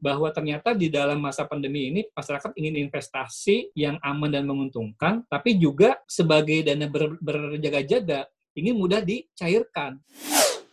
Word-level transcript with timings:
bahwa 0.00 0.32
ternyata 0.32 0.72
di 0.72 0.88
dalam 0.88 1.20
masa 1.20 1.44
pandemi 1.44 1.92
ini 1.92 2.00
masyarakat 2.16 2.56
ingin 2.56 2.88
investasi 2.88 3.70
yang 3.76 4.00
aman 4.00 4.32
dan 4.32 4.48
menguntungkan, 4.48 5.22
tapi 5.28 5.60
juga 5.60 6.00
sebagai 6.08 6.64
dana 6.64 6.88
ber, 6.88 7.20
berjaga-jaga 7.20 8.26
ingin 8.56 8.74
mudah 8.74 9.04
dicairkan. 9.04 10.00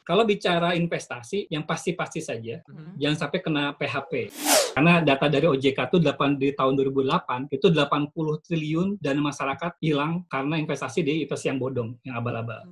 Kalau 0.07 0.23
bicara 0.23 0.71
investasi, 0.71 1.51
yang 1.51 1.67
pasti-pasti 1.67 2.23
saja, 2.23 2.63
Mhm. 2.63 2.95
jangan 2.95 3.17
sampai 3.27 3.39
kena 3.43 3.75
PHP. 3.75 4.31
Karena 4.71 5.03
data 5.03 5.27
dari 5.27 5.51
OJK 5.51 5.91
itu 5.91 5.99
8, 5.99 6.39
di 6.39 6.55
tahun 6.55 6.79
2008, 6.79 7.51
itu 7.51 7.67
80 7.67 8.39
triliun 8.39 8.95
dana 9.03 9.19
masyarakat 9.19 9.75
hilang 9.83 10.23
karena 10.31 10.55
investasi 10.63 11.03
di 11.03 11.27
investasi 11.27 11.51
yang 11.51 11.59
bodong, 11.59 11.99
yang 12.07 12.15
abal-abal. 12.23 12.63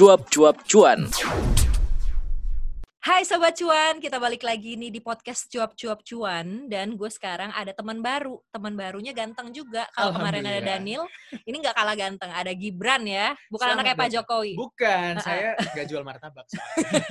Cuap-cuap 0.00 0.64
cuan. 0.64 1.12
Hai 3.04 3.20
Sobat 3.20 3.52
Cuan, 3.52 4.00
kita 4.00 4.16
balik 4.16 4.40
lagi 4.40 4.72
nih 4.72 4.88
di 4.88 4.96
podcast 4.96 5.44
Cuap-Cuap 5.52 6.00
Cuan 6.08 6.72
Dan 6.72 6.96
gue 6.96 7.10
sekarang 7.12 7.52
ada 7.52 7.76
teman 7.76 8.00
baru 8.00 8.40
Teman 8.48 8.80
barunya 8.80 9.12
ganteng 9.12 9.52
juga 9.52 9.84
Kalau 9.92 10.16
kemarin 10.16 10.40
ada. 10.40 10.72
Daniel 10.72 11.04
Ini 11.44 11.52
nggak 11.52 11.76
kalah 11.76 11.92
ganteng 12.00 12.32
Ada 12.32 12.48
Gibran 12.56 13.04
ya 13.04 13.36
Bukan 13.52 13.60
Selamat 13.60 13.76
anaknya 13.84 13.96
Pak. 14.00 14.08
Jokowi 14.16 14.52
Bukan, 14.56 15.12
ah. 15.12 15.20
saya 15.20 15.48
nggak 15.68 15.84
jual 15.84 16.00
martabak. 16.00 16.48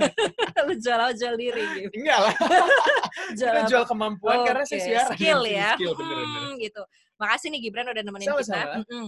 Lu 0.66 0.74
jual 0.74 1.00
jual 1.14 1.36
diri 1.38 1.64
Gib. 1.78 1.90
Enggak 1.94 2.20
lah, 2.26 2.34
Jual 3.38 3.54
kita 3.54 3.62
apa? 3.62 3.70
jual 3.70 3.84
kemampuan 3.86 4.38
karena 4.50 4.66
saya 4.66 4.82
siaran. 4.82 5.14
Skill 5.14 5.42
ya 5.46 5.70
Skill, 5.78 5.94
bener-bener. 5.94 6.42
Hmm, 6.42 6.54
gitu 6.58 6.82
Makasih 7.22 7.54
nih 7.54 7.60
Gibran 7.70 7.86
udah 7.86 8.02
nemenin 8.02 8.26
Sama-sama. 8.34 8.82
kita 8.82 8.82
Mm-mm. 8.82 9.06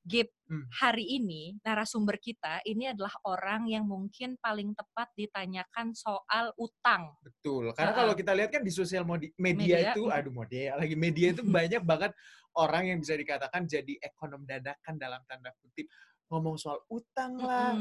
Gib, 0.00 0.32
Hmm. 0.50 0.66
hari 0.82 1.06
ini 1.06 1.54
narasumber 1.62 2.18
kita 2.18 2.58
ini 2.66 2.90
adalah 2.90 3.14
orang 3.22 3.70
yang 3.70 3.86
mungkin 3.86 4.34
paling 4.42 4.74
tepat 4.74 5.06
ditanyakan 5.14 5.94
soal 5.94 6.50
utang. 6.58 7.14
Betul, 7.22 7.70
karena 7.70 7.94
Ah, 7.94 7.98
kalau 8.02 8.14
kita 8.18 8.34
lihat 8.34 8.50
kan 8.50 8.66
di 8.66 8.74
sosial 8.74 9.06
Media, 9.06 9.30
media, 9.38 9.76
itu, 9.94 10.10
mm. 10.10 10.16
aduh 10.16 10.34
model 10.34 10.74
lagi 10.74 10.96
media 10.98 11.30
itu 11.30 11.42
banyak 11.54 11.86
banget 11.86 12.10
orang 12.58 12.90
yang 12.90 12.98
bisa 12.98 13.14
dikatakan 13.14 13.62
jadi 13.70 13.94
ekonom 14.02 14.42
dadakan 14.42 14.98
dalam 14.98 15.22
tanda 15.30 15.54
kutip 15.62 15.86
ngomong 16.30 16.58
soal 16.58 16.82
utang 16.90 17.38
lah, 17.38 17.78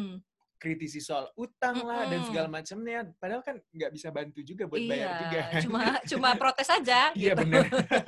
kritisi 0.60 1.00
soal 1.02 1.32
utang 1.40 1.82
lah 1.82 2.06
dan 2.06 2.22
segala 2.28 2.52
macamnya. 2.52 3.08
Padahal 3.18 3.42
kan 3.42 3.58
nggak 3.74 3.92
bisa 3.96 4.14
bantu 4.14 4.46
juga 4.46 4.70
buat 4.70 4.84
bayar 4.84 5.10
juga. 5.26 5.42
Iya, 5.42 5.62
cuma 5.66 5.82
cuma 6.06 6.30
protes 6.42 6.70
aja. 6.70 7.16
Iya 7.16 7.34
gitu. 7.34 7.42
benar. 7.46 7.66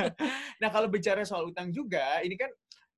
nah 0.61 0.69
kalau 0.69 0.85
bicara 0.91 1.25
soal 1.25 1.49
utang 1.49 1.73
juga, 1.73 2.21
ini 2.21 2.37
kan 2.37 2.51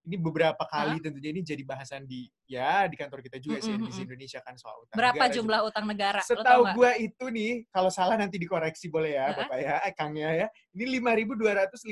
ini 0.03 0.19
beberapa 0.19 0.59
kali 0.67 0.99
tentunya 0.99 1.31
ini 1.31 1.39
jadi 1.39 1.63
bahasan 1.63 2.03
di 2.03 2.27
ya 2.43 2.83
di 2.91 2.99
kantor 2.99 3.23
kita 3.23 3.39
juga 3.39 3.63
sih 3.63 3.71
Mm-mm, 3.71 3.87
di 3.87 3.91
mm-mm. 3.91 4.03
Indonesia 4.03 4.39
kan 4.43 4.59
soal 4.59 4.83
utang. 4.83 4.99
Berapa 4.99 5.15
negara 5.15 5.31
juga. 5.31 5.37
jumlah 5.39 5.59
utang 5.63 5.85
negara? 5.87 6.19
Setahu 6.19 6.63
gua 6.75 6.91
itu 6.99 7.25
nih, 7.31 7.51
kalau 7.71 7.87
salah 7.87 8.19
nanti 8.19 8.35
dikoreksi 8.35 8.91
boleh 8.91 9.15
ya, 9.15 9.31
Heeh. 9.31 9.37
Bapak 9.39 9.57
ya, 9.63 9.75
eh, 9.79 9.93
Kangnya 9.95 10.29
ya. 10.35 10.47
Ini 10.73 10.89
5.258,57 10.97 11.85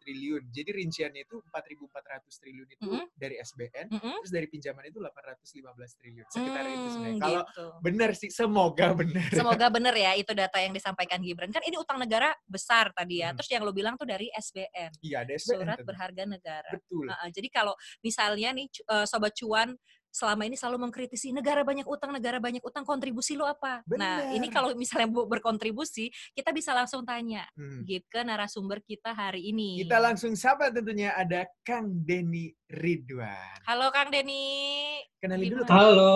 triliun. 0.00 0.48
Jadi 0.48 0.70
rinciannya 0.72 1.28
itu 1.28 1.44
4.400 1.44 2.40
triliun 2.40 2.68
itu 2.72 2.88
Mm-mm. 2.88 3.04
dari 3.12 3.36
SBN, 3.36 3.92
Mm-mm. 3.92 4.24
terus 4.24 4.32
dari 4.32 4.48
pinjaman 4.48 4.88
itu 4.88 4.96
815 4.96 6.00
triliun. 6.00 6.24
Sekitar 6.32 6.64
itu 6.64 6.72
Hmm, 6.78 6.88
sebenarnya. 6.88 7.20
Kalau 7.20 7.42
gitu. 7.44 7.66
benar 7.84 8.10
sih, 8.16 8.32
semoga 8.32 8.96
benar. 8.96 9.28
Semoga 9.28 9.68
bener 9.76 9.92
ya 9.92 10.16
itu 10.16 10.32
data 10.32 10.56
yang 10.56 10.72
disampaikan 10.72 11.20
Gibran. 11.20 11.52
Kan 11.52 11.60
ini 11.68 11.76
utang 11.76 12.00
negara 12.00 12.32
besar 12.48 12.96
tadi 12.96 13.20
ya. 13.20 13.28
Hmm. 13.30 13.36
Terus 13.36 13.50
yang 13.52 13.60
lo 13.60 13.76
bilang 13.76 14.00
tuh 14.00 14.08
dari 14.08 14.32
SBN, 14.32 14.96
Iya, 15.04 15.28
ada 15.28 15.32
SBN. 15.36 15.52
Surat 15.60 15.76
tentu. 15.76 15.88
Berharga 15.92 16.24
Negara. 16.24 16.70
Betul. 16.72 17.12
Heeh, 17.12 17.28
jadi 17.28 17.48
kalau 17.52 17.76
misalnya 18.00 18.56
nih 18.56 18.72
eh, 18.72 19.04
sobat 19.04 19.36
cuan 19.36 19.76
selama 20.08 20.44
ini 20.44 20.56
selalu 20.56 20.88
mengkritisi 20.88 21.30
negara 21.30 21.62
banyak 21.62 21.84
utang, 21.84 22.10
negara 22.10 22.38
banyak 22.38 22.60
utang, 22.60 22.82
kontribusi 22.82 23.36
lo 23.36 23.44
apa? 23.44 23.84
Nah, 23.92 24.32
ini 24.32 24.48
Bener. 24.48 24.54
kalau 24.54 24.68
misalnya 24.74 25.08
bu- 25.08 25.28
berkontribusi, 25.28 26.08
kita 26.32 26.50
bisa 26.50 26.72
langsung 26.72 27.04
tanya 27.04 27.44
Hmm. 27.54 27.84
Gib 27.84 28.04
ke 28.08 28.20
narasumber 28.20 28.80
kita 28.80 29.12
hari 29.12 29.48
ini. 29.48 29.82
Kita 29.82 29.98
langsung 29.98 30.34
sapa 30.34 30.68
tentunya 30.68 31.12
ada 31.12 31.44
Kang 31.62 31.88
Denny 32.02 32.50
Ridwan. 32.68 33.62
Halo 33.64 33.88
Kang 33.90 34.08
Denny. 34.08 34.98
Kenalin 35.18 35.50
dulu. 35.50 35.62
Halo, 35.68 36.12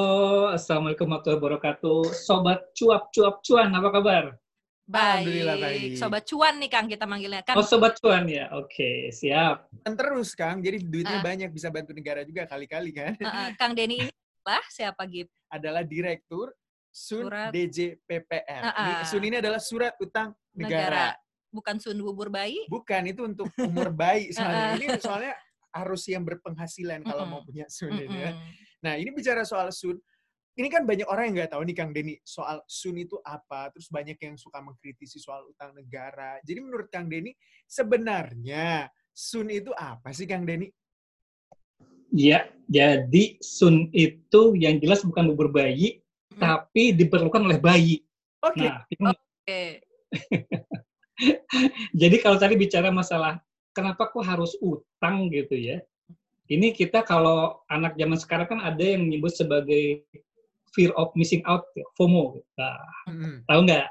Assalamualaikum 0.50 1.06
warahmatullahi 1.06 1.40
wabarakatuh. 1.40 2.00
Sobat 2.14 2.60
cuap-cuap 2.72 3.42
cuan, 3.42 3.70
apa 3.70 3.88
kabar? 3.90 4.24
Alhamdulillah 4.92 5.56
baik. 5.56 5.88
Sobat 5.96 6.22
cuan 6.24 6.54
nih 6.56 6.68
Kang 6.68 6.86
kita 6.86 7.04
manggilnya 7.04 7.40
kan. 7.40 7.56
Oh, 7.56 7.64
sobat 7.64 7.96
cuan 7.96 8.28
ya? 8.28 8.52
Oke, 8.52 9.08
siap. 9.08 9.72
Dan 9.80 9.96
terus 9.96 10.32
Kang, 10.32 10.60
jadi 10.60 10.76
duitnya 10.78 11.18
Ah. 11.18 11.24
banyak 11.24 11.48
bisa 11.48 11.68
bantu 11.68 11.90
negara 11.90 12.20
juga 12.22 12.44
kali-kali 12.44 12.92
kan. 12.92 13.16
Heeh, 13.16 13.48
Kang 13.56 13.72
Denny 13.72 14.04
ini 14.04 14.12
adalah 14.38 14.64
siapa 14.68 15.02
Gib? 15.06 15.28
Adalah 15.48 15.82
Direktur 15.82 16.52
Sun 16.88 17.24
Surat- 17.26 17.52
DJPPR. 17.52 18.62
Ah, 18.62 18.72
Ini, 18.76 18.92
ah. 18.94 19.04
Sun 19.04 19.22
ini 19.22 19.36
adalah 19.38 19.56
surat 19.58 19.96
utang 19.96 20.36
negara. 20.52 21.16
Bukan 21.48 21.76
sun 21.78 21.96
bubur 21.96 22.28
bayi? 22.28 22.64
Bukan 22.68 23.02
itu 23.06 23.24
untuk 23.24 23.48
umur 23.56 23.88
bayi 23.88 24.28
soalnya. 24.36 24.76
ini 24.76 24.86
soalnya 24.98 25.32
harus 25.72 26.04
yang 26.04 26.20
berpenghasilan 26.20 27.00
kalau 27.00 27.24
Mm-mm. 27.24 27.32
mau 27.32 27.44
punya 27.44 27.64
Sun 27.68 27.96
ini 27.96 28.18
ya. 28.18 28.32
Nah, 28.82 28.94
ini 28.96 29.08
bicara 29.08 29.40
soal 29.42 29.72
Sun. 29.72 29.96
Ini 30.52 30.68
kan 30.68 30.84
banyak 30.84 31.08
orang 31.08 31.32
yang 31.32 31.34
nggak 31.40 31.52
tahu 31.56 31.62
nih 31.64 31.76
Kang 31.76 31.92
Denny 31.96 32.20
soal 32.20 32.60
Sun 32.68 33.00
itu 33.00 33.16
apa. 33.24 33.72
Terus 33.72 33.88
banyak 33.88 34.20
yang 34.20 34.36
suka 34.36 34.60
mengkritisi 34.60 35.16
soal 35.16 35.48
utang 35.48 35.72
negara. 35.72 36.36
Jadi 36.44 36.60
menurut 36.60 36.92
Kang 36.92 37.08
Denny 37.08 37.32
sebenarnya 37.64 38.92
Sun 39.16 39.48
itu 39.48 39.72
apa 39.72 40.12
sih 40.12 40.28
Kang 40.28 40.44
Denny? 40.44 40.68
Ya, 42.12 42.44
jadi 42.68 43.40
sun 43.40 43.88
itu 43.96 44.52
yang 44.60 44.76
jelas 44.84 45.00
bukan 45.00 45.32
bubur 45.32 45.48
bayi, 45.48 46.04
Hmm. 46.36 46.44
tapi 46.44 46.92
diperlukan 46.92 47.40
oleh 47.40 47.56
bayi. 47.56 48.04
Oke. 48.44 48.68
Nah, 48.68 48.84
ini- 48.92 49.16
Oke. 49.16 49.62
jadi 51.96 52.16
kalau 52.20 52.36
tadi 52.36 52.60
bicara 52.60 52.92
masalah 52.92 53.40
kenapa 53.72 54.12
kok 54.12 54.28
harus 54.28 54.52
utang 54.60 55.32
gitu 55.32 55.56
ya? 55.56 55.80
Ini 56.52 56.76
kita 56.76 57.00
kalau 57.00 57.64
anak 57.64 57.96
zaman 57.96 58.20
sekarang 58.20 58.44
kan 58.44 58.60
ada 58.60 58.84
yang 58.84 59.08
menyebut 59.08 59.32
sebagai 59.32 60.04
fear 60.72 60.90
of 60.96 61.12
missing 61.16 61.40
out, 61.48 61.64
FOMO. 61.96 62.40
Nah, 62.56 62.80
Mm-mm. 63.08 63.44
tahu 63.48 63.60
nggak? 63.68 63.86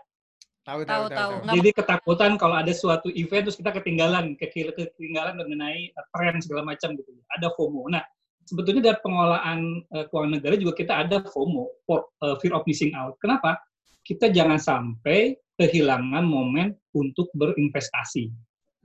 Tahu 0.61 0.85
Tahu, 0.85 1.05
tahu 1.09 1.31
Jadi 1.57 1.69
ketakutan 1.73 2.37
kalau 2.37 2.53
ada 2.53 2.69
suatu 2.69 3.09
event 3.17 3.49
terus 3.49 3.57
kita 3.57 3.73
ketinggalan, 3.73 4.37
ketinggalan 4.37 5.33
mengenai 5.33 5.89
uh, 5.97 6.05
tren 6.13 6.37
segala 6.37 6.61
macam 6.61 6.93
gitu. 6.93 7.09
Ada 7.33 7.49
FOMO. 7.57 7.89
Nah, 7.89 8.05
sebetulnya 8.45 8.93
dari 8.93 8.99
pengelolaan 9.01 9.81
uh, 9.89 10.05
keuangan 10.13 10.37
negara 10.37 10.55
juga 10.61 10.77
kita 10.77 10.93
ada 11.01 11.25
FOMO, 11.25 11.65
for- 11.89 12.13
uh, 12.21 12.37
fear 12.37 12.53
of 12.53 12.61
missing 12.69 12.93
out. 12.93 13.17
Kenapa? 13.17 13.57
Kita 14.05 14.29
jangan 14.29 14.61
sampai 14.61 15.33
kehilangan 15.57 16.25
momen 16.25 16.77
untuk 16.93 17.29
berinvestasi. 17.33 18.29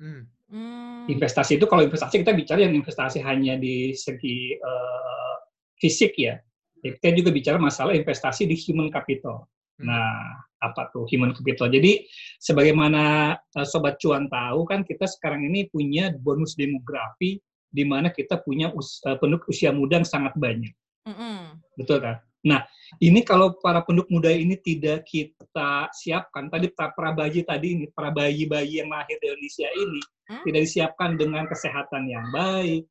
Hmm. 0.01 0.29
Hmm. 0.47 1.05
Investasi 1.11 1.59
itu 1.59 1.67
kalau 1.67 1.85
investasi 1.85 2.23
kita 2.23 2.31
bicara 2.31 2.63
yang 2.63 2.79
investasi 2.79 3.19
hanya 3.21 3.59
di 3.59 3.93
segi 3.93 4.55
uh, 4.55 5.35
fisik 5.77 6.15
ya. 6.17 6.39
Ya, 6.87 6.93
Kita 6.99 7.15
juga 7.19 7.31
bicara 7.35 7.59
masalah 7.59 7.93
investasi 7.99 8.47
di 8.47 8.55
human 8.55 8.89
capital. 8.89 9.47
Hmm. 9.77 9.91
Nah, 9.91 10.41
apa 10.63 10.89
tuh 10.95 11.05
human 11.11 11.37
capital? 11.37 11.69
Jadi, 11.69 12.07
sebagaimana 12.41 13.35
uh, 13.37 13.67
sobat 13.67 14.01
cuan 14.01 14.31
tahu 14.31 14.65
kan 14.65 14.87
kita 14.87 15.05
sekarang 15.05 15.45
ini 15.47 15.69
punya 15.69 16.15
bonus 16.17 16.57
demografi 16.57 17.43
di 17.67 17.85
mana 17.85 18.09
kita 18.09 18.41
punya 18.41 18.73
us- 18.73 19.03
uh, 19.05 19.19
penduduk 19.21 19.51
usia 19.53 19.69
muda 19.75 20.01
yang 20.01 20.09
sangat 20.09 20.33
banyak, 20.39 20.73
Mm-mm. 21.05 21.61
betul 21.77 22.01
kan? 22.01 22.25
Nah, 22.47 22.63
ini 23.03 23.27
kalau 23.27 23.59
para 23.59 23.83
penduduk 23.83 24.07
muda 24.09 24.31
ini 24.31 24.55
tidak 24.57 25.03
kita 25.05 25.91
siapkan, 25.93 26.47
tadi 26.47 26.71
para 26.73 27.11
bayi 27.11 27.43
tadi 27.43 27.75
ini, 27.75 27.85
para 27.91 28.15
bayi-bayi 28.15 28.81
yang 28.81 28.89
lahir 28.89 29.19
di 29.19 29.27
Indonesia 29.29 29.69
ini 29.77 30.01
Hmm? 30.27 30.43
tidak 30.43 30.67
disiapkan 30.67 31.15
dengan 31.15 31.47
kesehatan 31.47 32.11
yang 32.11 32.27
baik, 32.35 32.83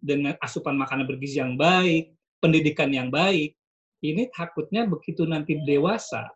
dengan 0.00 0.32
asupan 0.40 0.80
makanan 0.80 1.04
bergizi 1.04 1.36
yang 1.36 1.60
baik, 1.60 2.16
pendidikan 2.40 2.90
yang 2.90 3.12
baik, 3.12 3.54
ini 4.00 4.32
takutnya 4.32 4.88
begitu 4.88 5.28
nanti 5.28 5.60
dewasa, 5.60 6.26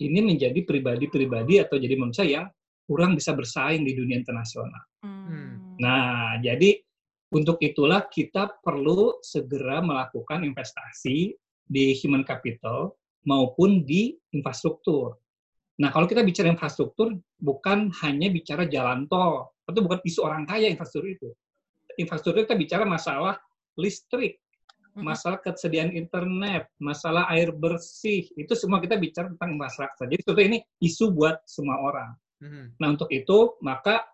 ini 0.00 0.24
menjadi 0.24 0.64
pribadi-pribadi 0.64 1.60
atau 1.60 1.76
jadi 1.76 1.94
manusia 2.00 2.24
yang 2.24 2.46
kurang 2.88 3.14
bisa 3.14 3.36
bersaing 3.36 3.84
di 3.84 3.92
dunia 3.94 4.18
internasional. 4.18 4.82
Hmm. 5.04 5.76
Nah, 5.78 6.40
jadi 6.42 6.80
untuk 7.30 7.62
itulah 7.62 8.10
kita 8.10 8.58
perlu 8.64 9.22
segera 9.22 9.78
melakukan 9.78 10.42
investasi 10.42 11.36
di 11.70 11.84
human 12.02 12.26
capital 12.26 12.98
maupun 13.22 13.86
di 13.86 14.18
infrastruktur. 14.34 15.14
Nah, 15.78 15.94
kalau 15.94 16.10
kita 16.10 16.26
bicara 16.26 16.50
infrastruktur, 16.50 17.14
bukan 17.38 17.88
hanya 18.02 18.28
bicara 18.28 18.66
jalan 18.66 19.06
tol, 19.06 19.54
itu 19.70 19.80
bukan 19.80 20.00
isu 20.02 20.20
orang 20.26 20.42
kaya 20.44 20.66
infrastruktur 20.66 21.08
itu. 21.08 21.28
Infrastruktur 21.96 22.42
kita 22.44 22.58
bicara 22.58 22.84
masalah 22.84 23.38
listrik. 23.78 24.42
Masalah 24.98 25.38
kesediaan 25.38 25.94
internet, 25.94 26.66
masalah 26.82 27.30
air 27.30 27.54
bersih, 27.54 28.26
itu 28.34 28.52
semua 28.58 28.82
kita 28.82 28.98
bicara 28.98 29.30
tentang 29.30 29.54
infrastruktur. 29.54 30.06
Jadi 30.10 30.22
sebetulnya 30.26 30.48
ini 30.56 30.60
isu 30.82 31.14
buat 31.14 31.42
semua 31.46 31.78
orang. 31.78 32.10
Nah, 32.80 32.88
untuk 32.88 33.12
itu, 33.12 33.60
maka 33.60 34.08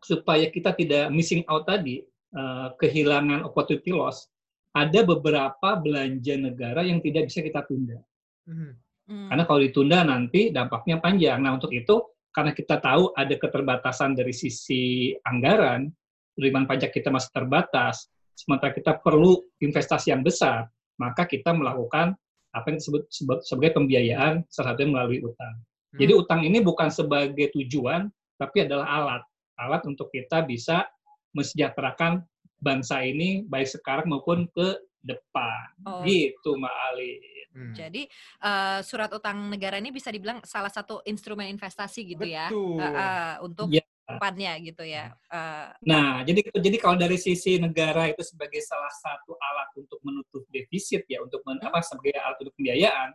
supaya 0.00 0.48
kita 0.48 0.72
tidak 0.72 1.12
missing 1.12 1.44
out 1.46 1.68
tadi, 1.68 2.00
eh, 2.32 2.68
kehilangan 2.80 3.44
opportunity 3.44 3.92
loss, 3.92 4.24
ada 4.72 5.04
beberapa 5.04 5.76
belanja 5.76 6.34
negara 6.40 6.80
yang 6.86 7.04
tidak 7.04 7.28
bisa 7.28 7.44
kita 7.44 7.60
tunda. 7.68 8.00
Hmm. 8.46 8.78
Karena 9.10 9.42
kalau 9.42 9.60
ditunda 9.60 10.06
nanti 10.06 10.54
dampaknya 10.54 11.02
panjang. 11.02 11.42
Nah, 11.42 11.58
untuk 11.58 11.74
itu 11.74 11.98
karena 12.30 12.54
kita 12.54 12.78
tahu 12.78 13.10
ada 13.18 13.34
keterbatasan 13.34 14.14
dari 14.14 14.30
sisi 14.30 15.10
anggaran, 15.26 15.90
penerimaan 16.38 16.70
pajak 16.70 16.94
kita 16.94 17.10
masih 17.10 17.34
terbatas, 17.34 18.06
sementara 18.40 18.72
kita 18.72 18.96
perlu 19.04 19.36
investasi 19.60 20.16
yang 20.16 20.24
besar, 20.24 20.64
maka 20.96 21.28
kita 21.28 21.52
melakukan 21.52 22.16
apa 22.50 22.66
yang 22.72 22.78
disebut 22.80 23.06
sebagai 23.44 23.76
pembiayaan, 23.76 24.42
salah 24.48 24.74
satunya 24.74 24.90
melalui 24.96 25.20
utang. 25.22 25.54
Jadi 25.94 26.12
Hmm. 26.16 26.22
utang 26.24 26.40
ini 26.42 26.58
bukan 26.64 26.88
sebagai 26.88 27.52
tujuan, 27.54 28.08
tapi 28.40 28.64
adalah 28.64 28.88
alat. 28.88 29.22
Alat 29.60 29.82
untuk 29.84 30.08
kita 30.08 30.42
bisa 30.42 30.88
mesejahterakan 31.36 32.24
bangsa 32.58 33.04
ini 33.04 33.44
baik 33.46 33.68
sekarang 33.68 34.08
maupun 34.08 34.48
ke 34.50 34.78
depan. 35.00 35.64
Oh. 35.86 36.02
Gitu, 36.02 36.50
Mbak 36.56 36.76
Ali. 36.90 37.12
Hmm. 37.50 37.74
Jadi 37.74 38.02
eh, 38.40 38.78
surat 38.86 39.10
utang 39.10 39.50
negara 39.50 39.82
ini 39.82 39.90
bisa 39.90 40.10
dibilang 40.14 40.38
salah 40.46 40.70
satu 40.70 41.02
instrumen 41.02 41.50
investasi 41.50 42.06
gitu 42.06 42.22
ya. 42.22 42.46
Betul. 42.46 42.78
Eh, 42.78 42.94
eh, 42.94 43.34
untuk 43.42 43.66
Iya. 43.74 43.84
Depannya 44.16 44.52
gitu 44.64 44.82
ya. 44.82 45.14
Eh, 45.30 45.66
Nah, 45.86 46.24
jadi 46.26 46.40
jadi 46.50 46.76
kalau 46.80 46.96
dari 46.98 47.18
sisi 47.20 47.60
negara 47.60 48.10
itu 48.10 48.24
sebagai 48.26 48.58
salah 48.64 48.90
satu 48.90 49.36
alat 49.38 49.68
untuk 49.76 50.00
menutup 50.02 50.42
defisit 50.50 51.06
ya, 51.06 51.22
untuk 51.22 51.44
men, 51.46 51.60
apa 51.62 51.84
sebagai 51.84 52.16
alat 52.18 52.38
untuk 52.42 52.54
pembiayaan. 52.58 53.10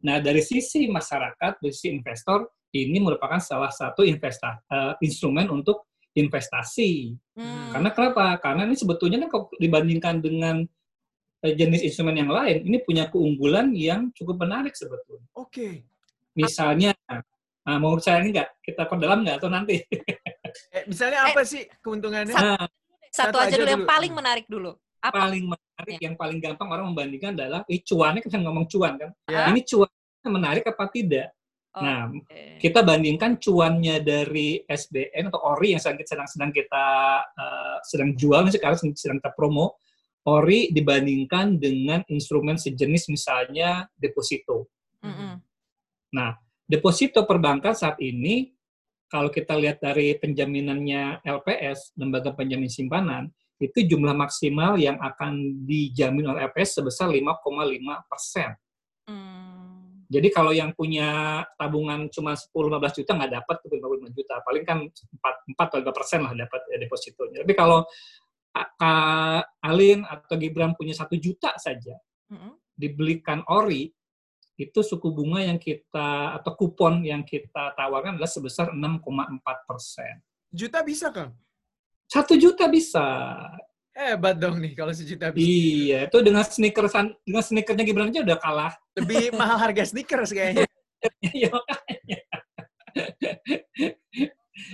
Nah, 0.00 0.16
dari 0.18 0.40
sisi 0.40 0.88
masyarakat, 0.88 1.60
dari 1.60 1.72
sisi 1.76 1.92
investor, 1.92 2.48
ini 2.72 2.98
merupakan 3.02 3.38
salah 3.42 3.70
satu 3.70 4.06
investa, 4.06 4.62
eh, 4.70 4.94
instrumen 5.04 5.50
untuk 5.50 5.90
investasi. 6.14 7.14
hmm, 7.38 7.70
Karena 7.74 7.90
kenapa? 7.94 8.24
Karena 8.42 8.62
ini 8.66 8.74
sebetulnya 8.78 9.22
kan 9.26 9.30
kalau 9.30 9.46
dibandingkan 9.58 10.18
dengan 10.22 10.56
eh, 11.40 11.54
jenis 11.56 11.80
instrumen 11.88 12.20
yang 12.20 12.28
lain, 12.28 12.68
ini 12.68 12.84
punya 12.84 13.08
keunggulan 13.08 13.72
yang 13.72 14.12
cukup 14.12 14.44
menarik 14.44 14.76
sebetulnya. 14.76 15.24
Oke. 15.32 15.88
Misalnya, 16.36 16.92
nah, 17.08 17.78
mau 17.80 17.96
saya 17.96 18.20
ini 18.20 18.36
nggak? 18.36 18.60
Kita 18.60 18.84
perdalam 18.84 19.24
nggak 19.24 19.36
atau 19.40 19.48
nanti? 19.48 19.80
Eh, 20.72 20.84
misalnya 20.86 21.30
apa 21.30 21.40
sih 21.46 21.66
keuntungannya? 21.80 22.34
Nah, 22.34 22.66
satu, 23.10 23.36
satu 23.36 23.36
aja 23.42 23.54
aja 23.54 23.56
dulu 23.58 23.70
yang 23.70 23.84
dulu. 23.84 23.92
paling 23.94 24.12
menarik 24.14 24.46
dulu. 24.46 24.72
Apa? 25.00 25.16
paling 25.16 25.48
menarik, 25.48 25.96
yang 25.96 26.12
paling 26.12 26.38
gampang 26.44 26.68
orang 26.68 26.92
membandingkan 26.92 27.32
adalah, 27.32 27.64
eh 27.72 27.80
cuannya 27.80 28.20
kan 28.20 28.40
ngomong 28.44 28.68
cuan 28.68 29.00
kan? 29.00 29.10
Ya. 29.24 29.48
Ini 29.48 29.64
cuannya 29.64 30.28
menarik 30.28 30.64
apa 30.68 30.84
tidak? 30.92 31.32
Oh, 31.72 31.80
Nah, 31.80 32.10
oke. 32.10 32.60
kita 32.60 32.82
bandingkan 32.82 33.38
cuannya 33.40 34.02
dari 34.04 34.60
SBN 34.66 35.30
atau 35.30 35.40
ORI 35.54 35.78
yang 35.78 35.80
sedang 35.80 36.28
sedang, 36.28 36.50
kita 36.52 36.86
eh, 37.24 37.76
sedang 37.86 38.10
jual 38.12 38.44
nih 38.44 38.58
sekarang 38.58 38.76
sedang, 38.76 38.96
sedang 38.98 39.18
kita 39.24 39.32
promo 39.32 39.80
ORI 40.28 40.68
dibandingkan 40.74 41.56
dengan 41.56 42.04
instrumen 42.12 42.60
sejenis 42.60 43.08
misalnya 43.08 43.88
deposito. 43.96 44.68
Mm-mm. 45.00 45.40
Nah, 46.12 46.36
deposito 46.68 47.24
perbankan 47.24 47.72
saat 47.72 47.96
ini 48.04 48.52
kalau 49.10 49.28
kita 49.28 49.58
lihat 49.58 49.82
dari 49.82 50.14
penjaminannya 50.14 51.26
LPS, 51.26 51.98
lembaga 51.98 52.30
penjamin 52.30 52.70
simpanan, 52.70 53.26
itu 53.60 53.84
jumlah 53.84 54.16
maksimal 54.16 54.78
yang 54.80 54.96
akan 55.02 55.66
dijamin 55.68 56.30
oleh 56.32 56.48
LPS 56.48 56.80
sebesar 56.80 57.12
5,5 57.12 58.08
persen. 58.08 58.54
Hmm. 59.04 60.06
Jadi 60.10 60.28
kalau 60.30 60.50
yang 60.50 60.74
punya 60.74 61.42
tabungan 61.54 62.10
cuma 62.10 62.34
10-15 62.34 63.02
juta 63.02 63.10
nggak 63.14 63.32
dapat 63.42 63.56
tuh 63.62 63.70
55 63.70 64.16
juta. 64.16 64.34
Paling 64.42 64.64
kan 64.64 64.78
4, 64.86 65.54
4 65.54 65.58
atau 65.58 65.78
5 65.82 65.90
persen 65.94 66.20
lah 66.24 66.32
dapat 66.34 66.60
ya, 66.70 66.78
depositonya. 66.80 67.38
Tapi 67.42 67.54
kalau 67.54 67.86
A- 68.50 68.70
Kak 68.74 69.42
Alin 69.62 70.02
atau 70.02 70.34
Gibran 70.34 70.74
punya 70.74 70.94
satu 70.98 71.14
juta 71.14 71.54
saja, 71.58 71.94
Mm-mm. 72.30 72.58
dibelikan 72.74 73.46
ori, 73.46 73.90
itu 74.60 74.80
suku 74.84 75.08
bunga 75.08 75.40
yang 75.40 75.56
kita, 75.56 76.36
atau 76.36 76.52
kupon 76.52 77.00
yang 77.00 77.24
kita 77.24 77.72
tawarkan 77.72 78.20
adalah 78.20 78.28
sebesar 78.28 78.76
6,4 78.76 79.40
persen. 79.64 80.20
Juta 80.52 80.84
bisa, 80.84 81.08
Kang? 81.08 81.32
Satu 82.10 82.34
juta 82.36 82.66
bisa. 82.66 83.06
Hebat 83.94 84.38
dong 84.38 84.58
nih 84.58 84.74
kalau 84.74 84.90
sejuta 84.90 85.30
bisa. 85.30 85.46
Iya, 85.46 85.98
itu 86.10 86.18
dengan 86.22 86.42
sneakersan, 86.42 87.14
dengan 87.22 87.42
sneakernya 87.42 87.84
Gibran 87.86 88.10
aja 88.10 88.22
udah 88.22 88.38
kalah. 88.38 88.72
Lebih 88.98 89.34
mahal 89.34 89.56
harga 89.58 89.88
sneakers 89.88 90.30
kayaknya. 90.34 90.66
Iya, 91.24 91.48
makanya. 91.48 92.20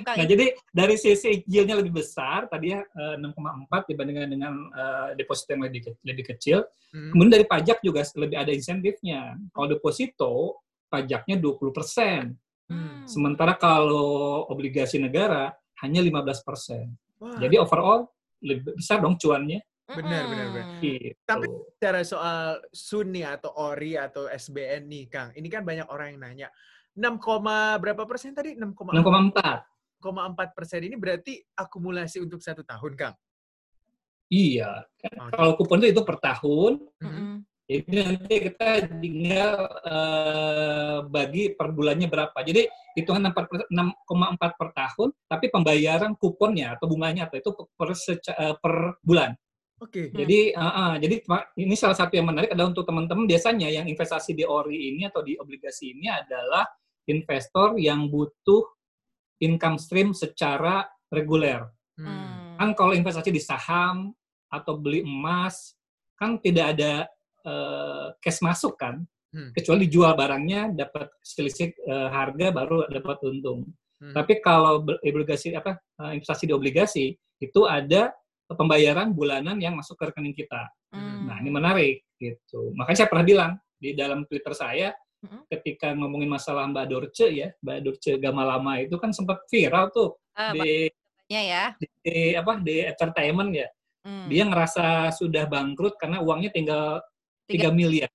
Kang, 0.03 0.17
Nah, 0.17 0.27
jadi 0.27 0.57
dari 0.73 0.97
sisi 0.97 1.45
yieldnya 1.45 1.77
lebih 1.79 2.01
besar, 2.01 2.49
tadi 2.49 2.73
ya 2.73 2.81
eh, 2.81 3.17
6,4 3.21 3.93
dibandingkan 3.93 4.29
dengan 4.33 4.53
eh, 4.73 5.09
deposito 5.15 5.53
yang 5.53 5.65
lebih, 5.69 5.81
ke- 5.91 6.01
lebih 6.03 6.25
kecil. 6.35 6.65
Hmm. 6.91 7.13
Kemudian 7.13 7.33
dari 7.41 7.47
pajak 7.47 7.79
juga 7.85 8.01
lebih 8.17 8.37
ada 8.41 8.53
insentifnya. 8.53 9.37
Kalau 9.53 9.69
deposito, 9.69 10.35
pajaknya 10.89 11.37
20 11.37 11.77
persen. 11.77 12.35
Hmm. 12.67 13.05
Sementara 13.07 13.55
kalau 13.55 14.49
obligasi 14.51 14.99
negara, 14.99 15.55
hanya 15.85 16.01
15 16.01 16.41
persen. 16.43 16.91
Wah, 17.21 17.37
Jadi 17.37 17.61
overall, 17.61 18.09
lebih 18.43 18.75
besar 18.77 19.01
dong 19.01 19.17
cuannya. 19.17 19.61
Benar, 19.87 20.23
benar, 20.27 20.47
benar. 20.51 20.67
Gitu. 20.83 21.15
Tapi 21.23 21.47
bicara 21.47 22.03
soal 22.03 22.59
Sunni 22.75 23.23
atau 23.23 23.55
Ori 23.55 23.95
atau 23.95 24.27
SBN 24.27 24.83
nih, 24.91 25.05
Kang. 25.07 25.31
Ini 25.31 25.47
kan 25.47 25.63
banyak 25.63 25.87
orang 25.87 26.17
yang 26.17 26.21
nanya. 26.27 26.49
6, 26.97 27.21
koma 27.21 27.77
berapa 27.77 28.03
persen 28.09 28.33
tadi? 28.33 28.57
6,4 28.57 28.97
6,4. 30.01 30.57
persen 30.57 30.81
ini 30.85 30.97
berarti 30.97 31.41
akumulasi 31.53 32.25
untuk 32.25 32.41
satu 32.41 32.65
tahun, 32.65 32.93
Kang. 32.97 33.15
Iya. 34.27 34.83
Oke. 34.83 35.33
Kalau 35.37 35.53
kupon 35.55 35.79
itu, 35.85 35.95
itu 35.95 36.03
per 36.03 36.17
tahun, 36.19 36.73
Mhm. 36.99 37.07
Mm-mm. 37.07 37.37
Jadi 37.67 37.99
nanti 37.99 38.35
kita 38.47 38.69
tinggal 39.03 39.59
eh, 39.91 40.99
bagi 41.11 41.51
per 41.51 41.75
bulannya 41.75 42.07
berapa. 42.07 42.39
Jadi 42.47 42.63
hitungan 42.95 43.27
6 43.27 43.35
per- 43.35 43.67
6,4 43.67 44.55
per 44.55 44.71
tahun, 44.71 45.11
tapi 45.27 45.51
pembayaran 45.51 46.15
kuponnya 46.15 46.79
atau 46.79 46.87
bunganya 46.87 47.27
atau 47.27 47.43
itu 47.43 47.51
per, 47.75 47.91
seca- 47.99 48.39
eh, 48.39 48.55
per 48.55 49.03
bulan. 49.03 49.35
Oke. 49.83 50.09
Hmm. 50.09 50.15
Jadi 50.15 50.55
eh, 50.55 50.63
eh, 50.79 50.95
jadi 51.03 51.15
Pak, 51.27 51.43
ini 51.59 51.75
salah 51.75 51.99
satu 51.99 52.15
yang 52.15 52.31
menarik 52.31 52.55
adalah 52.55 52.71
untuk 52.71 52.87
teman-teman 52.87 53.27
biasanya 53.27 53.67
yang 53.67 53.91
investasi 53.91 54.39
di 54.39 54.47
ori 54.47 54.95
ini 54.95 55.03
atau 55.11 55.27
di 55.27 55.35
obligasi 55.35 55.91
ini 55.91 56.07
adalah 56.07 56.63
investor 57.09 57.79
yang 57.79 58.11
butuh 58.11 58.67
income 59.43 59.79
stream 59.81 60.13
secara 60.13 60.87
reguler. 61.11 61.67
Hmm. 61.97 62.59
Kan 62.59 62.71
kalau 62.75 62.93
investasi 62.93 63.31
di 63.33 63.41
saham 63.41 64.13
atau 64.51 64.79
beli 64.79 65.03
emas 65.03 65.75
kan 66.17 66.41
tidak 66.41 66.77
ada 66.77 67.07
eh, 67.47 68.07
cash 68.21 68.41
masuk 68.43 68.75
kan, 68.81 69.05
Hmm. 69.37 69.53
kecuali 69.53 69.85
dijual 69.85 70.17
barangnya 70.17 70.73
dapat 70.73 71.13
selisih 71.21 71.69
eh, 71.77 72.09
harga 72.09 72.49
baru 72.57 72.89
dapat 72.89 73.21
untung. 73.29 73.69
Hmm. 74.01 74.15
Tapi 74.17 74.41
kalau 74.41 74.81
obligasi 74.81 75.53
apa 75.53 75.77
eh, 75.77 76.17
investasi 76.17 76.49
di 76.49 76.55
obligasi 76.57 77.13
itu 77.43 77.61
ada 77.69 78.17
pembayaran 78.49 79.13
bulanan 79.13 79.61
yang 79.61 79.77
masuk 79.77 80.01
ke 80.01 80.09
rekening 80.09 80.33
kita. 80.33 80.73
Hmm. 80.89 81.29
Nah 81.29 81.37
ini 81.45 81.51
menarik 81.53 81.97
gitu. 82.17 82.73
Makanya 82.73 83.05
saya 83.05 83.09
pernah 83.13 83.27
bilang 83.29 83.53
di 83.77 83.93
dalam 83.93 84.25
Twitter 84.25 84.57
saya 84.57 84.89
Mm-mm. 85.27 85.43
ketika 85.51 85.91
ngomongin 85.93 86.31
masalah 86.31 86.71
Mbak 86.71 86.87
Dorce 86.87 87.27
ya, 87.29 87.51
Mbak 87.59 87.79
Dorce 87.83 88.11
Gamalama 88.17 88.79
itu 88.79 88.95
kan 88.97 89.11
sempat 89.11 89.43
viral 89.51 89.91
tuh 89.91 90.15
Ah, 90.39 90.55
di, 90.55 90.87
banyaknya 91.27 91.41
ya. 91.43 91.65
di 92.07 92.37
apa 92.39 92.53
di 92.63 92.75
entertainment 92.87 93.51
ya. 93.51 93.69
Hmm. 94.07 94.31
Dia 94.31 94.47
ngerasa 94.47 95.11
sudah 95.11 95.51
bangkrut 95.51 95.99
karena 95.99 96.23
uangnya 96.23 96.55
tinggal 96.55 97.03
Tiga- 97.51 97.75
3 97.75 97.75
miliar. 97.75 98.11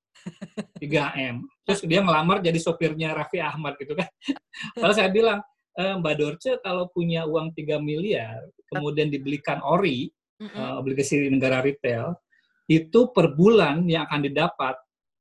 3 0.80 1.12
M. 1.18 1.44
Terus 1.68 1.82
dia 1.84 2.00
ngelamar 2.00 2.40
jadi 2.40 2.56
sopirnya 2.62 3.12
Raffi 3.12 3.42
Ahmad 3.44 3.76
gitu 3.76 3.98
kan. 3.98 4.08
Lalu 4.82 4.94
saya 4.96 5.10
bilang, 5.12 5.40
e, 5.76 5.84
Mbak 6.00 6.16
Dorce 6.16 6.52
kalau 6.62 6.88
punya 6.94 7.26
uang 7.28 7.52
3 7.52 7.82
miliar, 7.82 8.40
kemudian 8.72 9.10
dibelikan 9.12 9.60
ori, 9.66 10.08
Mm-mm. 10.40 10.56
eh, 10.56 10.74
obligasi 10.80 11.28
negara 11.28 11.60
retail, 11.60 12.16
itu 12.70 13.10
per 13.12 13.34
bulan 13.36 13.84
yang 13.84 14.06
akan 14.08 14.22
didapat 14.24 14.76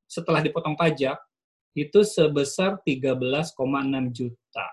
setelah 0.06 0.38
dipotong 0.42 0.75
pajak, 0.78 1.18
itu 1.74 2.02
sebesar 2.02 2.82
13,6 2.82 3.54
juta. 4.10 4.68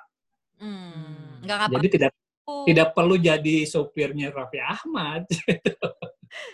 Hmm. 0.57 1.41
Ngapa 1.45 1.77
Jadi 1.77 1.87
tidak 1.93 2.11
tidak 2.67 2.95
perlu 2.95 3.19
jadi 3.19 3.67
sopirnya 3.67 4.31
Raffi 4.31 4.59
Ahmad. 4.63 5.27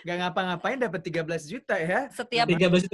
Gak 0.06 0.16
ngapa-ngapain 0.22 0.78
dapat 0.78 1.00
13 1.02 1.50
juta 1.50 1.74
ya. 1.78 2.10
setiap 2.10 2.46
13,5 2.46 2.90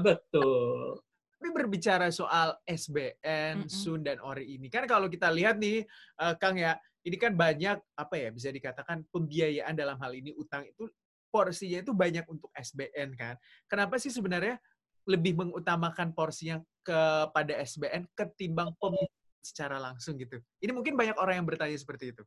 betul. 0.00 1.00
Tapi 1.40 1.48
berbicara 1.56 2.12
soal 2.12 2.60
SBN, 2.68 3.64
Mm-mm. 3.64 3.72
Sun, 3.72 4.04
dan 4.04 4.20
Ori 4.20 4.60
ini, 4.60 4.68
kan 4.68 4.84
kalau 4.84 5.08
kita 5.08 5.32
lihat 5.32 5.56
nih, 5.56 5.88
eh, 6.20 6.34
Kang 6.36 6.60
ya, 6.60 6.76
ini 7.00 7.16
kan 7.16 7.32
banyak, 7.32 7.80
apa 7.96 8.14
ya, 8.20 8.28
bisa 8.28 8.52
dikatakan 8.52 9.08
pembiayaan 9.08 9.72
dalam 9.72 9.96
hal 9.96 10.12
ini, 10.12 10.36
utang 10.36 10.68
itu, 10.68 10.84
porsinya 11.32 11.80
itu 11.80 11.96
banyak 11.96 12.28
untuk 12.28 12.52
SBN 12.52 13.16
kan. 13.16 13.40
Kenapa 13.64 13.96
sih 13.96 14.12
sebenarnya 14.12 14.60
lebih 15.08 15.36
mengutamakan 15.36 16.12
porsinya 16.12 16.60
kepada 16.84 17.56
SBN 17.60 18.08
ketimbang 18.16 18.72
pembiayaan 18.76 19.40
secara 19.40 19.76
langsung 19.80 20.16
gitu? 20.20 20.40
Ini 20.60 20.72
mungkin 20.72 20.96
banyak 20.96 21.16
orang 21.16 21.40
yang 21.40 21.46
bertanya 21.48 21.76
seperti 21.76 22.12
itu. 22.12 22.22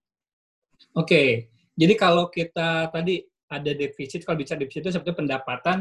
Oke, 0.97 1.53
jadi 1.73 1.93
kalau 1.97 2.29
kita 2.29 2.89
tadi 2.89 3.23
ada 3.49 3.71
defisit, 3.73 4.25
kalau 4.25 4.41
bicara 4.41 4.57
defisit 4.61 4.89
itu 4.89 4.91
sebetulnya 4.93 5.19
pendapatan 5.19 5.77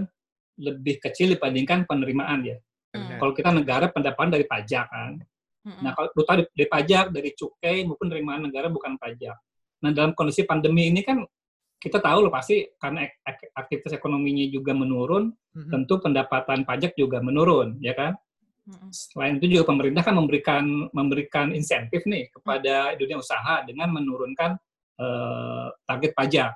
lebih 0.60 1.00
kecil 1.00 1.32
dibandingkan 1.32 1.88
penerimaan 1.88 2.44
ya. 2.44 2.56
Hmm. 2.92 3.16
Kalau 3.16 3.32
kita 3.32 3.50
negara 3.52 3.88
pendapatan 3.88 4.36
dari 4.36 4.44
pajak 4.44 4.86
kan. 4.92 5.16
Mm-mm. 5.62 5.78
Nah, 5.78 5.94
kalau 5.94 6.10
tahu 6.10 6.26
dari, 6.26 6.44
dari 6.58 6.68
pajak, 6.68 7.04
dari 7.14 7.30
cukai 7.38 7.86
maupun 7.86 8.10
penerimaan 8.10 8.50
negara 8.50 8.66
bukan 8.66 8.98
pajak. 8.98 9.38
Nah, 9.86 9.90
dalam 9.94 10.10
kondisi 10.12 10.42
pandemi 10.42 10.90
ini 10.90 11.06
kan 11.06 11.22
kita 11.82 11.98
tahu 11.98 12.30
loh 12.30 12.32
pasti 12.32 12.62
karena 12.78 13.02
ak- 13.02 13.18
ak- 13.26 13.50
aktivitas 13.66 13.98
ekonominya 13.98 14.46
juga 14.54 14.70
menurun, 14.70 15.34
Mhm. 15.34 15.70
tentu 15.74 15.98
pendapatan 15.98 16.62
pajak 16.62 16.94
juga 16.94 17.18
menurun, 17.18 17.82
ya 17.82 17.90
kan? 17.98 18.14
Selain 18.94 19.42
itu 19.42 19.58
juga 19.58 19.74
pemerintah 19.74 20.06
kan 20.06 20.14
memberikan 20.14 20.62
memberikan 20.94 21.50
insentif 21.50 22.06
nih 22.06 22.30
kepada 22.30 22.94
dunia 22.94 23.18
usaha 23.18 23.66
dengan 23.66 23.90
menurunkan 23.90 24.54
eh, 25.02 25.68
target 25.82 26.12
pajak. 26.14 26.52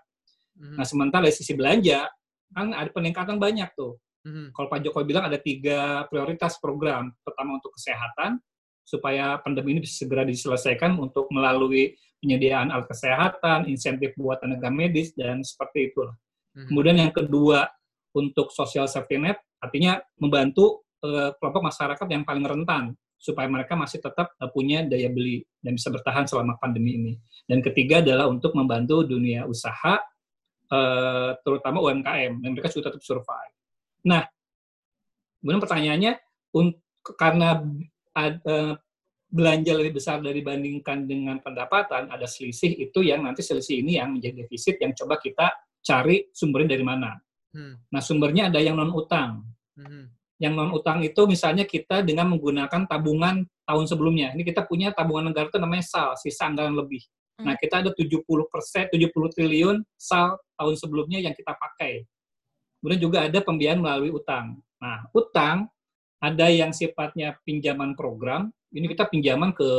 Mhm. 0.61 0.77
Nah, 0.79 0.87
sementara 0.87 1.27
dari 1.27 1.35
sisi 1.35 1.57
belanja 1.57 2.07
kan 2.55 2.71
ada 2.71 2.87
peningkatan 2.95 3.43
banyak 3.43 3.75
tuh. 3.75 3.99
Mhm. 4.23 4.55
Kalau 4.55 4.69
Pak 4.71 4.87
Jokowi 4.87 5.05
bilang 5.09 5.27
ada 5.27 5.41
tiga 5.41 6.07
prioritas 6.07 6.55
program. 6.63 7.11
Pertama 7.27 7.59
untuk 7.59 7.75
kesehatan, 7.75 8.39
supaya 8.87 9.43
pandemi 9.43 9.75
ini 9.75 9.81
bisa 9.83 10.07
segera 10.07 10.23
diselesaikan 10.23 10.95
untuk 10.95 11.27
melalui 11.35 11.99
penyediaan 12.21 12.73
alat 12.73 12.89
kesehatan, 12.89 13.69
insentif 13.69 14.17
buat 14.17 14.41
tenaga 14.41 14.73
medis, 14.73 15.13
dan 15.15 15.45
seperti 15.45 15.93
itulah. 15.93 16.17
Mhm. 16.57 16.67
Kemudian 16.73 16.97
yang 16.97 17.13
kedua, 17.13 17.69
untuk 18.17 18.49
social 18.51 18.89
safety 18.89 19.21
net, 19.21 19.39
artinya 19.61 20.01
membantu 20.17 20.85
eh, 21.05 21.31
kelompok 21.39 21.69
masyarakat 21.71 22.07
yang 22.09 22.25
paling 22.25 22.43
rentan, 22.43 22.97
supaya 23.21 23.45
mereka 23.47 23.77
masih 23.77 24.01
tetap 24.01 24.33
eh, 24.41 24.51
punya 24.51 24.81
daya 24.83 25.13
beli 25.13 25.45
dan 25.61 25.77
bisa 25.77 25.93
bertahan 25.93 26.25
selama 26.25 26.57
pandemi 26.57 26.97
ini. 26.97 27.13
Dan 27.45 27.61
ketiga 27.61 28.01
adalah 28.01 28.27
untuk 28.27 28.57
membantu 28.57 29.05
dunia 29.05 29.45
usaha, 29.45 30.01
eh, 30.73 31.31
terutama 31.45 31.85
UMKM, 31.85 32.41
dan 32.41 32.49
mereka 32.57 32.73
juga 32.73 32.91
tetap 32.91 33.05
survive. 33.05 33.55
Nah, 34.09 34.25
kemudian 35.39 35.63
pertanyaannya, 35.63 36.13
karena 37.15 37.61
ad- 38.17 38.43
eh, 38.43 38.75
belanja 39.27 39.75
lebih 39.75 39.99
besar 39.99 40.23
dibandingkan 40.23 41.05
dengan 41.05 41.43
pendapatan, 41.43 42.09
ada 42.09 42.25
selisih 42.25 42.73
itu 42.79 43.03
yang 43.03 43.27
nanti 43.27 43.43
selisih 43.43 43.83
ini 43.83 43.99
yang 43.99 44.15
menjadi 44.15 44.47
defisit 44.47 44.79
yang 44.79 44.95
coba 44.95 45.19
kita 45.19 45.51
cari 45.83 46.31
sumbernya 46.31 46.79
dari 46.79 46.85
mana. 46.87 47.11
Mhm. 47.55 47.91
Nah, 47.91 48.03
sumbernya 48.03 48.51
ada 48.51 48.63
yang 48.63 48.79
non-utang. 48.79 49.43
Mhm. 49.79 50.05
Yang 50.37 50.55
non-utang 50.55 50.99
itu 51.03 51.23
misalnya 51.27 51.65
kita 51.65 52.05
dengan 52.05 52.29
menggunakan 52.35 52.87
tabungan 52.87 53.43
tahun 53.67 53.85
sebelumnya. 53.89 54.37
Ini 54.37 54.43
kita 54.45 54.69
punya 54.69 54.93
tabungan 54.93 55.33
negara 55.33 55.49
itu 55.49 55.59
namanya 55.59 55.85
SAL, 55.85 56.11
sisa 56.21 56.47
anggaran 56.47 56.77
lebih. 56.77 57.03
Nah, 57.37 57.53
kita 57.53 57.85
ada 57.85 57.91
70 57.93 58.49
persen, 58.49 58.89
70 58.89 59.29
triliun 59.29 59.85
SAL 60.01 60.41
tahun 60.57 60.75
sebelumnya 60.81 61.21
yang 61.21 61.37
kita 61.37 61.53
pakai. 61.53 62.09
Kemudian 62.81 63.01
juga 63.01 63.19
ada 63.29 63.39
pembiayaan 63.45 63.81
melalui 63.81 64.09
utang. 64.09 64.57
Nah, 64.81 65.05
utang 65.13 65.69
ada 66.21 66.49
yang 66.49 66.73
sifatnya 66.73 67.37
pinjaman 67.45 67.93
program, 67.93 68.49
ini 68.77 68.87
kita 68.93 69.09
pinjaman 69.09 69.57
ke 69.57 69.71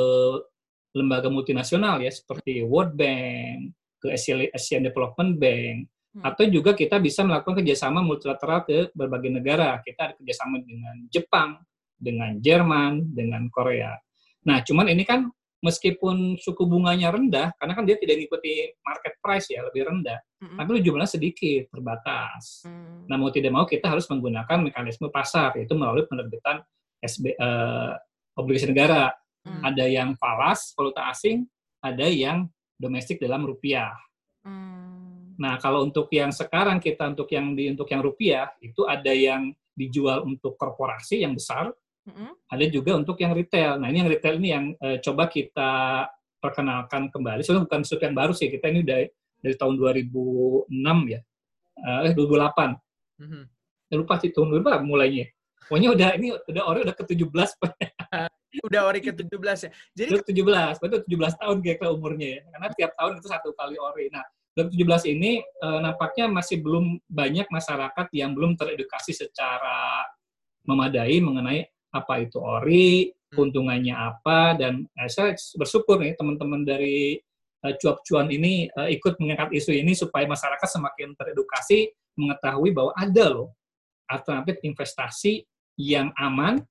lembaga 0.98 1.30
multinasional 1.30 2.02
ya, 2.02 2.10
seperti 2.10 2.66
World 2.66 2.98
Bank, 2.98 3.78
ke 4.02 4.18
Asian 4.52 4.82
Development 4.82 5.38
Bank, 5.38 5.88
Hmm. 6.18 6.34
atau 6.34 6.50
juga 6.50 6.74
kita 6.74 6.98
bisa 6.98 7.22
melakukan 7.22 7.62
kerjasama 7.62 8.02
multilateral 8.02 8.66
ke 8.66 8.90
berbagai 8.98 9.30
negara. 9.30 9.78
Kita 9.86 10.10
ada 10.10 10.14
kerjasama 10.18 10.66
dengan 10.66 11.06
Jepang, 11.14 11.62
dengan 11.94 12.42
Jerman, 12.42 13.14
dengan 13.14 13.46
Korea. 13.54 13.94
Nah, 14.50 14.66
cuman 14.66 14.90
ini 14.90 15.06
kan 15.06 15.30
meskipun 15.62 16.42
suku 16.42 16.66
bunganya 16.66 17.14
rendah, 17.14 17.54
karena 17.62 17.74
kan 17.78 17.86
dia 17.86 18.02
tidak 18.02 18.18
mengikuti 18.18 18.74
market 18.82 19.14
price 19.22 19.50
ya, 19.54 19.62
lebih 19.66 19.90
rendah, 19.90 20.18
Mm-mm. 20.42 20.58
tapi 20.58 20.82
jumlahnya 20.82 21.10
sedikit, 21.10 21.70
terbatas. 21.70 22.66
Mm. 22.66 23.10
Nah, 23.10 23.16
mau 23.18 23.30
tidak 23.30 23.52
mau 23.54 23.66
kita 23.70 23.86
harus 23.86 24.10
menggunakan 24.10 24.58
mekanisme 24.58 25.14
pasar, 25.14 25.54
yaitu 25.58 25.78
melalui 25.78 26.06
penerbitan 26.10 26.66
SB, 26.98 27.38
eh, 27.38 27.94
obligasi 28.38 28.70
negara. 28.70 29.12
Mm. 29.44 29.62
Ada 29.64 29.86
yang 29.90 30.10
falas, 30.16 30.72
valuta 30.78 31.10
asing, 31.10 31.44
ada 31.82 32.06
yang 32.06 32.48
domestik 32.78 33.18
dalam 33.18 33.44
rupiah. 33.44 33.92
Mm. 34.46 35.38
Nah, 35.38 35.58
kalau 35.62 35.86
untuk 35.86 36.10
yang 36.14 36.34
sekarang 36.34 36.82
kita 36.82 37.14
untuk 37.14 37.30
yang 37.30 37.54
di 37.54 37.70
untuk 37.70 37.90
yang 37.90 38.02
rupiah 38.02 38.54
itu 38.62 38.86
ada 38.86 39.14
yang 39.14 39.54
dijual 39.78 40.26
untuk 40.26 40.58
korporasi 40.58 41.22
yang 41.22 41.38
besar, 41.38 41.70
Mm-mm. 42.10 42.34
ada 42.50 42.66
juga 42.70 42.98
untuk 42.98 43.18
yang 43.22 43.38
retail. 43.38 43.78
Nah, 43.78 43.94
ini 43.94 44.02
yang 44.02 44.10
retail 44.10 44.36
ini 44.42 44.50
yang 44.50 44.66
eh, 44.82 44.98
coba 45.02 45.30
kita 45.30 45.72
perkenalkan 46.42 47.14
kembali. 47.14 47.46
Sebenarnya 47.46 47.66
bukan 47.70 47.82
sesuatu 47.86 48.04
yang 48.10 48.18
baru 48.18 48.34
sih. 48.34 48.50
Kita 48.50 48.66
ini 48.70 48.82
udah 48.82 49.00
dari 49.42 49.56
tahun 49.58 49.76
2006 49.78 51.14
ya. 51.14 51.22
Eh 51.78 52.14
2008. 52.18 52.74
Mhm. 53.22 53.42
Ya, 53.88 53.96
lupa 53.96 54.20
sih 54.20 54.34
tahun 54.34 54.52
berapa 54.66 54.84
mulainya. 54.84 55.30
Pokoknya 55.68 55.90
udah 55.94 56.10
ini 56.16 56.28
udah 56.34 56.64
ori 56.64 56.80
udah 56.88 56.96
ke-17 56.96 57.50
Udah 58.68 58.82
ori 58.90 59.00
ke-17 59.04 59.58
ya. 59.68 59.72
Jadi 59.94 60.10
Udah 60.16 60.26
17, 60.80 60.82
betul 60.82 61.00
17 61.06 61.42
tahun 61.44 61.58
kira-kira 61.62 61.90
umurnya 61.92 62.28
ya. 62.28 62.42
Karena 62.56 62.68
tiap 62.74 62.92
tahun 62.96 63.12
itu 63.20 63.28
satu 63.28 63.50
kali 63.54 63.76
ori. 63.78 64.08
Nah, 64.10 64.24
2017 64.58 65.14
ini 65.14 65.44
eh, 65.44 65.80
nampaknya 65.84 66.26
masih 66.32 66.64
belum 66.64 66.98
banyak 67.06 67.46
masyarakat 67.52 68.08
yang 68.16 68.34
belum 68.34 68.58
teredukasi 68.58 69.14
secara 69.14 70.08
memadai 70.66 71.22
mengenai 71.22 71.70
apa 71.94 72.14
itu 72.26 72.42
ori, 72.42 73.14
keuntungannya 73.32 73.94
apa, 73.94 74.56
dan 74.56 74.88
eh, 74.98 75.10
saya 75.12 75.36
bersyukur 75.60 76.00
nih 76.00 76.18
teman-teman 76.18 76.64
dari 76.64 77.20
eh, 77.62 77.74
cuap-cuan 77.78 78.32
ini 78.32 78.72
eh, 78.72 78.90
ikut 78.98 79.20
mengangkat 79.20 79.54
isu 79.54 79.76
ini 79.76 79.94
supaya 79.94 80.26
masyarakat 80.26 80.68
semakin 80.68 81.14
teredukasi, 81.14 81.92
mengetahui 82.18 82.72
bahwa 82.74 82.92
ada 82.98 83.26
loh 83.30 83.54
alternatif 84.08 84.64
investasi 84.64 85.44
yang 85.78 86.10
aman, 86.18 86.66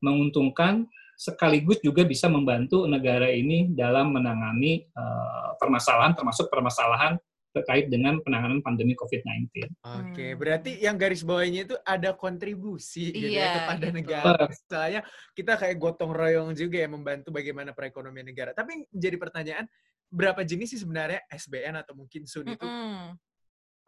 menguntungkan, 0.00 0.86
sekaligus 1.18 1.80
juga 1.80 2.04
bisa 2.04 2.28
membantu 2.30 2.86
negara 2.86 3.26
ini 3.28 3.72
dalam 3.74 4.14
menangani 4.14 4.86
eh, 4.86 5.48
permasalahan, 5.58 6.14
termasuk 6.14 6.46
permasalahan 6.48 7.18
terkait 7.56 7.88
dengan 7.88 8.20
penanganan 8.20 8.60
pandemi 8.60 8.92
COVID-19. 8.92 9.48
Oke, 9.80 10.26
Hmm. 10.28 10.36
berarti 10.36 10.76
yang 10.76 11.00
garis 11.00 11.24
bawahnya 11.24 11.64
itu 11.64 11.76
ada 11.88 12.12
kontribusi 12.12 13.16
gitu 13.16 13.32
ya 13.32 13.48
Iya, 13.48 13.54
kepada 13.56 13.86
gitu. 13.88 13.96
negara. 13.96 14.44
Misalnya 14.44 15.00
kita 15.32 15.52
kayak 15.56 15.76
gotong 15.80 16.12
royong 16.12 16.52
juga 16.52 16.84
ya 16.84 16.88
membantu 16.92 17.32
bagaimana 17.32 17.72
perekonomian 17.72 18.28
negara. 18.28 18.52
Tapi 18.52 18.84
jadi 18.92 19.16
pertanyaan, 19.16 19.64
berapa 20.12 20.44
jenis 20.44 20.76
sih 20.76 20.80
sebenarnya 20.84 21.24
SBN 21.32 21.80
atau 21.80 21.96
mungkin 21.96 22.28
SUN 22.28 22.52
itu? 22.52 22.68
Mm-mm. 22.68 23.16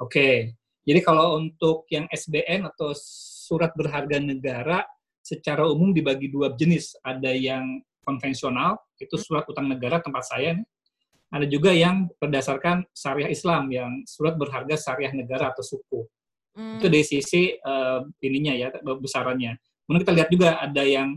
Oke, 0.01 0.57
jadi 0.89 1.01
kalau 1.05 1.37
untuk 1.37 1.85
yang 1.93 2.09
SBN 2.09 2.65
atau 2.73 2.97
surat 3.49 3.73
berharga 3.73 4.21
negara 4.21 4.85
secara 5.25 5.65
umum 5.65 5.97
dibagi 5.97 6.29
dua 6.29 6.53
jenis. 6.53 6.93
Ada 7.01 7.33
yang 7.33 7.81
konvensional, 8.05 8.77
itu 9.01 9.17
surat 9.17 9.49
utang 9.49 9.69
negara 9.69 10.05
tempat 10.05 10.29
saya. 10.29 10.53
Ada 11.29 11.45
juga 11.45 11.73
yang 11.73 12.09
berdasarkan 12.17 12.89
syariah 12.93 13.29
Islam, 13.33 13.69
yang 13.69 13.91
surat 14.09 14.37
berharga 14.37 14.77
syariah 14.77 15.13
negara 15.13 15.53
atau 15.53 15.65
suku. 15.65 16.05
Mm. 16.57 16.81
Itu 16.81 16.87
dari 16.89 17.05
sisi 17.05 17.53
eh, 17.57 18.01
ininya 18.25 18.53
ya, 18.57 18.69
besarannya. 18.81 19.57
Kemudian 19.85 20.03
kita 20.05 20.15
lihat 20.17 20.29
juga 20.33 20.49
ada 20.61 20.83
yang 20.85 21.17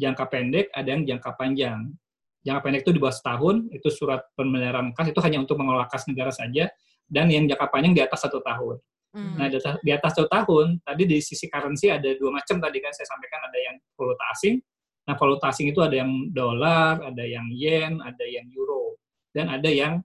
jangka 0.00 0.24
pendek, 0.32 0.66
ada 0.72 0.88
yang 0.88 1.04
jangka 1.04 1.30
panjang. 1.36 1.92
Jangka 2.40 2.60
pendek 2.64 2.80
itu 2.88 2.92
di 2.96 3.00
bawah 3.04 3.12
setahun, 3.12 3.68
itu 3.68 3.88
surat 3.92 4.24
pembayaran 4.32 4.96
kas, 4.96 5.12
itu 5.12 5.20
hanya 5.20 5.44
untuk 5.44 5.60
mengelola 5.60 5.84
kas 5.92 6.08
negara 6.08 6.32
saja. 6.32 6.72
Dan 7.04 7.28
yang 7.28 7.44
jangka 7.44 7.68
panjang 7.68 7.92
di 7.92 8.00
atas 8.00 8.24
satu 8.24 8.40
tahun. 8.40 8.80
Mm. 9.10 9.34
Nah, 9.34 9.46
di 9.50 9.56
atas, 9.58 9.74
di 9.82 9.90
atas 9.90 10.10
satu 10.14 10.28
tahun, 10.30 10.78
tadi 10.86 11.02
di 11.02 11.18
sisi 11.18 11.50
currency 11.50 11.90
ada 11.90 12.06
dua 12.14 12.30
macam 12.30 12.62
tadi 12.62 12.78
kan 12.78 12.92
saya 12.94 13.06
sampaikan, 13.10 13.42
ada 13.42 13.58
yang 13.58 13.76
valuta 13.98 14.24
asing. 14.30 14.62
Nah, 15.10 15.14
valuta 15.18 15.50
asing 15.50 15.74
itu 15.74 15.80
ada 15.82 15.96
yang 15.98 16.30
dolar, 16.30 17.02
ada 17.02 17.24
yang 17.26 17.46
yen, 17.50 17.98
ada 17.98 18.22
yang 18.22 18.46
euro, 18.54 18.94
dan 19.34 19.50
ada 19.50 19.66
yang 19.66 19.98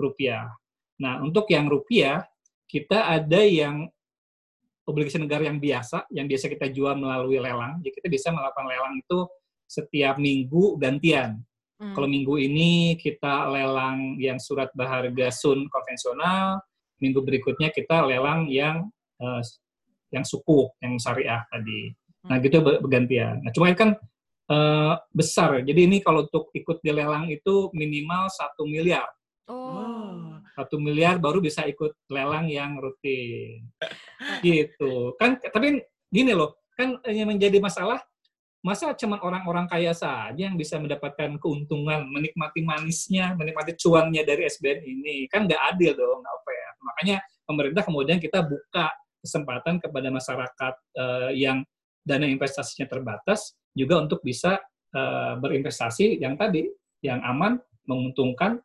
rupiah. 0.00 0.48
Nah, 0.96 1.20
untuk 1.20 1.44
yang 1.52 1.68
rupiah, 1.68 2.24
kita 2.64 3.12
ada 3.12 3.44
yang 3.44 3.84
obligasi 4.86 5.20
negara 5.20 5.44
yang 5.44 5.60
biasa, 5.60 6.08
yang 6.14 6.24
biasa 6.30 6.46
kita 6.48 6.72
jual 6.72 6.96
melalui 6.96 7.36
lelang. 7.42 7.82
Jadi 7.84 7.92
kita 8.00 8.08
bisa 8.08 8.28
melakukan 8.32 8.66
lelang 8.70 8.94
itu 8.96 9.18
setiap 9.66 10.16
minggu 10.16 10.78
gantian. 10.80 11.42
Mm. 11.76 11.92
Kalau 11.92 12.08
minggu 12.08 12.34
ini 12.40 12.96
kita 12.96 13.52
lelang 13.52 14.16
yang 14.16 14.40
surat 14.40 14.72
berharga 14.72 15.28
sun 15.28 15.68
konvensional, 15.68 16.62
minggu 17.00 17.20
berikutnya 17.22 17.68
kita 17.72 18.04
lelang 18.04 18.48
yang 18.48 18.88
eh, 19.20 19.42
yang 20.14 20.24
suku, 20.24 20.70
yang 20.80 20.96
syariah 20.96 21.42
tadi. 21.50 21.92
Nah, 22.26 22.36
gitu 22.42 22.58
ber- 22.62 22.82
bergantian. 22.82 23.42
Nah, 23.42 23.50
cuma 23.54 23.70
kan 23.74 23.94
eh, 24.50 24.94
besar. 25.10 25.62
Jadi 25.62 25.80
ini 25.86 25.98
kalau 26.02 26.26
untuk 26.26 26.50
ikut 26.54 26.82
di 26.82 26.90
lelang 26.94 27.30
itu 27.30 27.70
minimal 27.74 28.30
satu 28.30 28.66
miliar. 28.66 29.06
Oh. 29.46 30.42
Satu 30.56 30.80
miliar 30.80 31.20
baru 31.20 31.38
bisa 31.38 31.62
ikut 31.68 31.94
lelang 32.10 32.48
yang 32.48 32.78
rutin. 32.80 33.66
gitu. 34.46 35.14
Kan 35.20 35.38
tapi 35.38 35.84
gini 36.10 36.32
loh, 36.32 36.58
kan 36.74 36.98
yang 37.06 37.28
menjadi 37.30 37.58
masalah 37.60 38.00
masa 38.66 38.90
cuma 38.98 39.22
orang-orang 39.22 39.70
kaya 39.70 39.94
saja 39.94 40.34
yang 40.34 40.58
bisa 40.58 40.74
mendapatkan 40.82 41.38
keuntungan, 41.38 42.02
menikmati 42.10 42.66
manisnya, 42.66 43.38
menikmati 43.38 43.78
cuannya 43.78 44.26
dari 44.26 44.42
SBN 44.50 44.82
ini? 44.82 45.30
Kan 45.30 45.46
nggak 45.46 45.62
adil 45.70 45.94
dong, 45.94 46.18
nggak 46.18 46.38
fair. 46.42 46.55
Makanya 46.86 47.22
pemerintah 47.42 47.82
kemudian 47.82 48.18
kita 48.22 48.46
buka 48.46 48.94
kesempatan 49.22 49.82
kepada 49.82 50.08
masyarakat 50.10 50.74
uh, 50.94 51.30
yang 51.34 51.66
dana 52.06 52.26
investasinya 52.30 52.86
terbatas 52.86 53.58
juga 53.74 53.98
untuk 53.98 54.22
bisa 54.22 54.62
uh, 54.94 55.34
berinvestasi 55.42 56.22
yang 56.22 56.38
tadi 56.38 56.70
yang 57.02 57.18
aman, 57.26 57.58
menguntungkan 57.86 58.62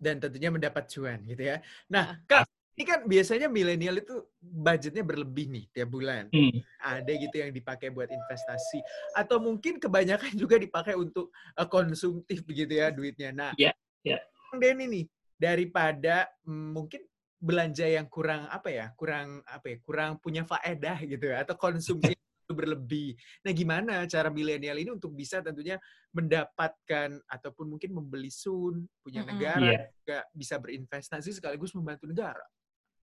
dan 0.00 0.16
tentunya 0.16 0.48
mendapat 0.48 0.88
cuan 0.88 1.20
gitu 1.28 1.44
ya. 1.44 1.60
Nah, 1.92 2.16
Kak, 2.24 2.48
ini 2.80 2.88
kan 2.88 3.04
biasanya 3.04 3.52
milenial 3.52 4.00
itu 4.00 4.24
budgetnya 4.40 5.04
berlebih 5.04 5.52
nih 5.52 5.64
tiap 5.68 5.92
bulan. 5.92 6.32
Hmm. 6.32 6.64
Ada 6.80 7.12
gitu 7.20 7.36
yang 7.36 7.52
dipakai 7.52 7.92
buat 7.92 8.08
investasi 8.08 8.80
atau 9.12 9.36
mungkin 9.36 9.76
kebanyakan 9.76 10.32
juga 10.40 10.56
dipakai 10.56 10.96
untuk 10.96 11.28
uh, 11.60 11.68
konsumtif 11.68 12.40
begitu 12.48 12.80
ya 12.80 12.88
duitnya. 12.88 13.30
Nah, 13.36 13.52
yeah, 13.60 13.76
yeah. 14.00 14.24
Denny 14.56 14.88
nih 14.88 15.04
daripada 15.40 16.28
mm, 16.44 16.68
mungkin 16.76 17.00
belanja 17.40 17.88
yang 17.88 18.04
kurang 18.12 18.44
apa 18.52 18.68
ya 18.68 18.86
kurang 18.92 19.40
apa 19.48 19.72
ya 19.72 19.76
kurang 19.80 20.20
punya 20.20 20.44
faedah 20.44 21.00
gitu 21.08 21.32
ya 21.32 21.40
atau 21.40 21.56
konsumsi 21.56 22.12
berlebih. 22.50 23.14
Nah, 23.46 23.54
gimana 23.54 23.94
cara 24.10 24.26
milenial 24.28 24.74
ini 24.82 24.90
untuk 24.90 25.14
bisa 25.14 25.38
tentunya 25.38 25.78
mendapatkan 26.10 27.22
ataupun 27.30 27.70
mungkin 27.70 27.94
membeli 27.94 28.26
sun 28.26 28.90
punya 29.06 29.22
negara 29.22 29.70
yeah. 29.70 29.86
juga 30.02 30.18
bisa 30.34 30.58
berinvestasi 30.58 31.30
sekaligus 31.30 31.70
membantu 31.78 32.10
negara. 32.10 32.42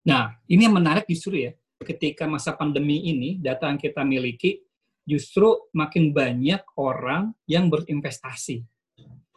Nah, 0.06 0.38
ini 0.46 0.70
yang 0.70 0.78
menarik 0.78 1.04
justru 1.10 1.50
ya. 1.50 1.52
Ketika 1.82 2.30
masa 2.30 2.54
pandemi 2.54 3.10
ini, 3.10 3.42
data 3.42 3.66
yang 3.66 3.76
kita 3.76 4.06
miliki 4.06 4.62
justru 5.04 5.68
makin 5.74 6.14
banyak 6.14 6.62
orang 6.78 7.34
yang 7.44 7.68
berinvestasi. 7.68 8.62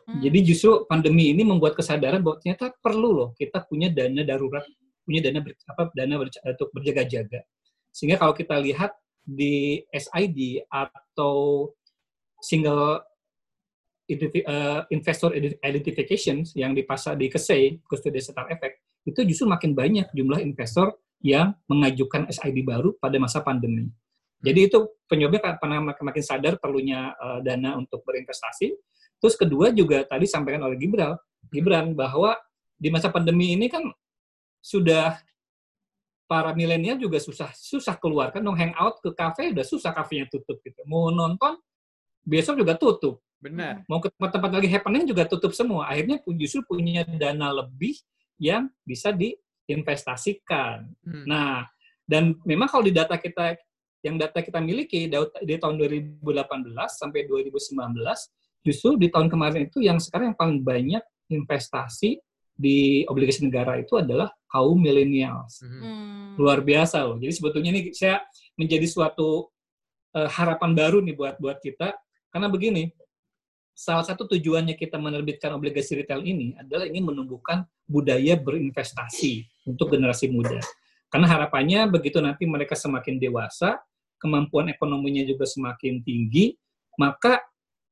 Hmm. 0.08 0.24
Jadi 0.24 0.40
justru 0.48 0.88
pandemi 0.88 1.36
ini 1.36 1.44
membuat 1.44 1.76
kesadaran 1.76 2.24
bahwa 2.24 2.40
ternyata 2.40 2.72
perlu 2.80 3.12
loh 3.12 3.30
kita 3.36 3.68
punya 3.68 3.92
dana 3.92 4.24
darurat 4.24 4.64
punya 5.04 5.20
dana 5.24 5.40
ber, 5.44 5.56
apa 5.68 5.92
dana 5.92 6.16
ber, 6.16 6.28
untuk 6.32 6.70
berjaga-jaga. 6.72 7.44
Sehingga 7.92 8.20
kalau 8.20 8.32
kita 8.32 8.56
lihat 8.60 8.96
di 9.28 9.84
SID 9.92 10.64
atau 10.72 11.68
single 12.40 13.04
uh, 14.48 14.82
investor 14.88 15.36
identification 15.64 16.48
yang 16.56 16.72
dipasar 16.72 17.20
di 17.20 17.28
KSEI, 17.28 17.84
Custodial 17.84 18.24
Setar 18.24 18.48
Effect, 18.48 18.80
itu 19.04 19.20
justru 19.28 19.48
makin 19.48 19.76
banyak 19.76 20.08
jumlah 20.16 20.40
investor 20.40 20.96
yang 21.20 21.56
mengajukan 21.68 22.30
SID 22.32 22.64
baru 22.64 22.96
pada 23.00 23.20
masa 23.20 23.44
pandemi. 23.44 23.92
Jadi 24.38 24.70
itu 24.70 24.86
penyebabnya 25.10 25.58
karena 25.58 25.82
makin 25.82 26.24
sadar 26.24 26.62
perlunya 26.62 27.12
uh, 27.18 27.42
dana 27.42 27.74
untuk 27.76 28.06
berinvestasi. 28.06 28.70
Terus 29.18 29.36
kedua 29.36 29.74
juga 29.74 30.06
tadi 30.06 30.30
sampaikan 30.30 30.66
oleh 30.70 30.78
Gibran, 30.78 31.18
Gibran 31.50 31.98
bahwa 31.98 32.38
di 32.78 32.94
masa 32.94 33.10
pandemi 33.10 33.58
ini 33.58 33.66
kan 33.68 33.82
sudah 34.62 35.18
para 36.28 36.52
milenial 36.52 37.00
juga 37.00 37.18
susah 37.18 37.50
susah 37.56 37.96
keluar 37.98 38.36
kan 38.36 38.44
dong 38.44 38.60
hangout 38.60 39.00
ke 39.00 39.10
kafe 39.16 39.56
udah 39.56 39.64
susah 39.64 39.96
kafenya 39.96 40.28
tutup 40.28 40.60
gitu. 40.62 40.84
Mau 40.86 41.10
nonton 41.10 41.58
besok 42.22 42.60
juga 42.60 42.76
tutup. 42.76 43.24
Benar. 43.40 43.88
Mau 43.88 44.04
ke 44.04 44.12
tempat-tempat 44.12 44.52
lagi 44.60 44.70
happening 44.70 45.08
juga 45.08 45.24
tutup 45.24 45.56
semua. 45.56 45.88
Akhirnya 45.88 46.20
justru 46.36 46.62
punya 46.68 47.08
dana 47.08 47.64
lebih 47.64 47.96
yang 48.38 48.70
bisa 48.86 49.10
diinvestasikan. 49.16 50.86
Hmm. 51.02 51.26
nah 51.26 51.66
dan 52.08 52.40
memang 52.48 52.72
kalau 52.72 52.88
di 52.88 52.96
data 52.96 53.20
kita 53.20 53.60
yang 54.06 54.16
data 54.16 54.40
kita 54.40 54.62
miliki 54.64 55.10
di 55.44 55.56
tahun 55.60 55.76
2018 55.76 56.24
sampai 56.88 57.28
2019 57.28 57.76
justru 58.68 59.00
di 59.00 59.08
tahun 59.08 59.32
kemarin 59.32 59.72
itu 59.72 59.80
yang 59.80 59.96
sekarang 60.04 60.36
yang 60.36 60.38
paling 60.38 60.60
banyak 60.60 61.04
investasi 61.32 62.20
di 62.58 63.06
obligasi 63.08 63.46
negara 63.46 63.78
itu 63.80 63.96
adalah 63.96 64.34
kaum 64.50 64.76
milenials. 64.82 65.62
Mhm. 65.64 65.80
Hmm. 65.80 66.30
Luar 66.36 66.60
biasa 66.66 67.06
loh. 67.06 67.16
Jadi 67.22 67.32
sebetulnya 67.32 67.70
ini 67.72 67.82
saya 67.96 68.20
menjadi 68.58 68.84
suatu 68.90 69.48
uh, 70.18 70.30
harapan 70.30 70.74
baru 70.74 71.00
nih 71.00 71.16
buat 71.16 71.36
buat 71.38 71.62
kita 71.62 71.94
karena 72.34 72.50
begini. 72.52 72.92
Salah 73.78 74.02
satu 74.02 74.26
tujuannya 74.26 74.74
kita 74.74 74.98
menerbitkan 74.98 75.54
obligasi 75.54 76.02
retail 76.02 76.26
ini 76.26 76.58
adalah 76.58 76.90
ingin 76.90 77.14
menumbuhkan 77.14 77.62
budaya 77.86 78.34
berinvestasi 78.34 79.46
untuk 79.70 79.94
generasi 79.94 80.34
muda. 80.34 80.58
Karena 81.14 81.30
harapannya 81.30 81.86
begitu 81.86 82.18
nanti 82.18 82.50
mereka 82.50 82.74
semakin 82.74 83.22
dewasa, 83.22 83.78
kemampuan 84.18 84.74
ekonominya 84.74 85.22
juga 85.30 85.46
semakin 85.46 86.02
tinggi, 86.02 86.58
maka 86.98 87.38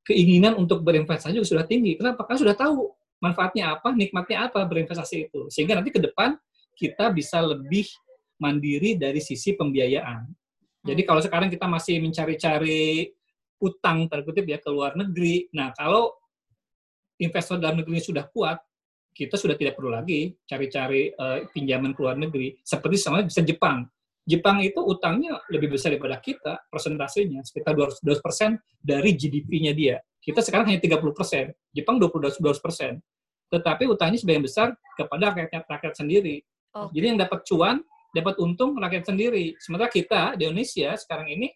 keinginan 0.06 0.54
untuk 0.56 0.86
berinvestasi 0.86 1.34
juga 1.34 1.50
sudah 1.58 1.66
tinggi. 1.66 1.98
Kenapa? 1.98 2.24
Karena 2.24 2.40
sudah 2.46 2.56
tahu 2.56 2.94
manfaatnya 3.18 3.74
apa, 3.74 3.90
nikmatnya 3.92 4.48
apa 4.48 4.62
berinvestasi 4.70 5.28
itu. 5.28 5.50
Sehingga 5.50 5.74
nanti 5.82 5.90
ke 5.90 5.98
depan 5.98 6.38
kita 6.78 7.10
bisa 7.10 7.42
lebih 7.42 7.90
mandiri 8.38 8.94
dari 8.96 9.18
sisi 9.18 9.58
pembiayaan. 9.58 10.30
Jadi 10.86 11.02
hmm. 11.02 11.10
kalau 11.10 11.22
sekarang 11.26 11.50
kita 11.50 11.66
masih 11.66 11.98
mencari-cari 12.04 13.10
utang 13.58 14.06
terkutip 14.06 14.46
ya 14.46 14.62
ke 14.62 14.70
luar 14.70 14.94
negeri. 14.94 15.50
Nah, 15.56 15.74
kalau 15.74 16.14
investor 17.18 17.58
dalam 17.58 17.82
negeri 17.82 18.04
sudah 18.04 18.28
kuat, 18.30 18.60
kita 19.16 19.40
sudah 19.40 19.56
tidak 19.56 19.80
perlu 19.80 19.96
lagi 19.96 20.36
cari-cari 20.44 21.16
uh, 21.16 21.48
pinjaman 21.50 21.96
ke 21.96 22.00
luar 22.04 22.20
negeri. 22.20 22.60
Seperti 22.62 23.00
sama 23.00 23.24
bisa 23.24 23.40
Jepang. 23.42 23.88
Jepang 24.26 24.58
itu 24.66 24.82
utangnya 24.82 25.38
lebih 25.54 25.78
besar 25.78 25.94
daripada 25.94 26.18
kita, 26.18 26.66
persentasenya 26.74 27.46
sekitar 27.46 27.78
200 27.78 28.02
persen 28.26 28.58
dari 28.82 29.14
GDP-nya 29.14 29.74
dia. 29.78 30.02
Kita 30.18 30.42
sekarang 30.42 30.74
hanya 30.74 30.82
30 30.82 31.14
persen, 31.14 31.54
Jepang 31.70 32.02
22 32.02 32.42
persen. 32.58 32.98
Tetapi 33.54 33.86
utangnya 33.86 34.18
sebagian 34.18 34.42
besar 34.42 34.68
kepada 34.98 35.30
rakyat, 35.30 35.70
rakyat 35.70 35.94
sendiri. 35.94 36.42
Okay. 36.74 36.98
Jadi 36.98 37.06
yang 37.06 37.20
dapat 37.22 37.46
cuan, 37.46 37.78
dapat 38.10 38.36
untung 38.42 38.74
rakyat 38.82 39.06
sendiri. 39.14 39.54
Sementara 39.62 39.94
kita 39.94 40.34
di 40.34 40.50
Indonesia 40.50 40.98
sekarang 40.98 41.30
ini 41.30 41.54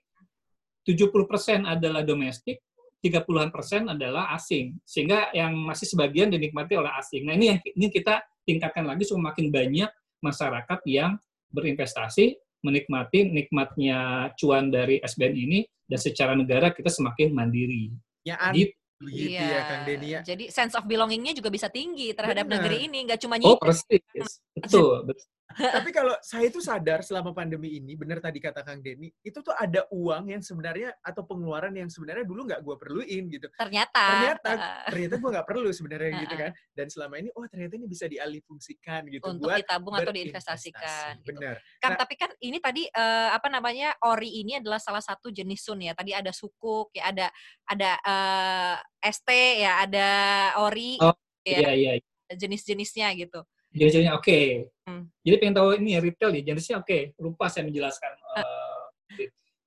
70 0.85 1.09
persen 1.25 1.65
adalah 1.65 2.05
domestik, 2.05 2.61
30-an 3.01 3.49
persen 3.49 3.89
adalah 3.89 4.29
asing. 4.37 4.77
Sehingga 4.85 5.33
yang 5.33 5.57
masih 5.57 5.89
sebagian 5.89 6.29
dinikmati 6.29 6.77
oleh 6.77 6.93
asing. 6.99 7.25
Nah 7.25 7.33
ini 7.33 7.55
yang 7.55 7.59
ini 7.63 7.87
kita 7.89 8.21
tingkatkan 8.45 8.85
lagi 8.85 9.09
semakin 9.09 9.49
banyak 9.49 9.89
masyarakat 10.21 10.79
yang 10.85 11.17
berinvestasi, 11.49 12.37
menikmati 12.61 13.29
nikmatnya 13.29 14.31
cuan 14.35 14.71
dari 14.73 14.99
SBN 14.99 15.35
ini, 15.35 15.59
dan 15.87 15.99
secara 15.99 16.33
negara 16.35 16.69
kita 16.75 16.91
semakin 16.91 17.33
mandiri. 17.33 17.93
Ya, 18.27 18.37
gitu. 18.51 18.75
Begitu 18.99 19.31
iya. 19.31 19.47
ya 19.47 19.61
Kang 19.63 19.83
Denny 19.87 20.07
ya. 20.11 20.19
Jadi 20.27 20.51
sense 20.51 20.75
of 20.75 20.83
belongingnya 20.83 21.31
juga 21.31 21.47
bisa 21.47 21.71
tinggi 21.71 22.11
terhadap 22.11 22.43
Benar. 22.43 22.59
negeri 22.59 22.91
ini, 22.91 23.07
nggak 23.07 23.19
cuma 23.23 23.39
nyicip. 23.39 23.55
Oh 23.55 23.59
persis, 23.59 24.03
betul. 24.51 25.07
betul. 25.07 25.25
Tapi 25.57 25.89
kalau 25.89 26.13
saya 26.21 26.45
itu 26.45 26.61
sadar 26.61 27.01
selama 27.01 27.33
pandemi 27.33 27.81
ini, 27.81 27.97
benar 27.97 28.21
tadi 28.21 28.37
kata 28.37 28.61
Kang 28.61 28.85
Denny, 28.85 29.09
itu 29.25 29.41
tuh 29.41 29.53
ada 29.57 29.81
uang 29.89 30.29
yang 30.29 30.43
sebenarnya 30.45 30.93
atau 31.01 31.25
pengeluaran 31.25 31.73
yang 31.73 31.89
sebenarnya 31.89 32.21
dulu 32.21 32.45
nggak 32.45 32.61
gue 32.61 32.75
perluin 32.77 33.23
gitu. 33.33 33.47
Ternyata. 33.57 34.05
Ternyata, 34.13 34.49
uh. 34.53 34.89
ternyata 34.93 35.15
gue 35.17 35.29
nggak 35.33 35.47
perlu 35.49 35.69
sebenarnya 35.73 36.11
uh. 36.13 36.19
gitu 36.21 36.35
kan. 36.37 36.51
Dan 36.77 36.87
selama 36.93 37.15
ini, 37.17 37.29
oh 37.33 37.45
ternyata 37.49 37.73
ini 37.81 37.87
bisa 37.89 38.05
dialih 38.05 38.41
fungsikan 38.45 39.01
gitu. 39.09 39.25
Untuk 39.25 39.49
buat 39.49 39.57
ditabung 39.57 39.95
atau 39.97 40.13
diinvestasikan. 40.13 41.11
Gitu. 41.25 41.33
Benar. 41.33 41.55
Kan, 41.81 41.89
nah, 41.93 41.97
tapi 41.97 42.13
kan 42.13 42.29
ini 42.45 42.57
tadi 42.61 42.83
uh, 42.93 43.29
apa 43.33 43.47
namanya 43.49 43.97
ori 44.05 44.29
ini 44.45 44.61
adalah 44.61 44.77
salah 44.77 45.01
satu 45.01 45.33
jenis 45.33 45.65
sun 45.65 45.81
ya. 45.81 45.97
Tadi 45.97 46.13
ada 46.13 46.29
sukuk, 46.29 46.93
ya 46.93 47.09
ada 47.09 47.27
ada 47.65 47.91
uh, 48.05 48.75
eh, 49.01 49.09
ST 49.09 49.29
ya, 49.65 49.81
ada 49.81 50.09
ori. 50.61 51.01
Oh, 51.01 51.17
ya. 51.41 51.57
iya 51.57 51.71
iya. 51.73 51.91
Jenis-jenisnya 52.29 53.09
gitu. 53.17 53.41
Jenisnya 53.69 54.17
oke. 54.17 54.25
Okay. 54.25 54.47
Hmm. 54.89 55.05
Jadi 55.21 55.35
pengen 55.37 55.55
tahu 55.61 55.67
ini 55.77 55.93
ya, 55.93 56.01
retail 56.01 56.31
ya, 56.33 56.41
jenisnya 56.41 56.75
oke. 56.81 56.89
Okay. 56.89 57.01
Lupa 57.21 57.45
saya 57.53 57.69
menjelaskan. 57.69 58.11
Uh, 58.33 58.79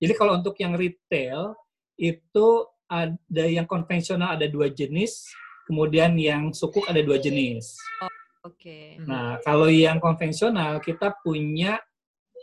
jadi 0.02 0.12
kalau 0.18 0.34
untuk 0.42 0.58
yang 0.58 0.74
retail 0.74 1.54
itu 1.94 2.48
ada 2.90 3.44
yang 3.46 3.64
konvensional 3.64 4.34
ada 4.34 4.50
dua 4.50 4.66
jenis, 4.66 5.30
kemudian 5.70 6.18
yang 6.18 6.50
sukuk 6.50 6.82
ada 6.90 6.98
dua 6.98 7.22
jenis. 7.22 7.78
Oh, 8.02 8.10
oke. 8.50 8.58
Okay. 8.58 8.98
Nah 9.06 9.38
kalau 9.46 9.70
yang 9.70 10.02
konvensional 10.02 10.82
kita 10.82 11.14
punya 11.22 11.78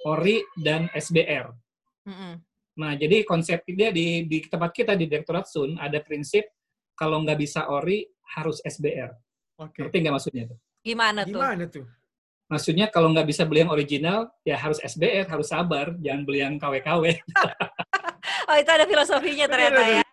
ori 0.07 0.39
dan 0.55 0.87
SBR. 0.95 1.51
Mm 2.07 2.15
-hmm. 2.15 2.33
Nah 2.79 2.91
jadi 2.95 3.27
konsep 3.27 3.67
dia 3.67 3.91
di, 3.91 4.23
di 4.23 4.39
tempat 4.47 4.71
kita 4.71 4.95
di 4.95 5.11
Direktorat 5.11 5.51
Sun 5.51 5.75
ada 5.75 5.99
prinsip 5.99 6.47
kalau 6.95 7.19
nggak 7.27 7.43
bisa 7.43 7.67
ori 7.67 8.07
harus 8.39 8.63
SBR. 8.63 9.11
Okay. 9.59 9.83
Ngerti 9.83 9.97
nggak 9.99 10.15
maksudnya 10.15 10.43
tuh? 10.47 10.59
Gimana 10.89 11.21
tuh? 11.21 11.37
Gimana 11.37 11.63
tuh? 11.69 11.85
Maksudnya 12.49 12.89
kalau 12.89 13.13
nggak 13.13 13.29
bisa 13.29 13.45
beli 13.45 13.61
yang 13.61 13.69
original, 13.69 14.19
ya 14.41 14.57
harus 14.57 14.81
SBR, 14.81 15.29
harus 15.29 15.53
sabar, 15.53 15.93
jangan 16.01 16.25
beli 16.25 16.41
yang 16.41 16.57
KW-KW. 16.57 17.03
oh 18.49 18.55
itu 18.57 18.71
ada 18.73 18.85
filosofinya 18.89 19.45
ternyata 19.45 20.01
ya. 20.01 20.03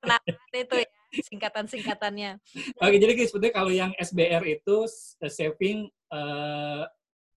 Kenapa 0.00 0.24
itu 0.56 0.76
ya 0.80 0.88
singkatan-singkatannya. 1.20 2.40
Oke, 2.80 2.96
jadi 2.96 3.12
sebetulnya 3.28 3.54
kalau 3.54 3.72
yang 3.72 3.92
SBR 3.96 4.44
itu 4.48 4.88
eh, 5.20 5.32
saving 5.32 5.88
uh, 6.12 6.84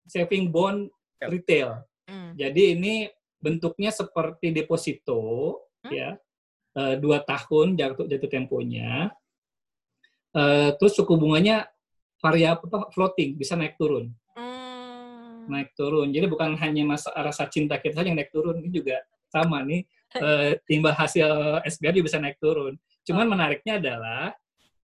saving 0.08 0.48
bond 0.48 0.88
retail. 1.20 1.84
Hmm. 2.08 2.32
Jadi 2.34 2.76
ini 2.76 2.94
bentuknya 3.40 3.92
seperti 3.92 4.52
deposito, 4.52 5.56
hmm? 5.84 5.92
ya, 5.92 6.10
eh, 6.76 6.94
dua 7.00 7.22
tahun 7.24 7.76
jatuh 7.76 8.08
jatuh 8.08 8.30
temponya. 8.30 9.12
Eh, 10.30 10.70
terus 10.78 10.94
suku 10.94 11.14
bunganya 11.18 11.66
variabel 12.20 12.68
apa, 12.68 12.92
floating, 12.92 13.34
bisa 13.34 13.56
naik 13.56 13.80
turun, 13.80 14.12
Hmm. 14.36 15.48
naik 15.48 15.72
turun. 15.74 16.12
Jadi 16.12 16.28
bukan 16.28 16.54
hanya 16.60 16.84
masa 16.84 17.10
rasa 17.16 17.48
cinta 17.48 17.80
kita 17.80 18.00
saja 18.00 18.12
yang 18.12 18.20
naik 18.20 18.30
turun, 18.30 18.60
ini 18.60 18.70
juga 18.70 19.00
sama 19.32 19.64
nih 19.64 19.82
eh, 20.10 20.58
imbal 20.74 20.90
hasil 20.90 21.62
SBR 21.62 21.96
juga 21.96 22.06
bisa 22.10 22.18
naik 22.18 22.42
turun. 22.42 22.74
Cuman 23.06 23.30
menariknya 23.30 23.78
adalah 23.78 24.34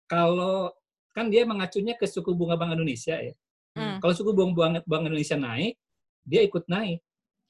kalau 0.04 0.68
kan 1.16 1.32
dia 1.32 1.48
mengacunya 1.48 1.96
ke 1.96 2.04
suku 2.04 2.34
bunga 2.36 2.60
Bank 2.60 2.76
Indonesia 2.76 3.16
ya. 3.16 3.34
Hmm. 3.74 3.98
Kalau 3.98 4.12
suku 4.12 4.36
bunga 4.36 4.52
Bank, 4.52 4.84
Bank 4.84 5.02
Indonesia 5.08 5.38
naik, 5.40 5.80
dia 6.22 6.40
ikut 6.44 6.68
naik. 6.68 7.00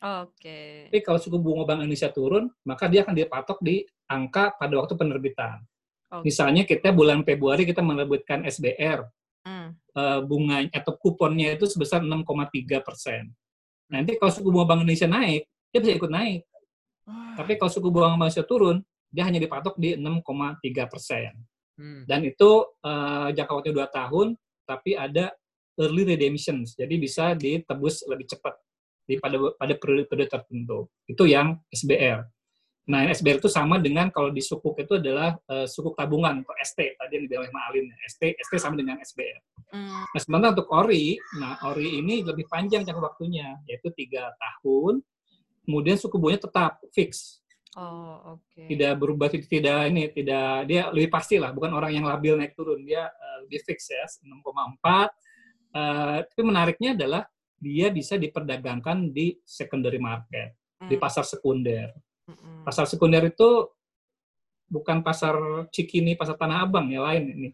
Oke. 0.05 0.93
Tapi 0.93 1.01
kalau 1.03 1.19
suku 1.19 1.41
bunga 1.41 1.65
Bank 1.65 1.83
Indonesia 1.83 2.13
turun, 2.13 2.47
maka 2.63 2.87
dia 2.87 3.03
akan 3.03 3.15
dipatok 3.17 3.59
di 3.65 3.83
angka 4.07 4.53
pada 4.55 4.75
waktu 4.79 4.95
penerbitan. 4.95 5.65
Oke. 6.13 6.31
Misalnya 6.31 6.63
kita 6.69 6.93
bulan 6.93 7.25
Februari 7.25 7.65
kita 7.67 7.81
menerbitkan 7.83 8.45
SBR, 8.47 9.03
Hmm. 9.45 9.77
eh, 9.77 10.21
bunga 10.25 10.65
atau 10.73 10.97
kuponnya 10.97 11.53
itu 11.53 11.69
sebesar 11.69 12.01
6,3 12.01 12.81
persen. 12.81 13.29
Nanti 13.93 14.17
kalau 14.17 14.33
suku 14.33 14.49
bunga 14.49 14.73
Bank 14.73 14.81
Indonesia 14.83 15.05
naik, 15.05 15.45
dia 15.69 15.79
bisa 15.85 15.93
ikut 15.93 16.11
naik. 16.11 16.43
Tapi 17.37 17.53
kalau 17.61 17.69
suku 17.69 17.93
bunga 17.93 18.17
Bank 18.17 18.25
Indonesia 18.25 18.45
turun, 18.49 18.81
dia 19.13 19.29
hanya 19.29 19.37
dipatok 19.39 19.77
di 19.77 20.01
6,3 20.01 20.89
persen. 20.89 21.37
Hmm. 21.77 22.09
Dan 22.09 22.25
itu 22.25 22.51
eh, 22.81 23.29
jangka 23.37 23.53
waktu 23.53 23.77
2 23.77 23.85
tahun, 23.93 24.27
tapi 24.65 24.97
ada 24.97 25.29
early 25.79 26.07
redemptions, 26.07 26.79
jadi 26.79 26.95
bisa 26.97 27.35
ditebus 27.35 28.07
lebih 28.07 28.31
cepat 28.31 28.55
di 29.05 29.21
pada 29.21 29.37
pada 29.59 29.75
periode 29.77 30.27
tertentu. 30.31 30.89
Itu 31.05 31.29
yang 31.29 31.61
SBR. 31.69 32.25
Nah, 32.85 33.09
SBR 33.09 33.41
itu 33.41 33.49
sama 33.49 33.81
dengan 33.81 34.13
kalau 34.13 34.29
di 34.29 34.45
sukuk 34.45 34.77
itu 34.77 35.01
adalah 35.01 35.33
eh, 35.49 35.65
sukuk 35.65 35.97
tabungan 35.97 36.45
atau 36.45 36.53
ST 36.61 36.77
tadi 37.01 37.13
yang 37.17 37.23
dibilang 37.25 37.43
oleh 37.49 37.53
Mak 37.57 37.65
Alin. 37.73 37.87
ST 38.05 38.23
ST 38.37 38.53
sama 38.61 38.77
dengan 38.77 39.01
SBR. 39.01 39.41
Hmm. 39.73 40.05
Nah, 40.05 40.21
sementara 40.21 40.53
untuk 40.53 40.69
ORI, 40.69 41.17
nah 41.41 41.57
ORI 41.73 42.05
ini 42.05 42.21
lebih 42.21 42.45
panjang 42.45 42.85
jangka 42.85 43.01
waktunya, 43.01 43.57
yaitu 43.65 43.89
tiga 43.97 44.37
tahun. 44.37 45.01
Kemudian 45.65 45.97
suku 45.97 46.21
bunganya 46.21 46.45
tetap 46.45 46.77
fix, 46.93 47.41
Oh, 47.75 48.37
oke. 48.37 48.69
tidak 48.69 49.01
berubah, 49.01 49.33
tidak 49.33 49.89
ini, 49.89 50.13
tidak 50.13 50.69
dia 50.69 50.93
lebih 50.93 51.09
pasti 51.09 51.41
lah, 51.41 51.57
bukan 51.57 51.73
orang 51.73 51.91
yang 51.91 52.05
labil 52.05 52.37
naik 52.37 52.53
turun, 52.53 52.85
dia 52.85 53.09
eh, 53.09 53.37
lebih 53.49 53.65
fix 53.65 53.89
ya 53.89 54.05
6,4. 54.05 55.09
Eh, 55.73 56.19
tapi 56.29 56.43
menariknya 56.45 56.93
adalah 56.95 57.25
dia 57.57 57.89
bisa 57.89 58.21
diperdagangkan 58.21 59.09
di 59.09 59.41
secondary 59.41 59.97
market, 59.97 60.53
di 60.85 60.95
Hmm. 60.95 61.03
pasar 61.03 61.25
sekunder. 61.25 61.97
Mm-mm. 62.25 62.65
Pasar 62.65 62.89
sekunder 62.89 63.21
itu 63.25 63.69
bukan 64.65 65.05
pasar 65.05 65.37
Cikini, 65.69 66.17
pasar 66.17 66.35
Tanah 66.35 66.65
Abang 66.65 66.89
ya 66.89 67.05
lain 67.05 67.25
ini. 67.29 67.49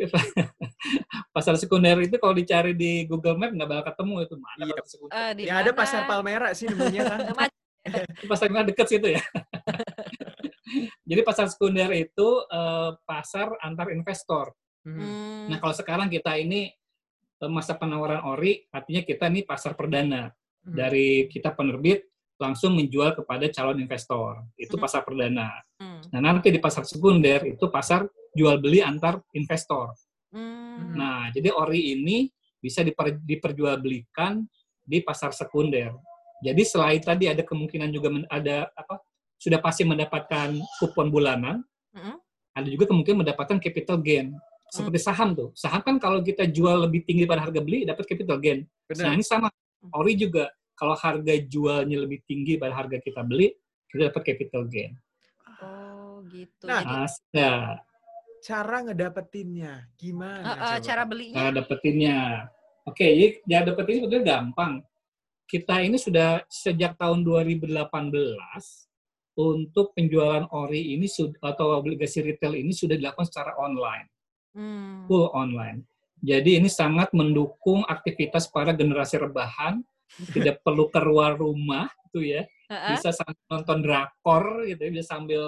pasar 1.34 1.60
sekunder 1.60 2.00
itu 2.00 2.16
kalau 2.16 2.32
dicari 2.32 2.72
di 2.72 3.04
Google 3.04 3.36
Map 3.36 3.52
nggak 3.52 3.68
bakal 3.68 3.84
ketemu 3.92 4.14
itu 4.24 4.34
mana 4.36 4.62
Iya. 4.64 4.72
pasar 4.72 4.88
sekunder. 4.88 5.16
Di 5.36 5.42
Yang 5.44 5.58
ada 5.60 5.72
pasar 5.76 6.00
Palmera 6.04 6.48
sih 6.56 6.66
namanya 6.68 7.02
kan. 7.04 7.18
Pasar 8.28 8.44
sekunder 8.48 8.68
deket 8.68 8.86
situ 8.92 9.08
ya. 9.08 9.22
Jadi 11.08 11.20
pasar 11.24 11.48
sekunder 11.48 11.88
itu 11.96 12.28
eh, 12.46 12.90
pasar 13.02 13.56
antar 13.60 13.88
investor. 13.90 14.52
Hmm. 14.84 14.96
Hmm. 14.96 15.44
Nah 15.48 15.58
kalau 15.58 15.74
sekarang 15.74 16.08
kita 16.08 16.36
ini 16.36 16.68
eh, 17.40 17.50
masa 17.50 17.74
penawaran 17.74 18.24
ori, 18.24 18.68
artinya 18.68 19.00
kita 19.02 19.28
ini 19.28 19.42
pasar 19.42 19.74
perdana 19.74 20.28
Hmm. 20.60 20.76
dari 20.76 21.24
kita 21.32 21.56
penerbit 21.56 22.04
langsung 22.40 22.72
menjual 22.74 23.12
kepada 23.12 23.44
calon 23.52 23.78
investor. 23.78 24.40
Itu 24.56 24.80
Mhm. 24.80 24.82
pasar 24.82 25.00
perdana. 25.04 25.52
Hmm. 25.76 26.00
Nah 26.10 26.20
nanti 26.20 26.48
di 26.48 26.56
pasar 26.58 26.88
sekunder 26.88 27.44
itu 27.44 27.68
pasar 27.68 28.08
jual 28.32 28.56
beli 28.58 28.80
antar 28.80 29.20
investor. 29.36 29.92
Hmm. 30.32 30.96
Nah 30.96 31.28
jadi 31.30 31.52
ori 31.52 31.94
ini 31.94 32.26
bisa 32.56 32.80
diper- 32.80 33.20
diperjualbelikan 33.20 34.40
di 34.80 35.04
pasar 35.04 35.36
sekunder. 35.36 35.92
Jadi 36.40 36.62
selain 36.64 37.00
tadi 37.04 37.28
ada 37.28 37.44
kemungkinan 37.44 37.92
juga 37.92 38.08
men- 38.08 38.28
ada 38.32 38.72
apa 38.72 38.96
sudah 39.36 39.60
pasti 39.60 39.84
mendapatkan 39.84 40.56
kupon 40.80 41.08
bulanan, 41.12 41.60
Mm-mm. 41.96 42.16
ada 42.56 42.68
juga 42.68 42.88
kemungkinan 42.88 43.24
mendapatkan 43.24 43.60
capital 43.60 44.00
gain. 44.00 44.32
Seperti 44.70 45.02
saham 45.02 45.34
tuh. 45.34 45.50
Saham 45.58 45.82
kan 45.82 45.98
kalau 45.98 46.22
kita 46.22 46.46
jual 46.46 46.86
lebih 46.86 47.02
tinggi 47.02 47.26
pada 47.26 47.42
harga 47.42 47.58
beli 47.60 47.82
dapat 47.84 48.06
capital 48.06 48.38
gain. 48.38 48.62
Nah 48.64 48.86
Benar. 48.88 49.12
ini 49.18 49.24
sama. 49.26 49.48
Ori 49.96 50.14
juga 50.14 50.46
kalau 50.80 50.96
harga 50.96 51.36
jualnya 51.44 52.00
lebih 52.00 52.24
tinggi 52.24 52.56
pada 52.56 52.72
harga 52.72 52.96
kita 52.96 53.20
beli, 53.20 53.52
kita 53.86 54.08
dapat 54.08 54.22
capital 54.24 54.64
gain. 54.64 54.96
Oh, 55.60 56.24
gitu. 56.32 56.64
Nah, 56.64 56.80
Jadi 56.80 56.96
Nah, 56.96 57.06
ya, 57.36 57.54
Cara 58.40 58.80
ngedapetinnya 58.80 59.92
gimana? 60.00 60.40
eh, 60.48 60.56
coba? 60.56 60.80
cara 60.80 61.02
belinya 61.04 61.36
cara 61.36 61.50
dapetinnya. 61.52 62.18
Oke, 62.88 63.04
jadi 63.04 63.28
cara 63.44 63.62
dapetin 63.68 64.00
sebetulnya 64.00 64.24
gampang. 64.24 64.72
Kita 65.44 65.84
ini 65.84 66.00
sudah 66.00 66.40
sejak 66.48 66.96
tahun 66.96 67.20
2018 67.20 68.88
untuk 69.36 69.92
penjualan 69.92 70.48
ori 70.48 70.96
ini 70.96 71.04
atau 71.36 71.76
obligasi 71.76 72.24
retail 72.24 72.56
ini 72.56 72.72
sudah 72.72 72.96
dilakukan 72.96 73.28
secara 73.28 73.52
online, 73.56 74.08
Hmm. 74.56 75.04
full 75.04 75.28
online. 75.30 75.84
Jadi 76.20 76.56
ini 76.56 76.68
sangat 76.68 77.12
mendukung 77.12 77.84
aktivitas 77.84 78.48
para 78.48 78.72
generasi 78.72 79.16
rebahan, 79.16 79.84
tidak 80.34 80.62
perlu 80.64 80.90
keluar 80.90 81.38
rumah, 81.38 81.90
gitu 82.10 82.26
ya. 82.26 82.42
Bisa 82.70 83.10
sambil 83.14 83.42
nonton 83.50 83.78
drakor 83.82 84.44
gitu 84.66 84.80
ya, 84.82 84.90
bisa 84.90 85.06
sambil 85.06 85.44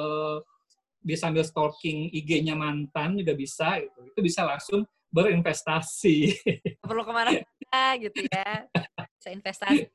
bisa 1.03 1.27
sambil 1.27 1.43
stalking 1.43 2.11
IG-nya 2.15 2.55
mantan 2.55 3.19
juga 3.19 3.35
bisa 3.35 3.83
gitu. 3.83 4.01
Itu 4.07 4.21
bisa 4.23 4.47
langsung 4.47 4.87
berinvestasi. 5.11 6.17
Perlu 6.79 7.03
ke 7.03 7.13
mana-mana 7.13 7.83
gitu 8.03 8.23
ya. 8.31 8.67
Bisa 9.19 9.29
investasi. 9.35 9.87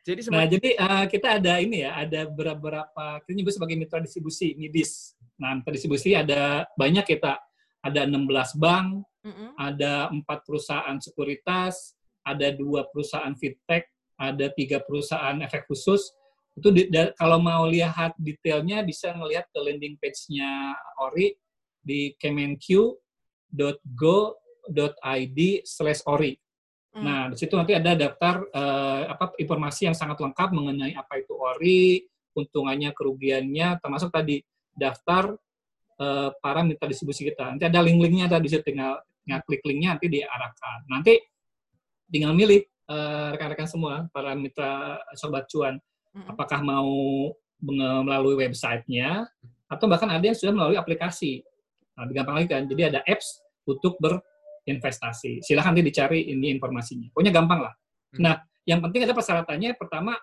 Jadi 0.00 0.32
Nah, 0.32 0.48
jadi 0.48 0.68
eh, 0.80 1.04
kita 1.12 1.36
ada 1.36 1.60
ini 1.60 1.84
ya, 1.84 1.92
ada 2.00 2.24
beberapa 2.24 3.20
kita 3.20 3.36
nyebut 3.36 3.52
sebagai 3.52 3.76
mitra 3.76 4.00
distribusi, 4.00 4.56
MIDIS. 4.56 5.12
Nah, 5.36 5.60
mitra 5.60 5.76
distribusi 5.76 6.16
ada 6.16 6.64
banyak 6.72 7.04
kita. 7.04 7.36
Ada 7.80 8.04
16 8.04 8.60
bank, 8.60 9.04
Mm-mm. 9.24 9.56
ada 9.56 10.12
empat 10.12 10.44
perusahaan 10.44 10.96
sekuritas, 11.00 11.96
ada 12.34 12.48
dua 12.54 12.86
perusahaan 12.88 13.34
fintech, 13.34 13.86
ada 14.20 14.52
tiga 14.52 14.78
perusahaan 14.84 15.36
efek 15.40 15.64
khusus. 15.66 16.12
Itu 16.54 16.68
di- 16.74 16.90
da- 16.92 17.14
kalau 17.16 17.38
mau 17.40 17.64
lihat 17.64 18.12
detailnya 18.20 18.82
bisa 18.84 19.14
ngelihat 19.16 19.48
ke 19.48 19.58
landing 19.62 19.96
page-nya 19.96 20.76
Ori 21.00 21.32
di 21.80 22.12
kemenq.go.id 22.20 22.98
slash 25.64 26.02
Ori. 26.04 26.36
Hmm. 26.90 27.06
Nah, 27.06 27.20
di 27.30 27.38
situ 27.38 27.54
nanti 27.54 27.70
ada 27.70 27.94
daftar 27.94 28.50
eh, 28.50 29.02
apa 29.06 29.30
informasi 29.38 29.86
yang 29.86 29.94
sangat 29.94 30.18
lengkap 30.18 30.50
mengenai 30.50 30.90
apa 30.98 31.22
itu 31.22 31.38
ori, 31.38 32.02
keuntungannya, 32.34 32.90
kerugiannya, 32.90 33.78
termasuk 33.78 34.10
tadi 34.10 34.42
daftar 34.74 35.38
eh, 36.02 36.30
para 36.42 36.66
mitra 36.66 36.90
distribusi 36.90 37.30
kita. 37.30 37.54
Nanti 37.54 37.64
ada 37.70 37.78
link-linknya 37.78 38.26
tadi, 38.26 38.50
tinggal, 38.58 39.06
tinggal 39.22 39.40
klik 39.46 39.62
linknya 39.62 39.94
nanti 39.94 40.10
diarahkan. 40.10 40.90
Nanti 40.90 41.14
tinggal 42.10 42.34
milih 42.34 42.66
eh, 42.66 43.28
rekan-rekan 43.34 43.70
semua 43.70 44.10
para 44.10 44.34
mitra 44.34 44.98
sobat 45.14 45.46
cuan, 45.46 45.78
apakah 46.26 46.60
mau 46.60 46.90
melalui 47.62 48.34
websitenya 48.40 49.28
atau 49.70 49.86
bahkan 49.86 50.10
ada 50.10 50.24
yang 50.26 50.34
sudah 50.34 50.50
melalui 50.50 50.74
aplikasi. 50.74 51.44
Nah, 51.94 52.08
lebih 52.08 52.16
gampang 52.24 52.34
lagi 52.42 52.48
kan. 52.50 52.62
Jadi 52.66 52.82
ada 52.88 53.00
apps 53.06 53.38
untuk 53.68 54.00
berinvestasi. 54.00 55.44
Silahkan 55.44 55.70
nanti 55.76 55.84
dicari 55.86 56.26
ini 56.32 56.50
informasinya. 56.50 57.12
Pokoknya 57.14 57.30
gampang 57.30 57.60
lah. 57.68 57.74
Hmm. 58.16 58.20
Nah, 58.24 58.34
yang 58.66 58.80
penting 58.82 59.04
ada 59.06 59.14
persyaratannya. 59.14 59.76
Pertama, 59.76 60.16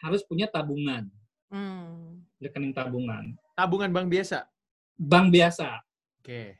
harus 0.00 0.24
punya 0.24 0.48
tabungan, 0.48 1.06
Hmm. 1.52 2.24
rekening 2.40 2.72
tabungan. 2.72 3.36
tabungan 3.52 3.92
bank 3.92 4.08
biasa. 4.08 4.48
Bank 4.96 5.28
biasa. 5.28 5.84
Oke. 6.24 6.56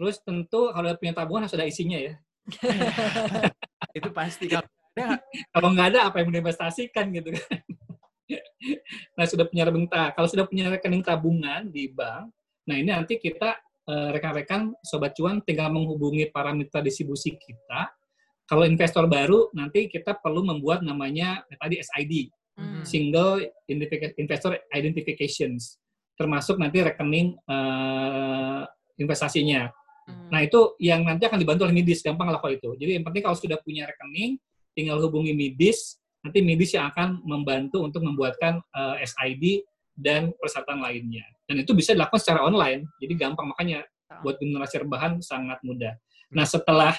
Terus 0.00 0.16
tentu 0.24 0.72
kalau 0.72 0.88
punya 0.96 1.12
tabungan 1.12 1.44
harus 1.44 1.52
ada 1.52 1.68
isinya 1.68 2.00
ya. 2.00 2.16
Itu 3.98 4.08
pasti 4.12 4.48
kalau 4.50 4.66
ada 4.66 5.20
Kalau 5.54 5.68
nggak 5.72 5.88
ada, 5.94 6.00
apa 6.10 6.20
yang 6.22 6.34
diinvestasikan 6.34 7.06
gitu 7.14 7.30
kan. 7.36 7.60
nah, 9.16 9.24
sudah 9.24 9.46
punya 9.48 9.64
rekening 9.70 9.88
kalau 9.88 10.28
sudah 10.28 10.44
punya 10.44 10.68
rekening 10.68 11.00
tabungan 11.00 11.70
di 11.70 11.88
bank, 11.88 12.28
nah 12.68 12.76
ini 12.76 12.90
nanti 12.92 13.16
kita 13.16 13.56
eh, 13.88 14.08
rekan-rekan 14.12 14.74
sobat 14.84 15.14
cuan 15.16 15.40
tinggal 15.46 15.70
menghubungi 15.70 16.28
para 16.28 16.50
mitra 16.52 16.82
distribusi 16.82 17.38
kita. 17.38 17.88
Kalau 18.48 18.64
investor 18.64 19.04
baru 19.06 19.52
nanti 19.52 19.86
kita 19.88 20.18
perlu 20.18 20.44
membuat 20.44 20.82
namanya 20.82 21.46
eh, 21.46 21.56
tadi 21.56 21.78
SID, 21.80 22.32
Hmm. 22.58 22.82
Single 22.82 23.54
Investor 24.18 24.58
Identifications, 24.74 25.78
termasuk 26.18 26.58
nanti 26.58 26.82
rekening 26.82 27.38
eh, 27.38 28.62
investasinya. 28.98 29.70
Hmm. 30.08 30.32
Nah, 30.32 30.40
itu 30.40 30.72
yang 30.80 31.04
nanti 31.04 31.28
akan 31.28 31.36
dibantu 31.36 31.68
oleh 31.68 31.76
MIDIS, 31.76 32.00
gampang 32.00 32.32
lah 32.32 32.40
kalau 32.40 32.56
itu. 32.56 32.72
Jadi 32.80 32.96
yang 32.96 33.04
penting 33.04 33.20
kalau 33.20 33.36
sudah 33.36 33.60
punya 33.60 33.84
rekening, 33.84 34.40
tinggal 34.72 34.96
hubungi 35.04 35.36
MIDIS, 35.36 36.00
nanti 36.24 36.40
MIDIS 36.40 36.80
yang 36.80 36.88
akan 36.88 37.20
membantu 37.28 37.84
untuk 37.84 38.00
membuatkan 38.00 38.64
eh, 38.72 39.04
SID 39.04 39.68
dan 39.92 40.32
persyaratan 40.40 40.80
lainnya. 40.80 41.28
Dan 41.44 41.60
itu 41.60 41.76
bisa 41.76 41.92
dilakukan 41.92 42.18
secara 42.24 42.48
online, 42.48 42.88
jadi 42.98 43.28
gampang 43.28 43.52
makanya 43.52 43.84
Oh. 44.08 44.24
buat 44.24 44.40
generasi 44.40 44.80
rebahan 44.80 45.20
sangat 45.20 45.60
mudah. 45.60 45.92
Nah 46.32 46.48
setelah 46.48 46.96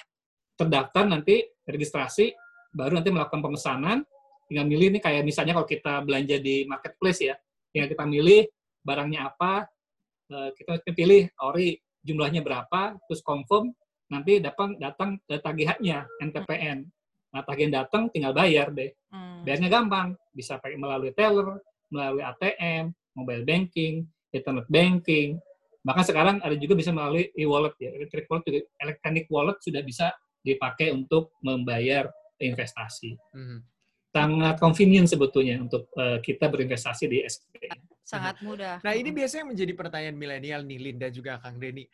terdaftar 0.54 1.10
nanti 1.10 1.42
registrasi, 1.66 2.34
baru 2.70 3.02
nanti 3.02 3.10
melakukan 3.10 3.42
pemesanan, 3.42 4.06
tinggal 4.46 4.66
milih 4.70 4.94
nih 4.98 5.02
kayak 5.02 5.24
misalnya 5.26 5.58
kalau 5.58 5.66
kita 5.66 6.06
belanja 6.06 6.38
di 6.38 6.70
marketplace 6.70 7.22
ya, 7.26 7.36
tinggal 7.74 7.90
kita 7.90 8.06
milih 8.06 8.46
barangnya 8.86 9.30
apa, 9.34 9.66
eh, 10.30 10.50
kita 10.54 10.94
pilih 10.94 11.34
ori 11.42 11.82
jumlahnya 12.04 12.42
berapa, 12.42 12.96
terus 13.08 13.22
confirm, 13.24 13.76
nanti 14.10 14.42
datang 14.42 14.76
datang 14.80 15.20
eh, 15.30 15.42
tagihannya 15.42 16.08
NTPN. 16.20 16.78
Nah 17.30 17.42
tagihan 17.46 17.86
datang 17.86 18.10
tinggal 18.10 18.34
bayar 18.34 18.74
deh. 18.74 18.90
Hmm. 19.14 19.46
Bayarnya 19.46 19.70
gampang, 19.70 20.18
bisa 20.34 20.58
pakai 20.58 20.80
melalui 20.80 21.14
teller, 21.14 21.62
melalui 21.94 22.26
ATM, 22.26 22.90
mobile 23.14 23.46
banking, 23.46 24.06
internet 24.34 24.66
banking. 24.70 25.38
Bahkan 25.86 26.04
sekarang 26.06 26.36
ada 26.44 26.56
juga 26.58 26.76
bisa 26.76 26.92
melalui 26.92 27.32
e-wallet 27.38 27.74
ya, 27.80 27.94
electronic 27.96 28.28
wallet 28.28 28.46
juga, 28.46 28.60
electronic 28.82 29.26
wallet 29.30 29.58
sudah 29.64 29.82
bisa 29.86 30.08
dipakai 30.44 30.92
untuk 30.92 31.36
membayar 31.44 32.10
investasi. 32.40 33.16
Mhm. 33.36 33.60
Sangat 34.10 34.58
convenient 34.58 35.06
sebetulnya 35.06 35.62
untuk 35.62 35.86
eh, 35.94 36.18
kita 36.26 36.50
berinvestasi 36.50 37.06
di 37.06 37.18
SPP. 37.22 37.70
Sangat 38.02 38.42
mudah. 38.42 38.82
Nah 38.82 38.94
ini 38.98 39.14
biasanya 39.14 39.46
menjadi 39.54 39.74
pertanyaan 39.78 40.18
milenial 40.18 40.66
nih 40.66 40.80
Linda 40.82 41.08
juga 41.14 41.38
Kang 41.38 41.62
Denny. 41.62 41.86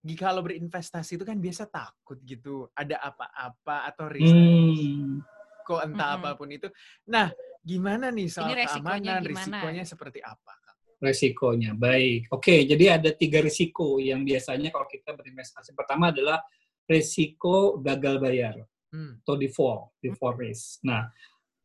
Jika 0.00 0.32
Kalau 0.32 0.40
berinvestasi 0.42 1.20
itu 1.20 1.24
kan 1.28 1.36
biasa 1.38 1.68
takut 1.68 2.18
gitu, 2.24 2.66
ada 2.74 2.98
apa-apa 2.98 3.86
atau 3.86 4.08
risiko 4.08 5.76
Hmm, 5.78 5.86
entah 5.86 6.18
Mm-mm. 6.18 6.24
apa 6.26 6.30
pun 6.34 6.48
itu. 6.50 6.66
Nah, 7.06 7.30
gimana 7.62 8.08
nih 8.10 8.26
soal 8.32 8.50
Ini 8.50 8.64
resikonya 8.66 9.20
keamanan, 9.20 9.22
gimana? 9.22 9.30
risikonya 9.30 9.84
seperti 9.86 10.18
apa? 10.24 10.52
Kang? 10.64 10.78
resikonya 11.00 11.72
baik. 11.72 12.28
Oke, 12.28 12.68
jadi 12.68 13.00
ada 13.00 13.10
tiga 13.16 13.40
risiko 13.40 13.96
yang 13.96 14.20
biasanya 14.20 14.68
kalau 14.68 14.84
kita 14.84 15.16
berinvestasi. 15.16 15.72
Pertama 15.72 16.12
adalah 16.12 16.42
risiko 16.84 17.78
gagal 17.80 18.18
bayar. 18.20 18.56
Hmm. 18.90 19.22
atau 19.22 19.38
default, 19.38 19.94
default 20.02 20.34
risk. 20.42 20.82
Nah, 20.82 21.06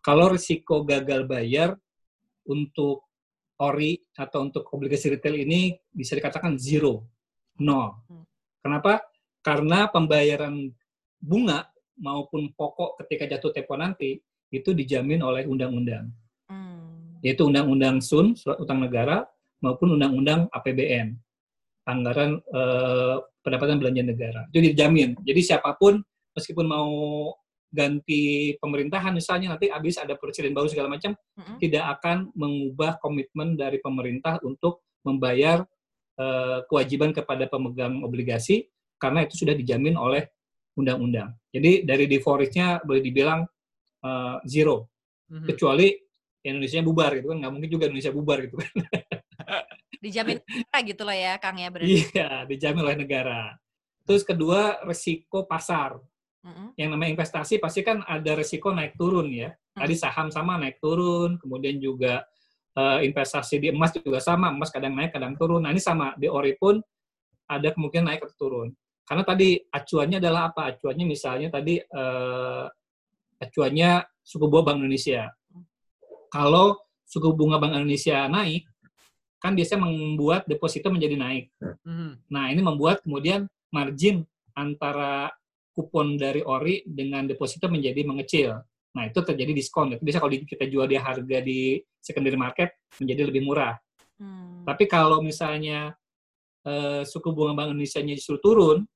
kalau 0.06 0.30
risiko 0.30 0.86
gagal 0.86 1.26
bayar 1.26 1.74
untuk 2.46 3.10
ori 3.58 3.98
atau 4.14 4.46
untuk 4.46 4.70
obligasi 4.70 5.10
retail 5.10 5.34
ini 5.34 5.74
bisa 5.90 6.14
dikatakan 6.14 6.62
zero, 6.62 7.10
nol. 7.58 7.98
Hmm. 8.06 8.22
Kenapa? 8.62 9.02
Karena 9.42 9.90
pembayaran 9.90 10.70
bunga 11.18 11.66
maupun 11.98 12.54
pokok 12.54 13.02
ketika 13.02 13.34
jatuh 13.34 13.50
tempo 13.50 13.74
nanti 13.74 14.22
itu 14.54 14.78
dijamin 14.78 15.26
oleh 15.26 15.50
undang-undang, 15.50 16.14
Hmm. 16.46 17.18
yaitu 17.26 17.50
Undang-Undang 17.50 18.06
SUN, 18.06 18.38
Surat 18.38 18.62
Utang 18.62 18.86
Negara, 18.86 19.26
maupun 19.58 19.98
Undang-Undang 19.98 20.54
APBN, 20.54 21.18
Anggaran 21.90 22.38
eh, 22.38 23.18
Pendapatan 23.42 23.82
Belanja 23.82 24.06
Negara. 24.06 24.42
Itu 24.54 24.62
dijamin. 24.62 25.18
Jadi 25.26 25.42
siapa 25.42 25.74
pun 25.74 25.98
meskipun 26.38 26.66
mau 26.70 26.94
ganti 27.76 28.56
pemerintahan 28.56 29.12
misalnya 29.12 29.60
nanti 29.60 29.68
habis 29.68 30.00
ada 30.00 30.16
presiden 30.16 30.56
baru 30.56 30.72
segala 30.72 30.88
macam 30.88 31.12
Mm-mm. 31.36 31.60
tidak 31.60 32.00
akan 32.00 32.32
mengubah 32.32 32.96
komitmen 33.04 33.60
dari 33.60 33.84
pemerintah 33.84 34.40
untuk 34.48 34.88
membayar 35.04 35.68
eh, 36.16 36.64
kewajiban 36.72 37.12
kepada 37.12 37.52
pemegang 37.52 38.00
obligasi 38.08 38.72
karena 38.96 39.28
itu 39.28 39.36
sudah 39.44 39.52
dijamin 39.52 40.00
oleh 40.00 40.24
undang-undang. 40.80 41.36
Jadi 41.52 41.84
dari 41.84 42.08
default 42.08 42.48
risk-nya 42.48 42.80
boleh 42.80 43.04
dibilang 43.04 43.44
eh, 44.02 44.38
zero 44.48 44.88
Mhm. 45.26 45.50
kecuali 45.50 45.90
Indonesia 46.46 46.78
bubar 46.86 47.18
gitu 47.18 47.34
kan 47.34 47.38
nggak 47.42 47.54
mungkin 47.58 47.70
juga 47.74 47.90
Indonesia 47.90 48.14
bubar 48.14 48.38
gitu 48.46 48.62
kan. 48.62 48.72
Dijamin 50.06 50.38
negara 50.46 50.80
gitu 50.86 51.02
lah 51.02 51.18
ya, 51.18 51.34
Kang 51.42 51.58
ya 51.58 51.70
berarti. 51.74 51.90
Iya, 52.14 52.46
dijamin 52.46 52.86
oleh 52.86 52.98
negara. 53.02 53.58
Terus 54.06 54.22
kedua 54.22 54.86
resiko 54.86 55.50
pasar. 55.50 55.98
Yang 56.78 56.90
namanya 56.94 57.12
investasi 57.18 57.58
pasti 57.58 57.82
kan 57.82 58.06
ada 58.06 58.38
resiko 58.38 58.70
naik 58.70 58.94
turun 58.96 59.34
ya. 59.34 59.50
Tadi 59.74 59.96
saham 59.98 60.30
sama 60.30 60.62
naik 60.62 60.78
turun, 60.78 61.42
kemudian 61.42 61.82
juga 61.82 62.24
eh, 62.78 63.00
investasi 63.10 63.58
di 63.58 63.68
emas 63.74 63.92
juga 63.96 64.22
sama, 64.22 64.54
emas 64.54 64.70
kadang 64.70 64.94
naik 64.94 65.16
kadang 65.16 65.34
turun. 65.36 65.66
Nah 65.66 65.74
ini 65.74 65.82
sama 65.82 66.14
di 66.16 66.30
ori 66.30 66.54
pun 66.56 66.78
ada 67.50 67.74
kemungkinan 67.74 68.06
naik 68.14 68.22
atau 68.30 68.38
turun. 68.38 68.70
Karena 69.06 69.22
tadi 69.22 69.58
acuannya 69.58 70.18
adalah 70.18 70.50
apa? 70.54 70.74
Acuannya 70.74 71.06
misalnya 71.06 71.50
tadi 71.50 71.78
eh, 71.82 72.66
acuannya 73.42 73.92
suku 74.26 74.46
bunga 74.50 74.74
Bank 74.74 74.78
Indonesia. 74.82 75.30
Kalau 76.30 76.78
suku 77.06 77.30
bunga 77.38 77.62
Bank 77.62 77.78
Indonesia 77.78 78.26
naik, 78.26 78.66
kan 79.40 79.54
biasanya 79.54 79.86
membuat 79.86 80.50
deposito 80.50 80.90
menjadi 80.90 81.16
naik. 81.22 81.46
Mhm. 81.62 82.34
Nah, 82.34 82.50
ini 82.50 82.62
membuat 82.66 83.06
kemudian 83.06 83.46
margin 83.70 84.26
antara 84.58 85.30
kupon 85.76 86.16
dari 86.16 86.40
ori 86.40 86.82
dengan 86.88 87.28
deposito 87.28 87.68
menjadi 87.68 88.02
mengecil. 88.08 88.56
Nah, 88.96 89.04
itu 89.12 89.20
terjadi 89.20 89.52
diskon. 89.52 90.00
Itu 90.00 90.08
bisa 90.08 90.24
kalau 90.24 90.32
kita 90.32 90.72
jual 90.72 90.88
di 90.88 90.96
harga 90.96 91.38
di 91.44 91.84
secondary 92.00 92.40
market 92.40 92.80
menjadi 93.04 93.28
lebih 93.28 93.44
murah. 93.44 93.76
Hmm. 94.16 94.64
Tapi 94.64 94.88
kalau 94.88 95.20
misalnya 95.20 95.92
eh, 96.64 97.04
suku 97.04 97.36
bunga 97.36 97.54
Bank 97.54 97.76
Indonesia 97.76 98.00
justru 98.08 98.40
turun, 98.40 98.88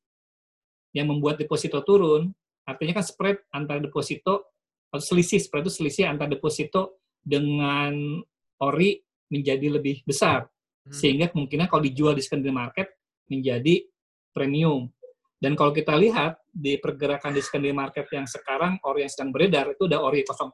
yang 0.95 1.11
membuat 1.11 1.37
deposito 1.37 1.83
turun, 1.83 2.31
artinya 2.65 2.97
kan 2.97 3.05
spread 3.05 3.37
antara 3.53 3.77
deposito, 3.83 4.55
atau 4.89 5.03
selisih, 5.03 5.37
spread 5.37 5.67
itu 5.67 5.73
selisih 5.83 6.09
antara 6.09 6.33
deposito 6.33 7.03
dengan 7.21 8.23
ori 8.63 8.97
menjadi 9.29 9.77
lebih 9.77 10.01
besar 10.01 10.49
Mhm. 10.89 10.95
sehingga 10.97 11.25
kemungkinan 11.29 11.69
kalau 11.69 11.85
dijual 11.85 12.17
di 12.17 12.23
secondary 12.25 12.55
market 12.55 12.87
menjadi 13.29 13.85
premium. 14.33 14.89
Dan 15.39 15.55
kalau 15.55 15.71
kita 15.71 15.95
lihat 15.95 16.35
di 16.51 16.75
pergerakan 16.75 17.31
di 17.31 17.39
secondary 17.39 17.71
market 17.71 18.11
yang 18.11 18.27
sekarang 18.27 18.75
ori 18.83 19.07
yang 19.07 19.11
sedang 19.11 19.31
beredar 19.31 19.71
itu 19.71 19.87
ada 19.87 20.03
ori 20.03 20.27
014, 20.27 20.51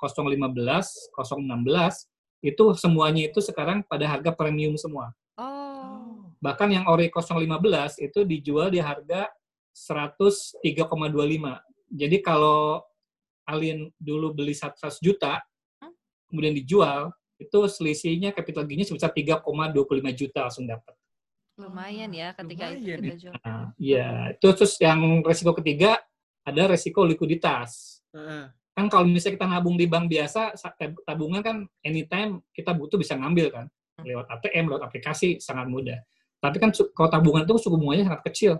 015, 0.00 1.12
016 1.12 2.08
itu 2.44 2.64
semuanya 2.76 3.28
itu 3.28 3.44
sekarang 3.44 3.84
pada 3.84 4.08
harga 4.08 4.32
premium 4.32 4.76
semua. 4.80 5.12
Oh. 5.36 6.32
Bahkan 6.40 6.68
yang 6.72 6.84
ori 6.88 7.12
015 7.12 8.00
itu 8.00 8.20
dijual 8.24 8.72
di 8.72 8.80
harga 8.80 9.28
103,25. 9.76 10.64
Jadi 11.92 12.16
kalau 12.24 12.80
Alin 13.44 13.92
dulu 14.00 14.32
beli 14.32 14.56
100 14.56 14.96
juta, 15.04 15.44
Hmm? 15.84 15.92
kemudian 16.32 16.56
dijual, 16.56 17.12
itu 17.36 17.58
selisihnya 17.68 18.32
capital 18.32 18.64
gain-nya 18.64 18.88
sebesar 18.88 19.12
3,25 19.12 20.14
juta 20.16 20.48
langsung 20.48 20.64
dapat. 20.64 20.94
Lumayan 21.54 22.10
ya 22.10 22.34
ketika 22.34 22.64
itu 22.74 22.82
Lumayan 22.82 23.00
kita 23.02 23.16
jual. 23.16 23.34
Nah, 23.46 23.66
ya, 23.78 24.34
itu 24.34 24.48
terus 24.58 24.74
yang 24.82 24.98
resiko 25.22 25.54
ketiga 25.54 26.02
ada 26.42 26.62
resiko 26.66 27.06
likuiditas. 27.06 28.02
Heeh. 28.10 28.50
Kan 28.74 28.90
kalau 28.90 29.06
misalnya 29.06 29.38
kita 29.38 29.46
nabung 29.46 29.78
di 29.78 29.86
bank 29.86 30.10
biasa, 30.10 30.58
sa- 30.58 30.74
tab- 30.74 30.98
tabungan 31.06 31.40
kan 31.46 31.56
anytime 31.86 32.42
kita 32.50 32.74
butuh 32.74 32.98
bisa 32.98 33.14
ngambil 33.14 33.54
kan. 33.54 33.66
Lewat 34.02 34.26
ATM, 34.26 34.66
lewat 34.66 34.82
aplikasi, 34.90 35.38
sangat 35.38 35.70
mudah. 35.70 36.02
Tapi 36.42 36.58
kan 36.58 36.74
kalau 36.90 37.06
tabungan 37.06 37.46
itu 37.46 37.54
suku 37.62 37.78
bunganya 37.78 38.10
sangat 38.10 38.22
kecil. 38.26 38.52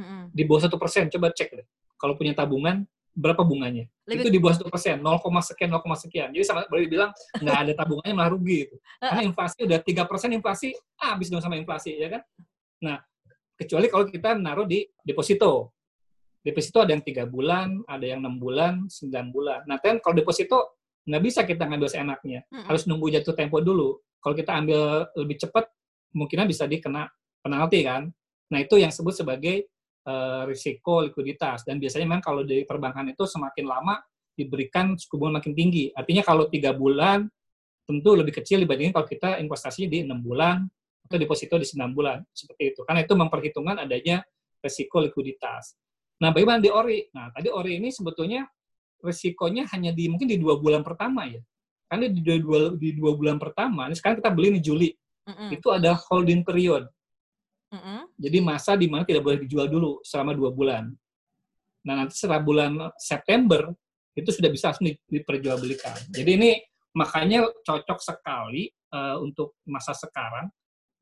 Mm-mm. 0.00 0.32
Di 0.32 0.42
bawah 0.48 0.64
satu 0.64 0.80
persen, 0.80 1.12
coba 1.12 1.28
cek 1.36 1.52
deh. 1.52 1.66
Kalau 2.00 2.16
punya 2.16 2.32
tabungan, 2.32 2.88
berapa 3.18 3.42
bunganya? 3.42 3.90
Lebih- 4.06 4.22
Itu 4.22 4.28
di 4.30 4.38
bawah 4.38 4.54
satu 4.54 4.70
persen, 4.70 5.02
0, 5.02 5.18
sekian, 5.42 5.68
0, 5.74 5.98
sekian. 5.98 6.28
Jadi 6.30 6.44
sangat 6.46 6.70
boleh 6.70 6.86
dibilang 6.86 7.10
nggak 7.34 7.56
ada 7.66 7.72
tabungannya 7.74 8.14
malah 8.14 8.30
rugi. 8.30 8.58
Gitu. 8.70 8.76
Karena 9.02 9.22
inflasi 9.26 9.58
udah 9.66 9.78
3 9.82 10.02
persen 10.06 10.30
inflasi, 10.30 10.68
ah, 11.02 11.18
habis 11.18 11.26
dong 11.26 11.42
sama 11.42 11.58
inflasi, 11.58 11.98
ya 11.98 12.06
kan? 12.14 12.22
Nah, 12.78 13.02
kecuali 13.58 13.90
kalau 13.90 14.06
kita 14.06 14.38
naruh 14.38 14.62
di 14.64 14.86
deposito. 15.02 15.74
Deposito 16.38 16.78
ada 16.78 16.94
yang 16.94 17.02
tiga 17.02 17.26
bulan, 17.26 17.82
ada 17.90 18.06
yang 18.06 18.22
enam 18.22 18.38
bulan, 18.38 18.86
9 18.86 19.34
bulan. 19.34 19.66
Nah, 19.66 19.82
kan 19.82 19.98
kalau 19.98 20.14
deposito 20.14 20.78
nggak 21.02 21.22
bisa 21.26 21.42
kita 21.42 21.66
ngambil 21.66 21.90
seenaknya. 21.90 22.46
Harus 22.70 22.86
nunggu 22.86 23.10
jatuh 23.10 23.34
tempo 23.34 23.58
dulu. 23.58 23.98
Kalau 24.22 24.34
kita 24.38 24.54
ambil 24.54 25.10
lebih 25.18 25.36
cepat, 25.42 25.66
kemungkinan 26.14 26.46
bisa 26.46 26.64
dikena 26.70 27.10
penalti 27.42 27.82
kan. 27.82 28.06
Nah, 28.48 28.58
itu 28.62 28.78
yang 28.78 28.94
disebut 28.94 29.12
sebagai 29.12 29.66
eh, 30.08 30.42
risiko 30.48 31.04
likuiditas. 31.04 31.68
Dan 31.68 31.76
biasanya 31.76 32.08
memang 32.08 32.24
kalau 32.24 32.40
di 32.48 32.64
perbankan 32.64 33.12
itu 33.12 33.28
semakin 33.28 33.68
lama 33.68 34.00
diberikan 34.32 34.96
suku 34.96 35.20
bunga 35.20 35.42
makin 35.42 35.52
tinggi. 35.52 35.92
Artinya 35.92 36.24
kalau 36.24 36.48
tiga 36.48 36.72
bulan, 36.72 37.28
tentu 37.84 38.16
lebih 38.16 38.40
kecil 38.40 38.64
dibandingin 38.64 38.96
kalau 38.96 39.04
kita 39.04 39.36
investasinya 39.36 39.88
di 39.90 39.98
enam 40.08 40.24
bulan 40.24 40.64
atau 41.08 41.16
deposito 41.16 41.60
di 41.60 41.66
9 41.66 41.92
bulan. 41.92 42.24
Seperti 42.32 42.72
itu. 42.72 42.80
Karena 42.88 43.04
itu 43.04 43.12
memperhitungkan 43.12 43.84
adanya 43.84 44.24
risiko 44.64 45.02
likuiditas. 45.02 45.76
Nah, 46.18 46.34
bagaimana 46.34 46.58
di 46.58 46.70
ori? 46.70 47.06
Nah, 47.14 47.30
tadi 47.30 47.48
ori 47.48 47.78
ini 47.78 47.94
sebetulnya 47.94 48.42
risikonya 49.02 49.70
hanya 49.70 49.94
di 49.94 50.10
mungkin 50.10 50.26
di 50.26 50.38
dua 50.38 50.58
bulan 50.58 50.82
pertama 50.82 51.26
ya. 51.26 51.38
Karena 51.88 52.10
di 52.10 52.20
dua, 52.20 52.36
dua, 52.36 52.58
di 52.76 52.92
dua 52.92 53.12
bulan 53.16 53.40
pertama, 53.40 53.88
ini 53.88 53.96
sekarang 53.96 54.20
kita 54.20 54.30
beli 54.34 54.60
di 54.60 54.62
Juli, 54.62 54.90
Mm-mm. 55.24 55.56
itu 55.56 55.72
ada 55.72 55.96
holding 55.96 56.44
period. 56.44 56.84
Mm-mm. 57.68 58.00
Jadi 58.16 58.38
masa 58.40 58.72
di 58.74 58.88
mana 58.88 59.04
tidak 59.04 59.22
boleh 59.24 59.38
dijual 59.44 59.68
dulu 59.68 60.00
selama 60.00 60.32
dua 60.32 60.50
bulan. 60.52 60.88
Nah 61.84 61.94
nanti 62.04 62.16
setelah 62.16 62.40
bulan 62.40 62.72
September 62.96 63.68
itu 64.16 64.30
sudah 64.32 64.50
bisa 64.50 64.72
langsung 64.72 64.88
di- 64.88 65.04
diperjualbelikan. 65.06 66.10
Jadi 66.10 66.30
ini 66.32 66.50
makanya 66.96 67.46
cocok 67.62 68.00
sekali 68.00 68.72
uh, 68.92 69.20
untuk 69.20 69.60
masa 69.68 69.92
sekarang. 69.94 70.48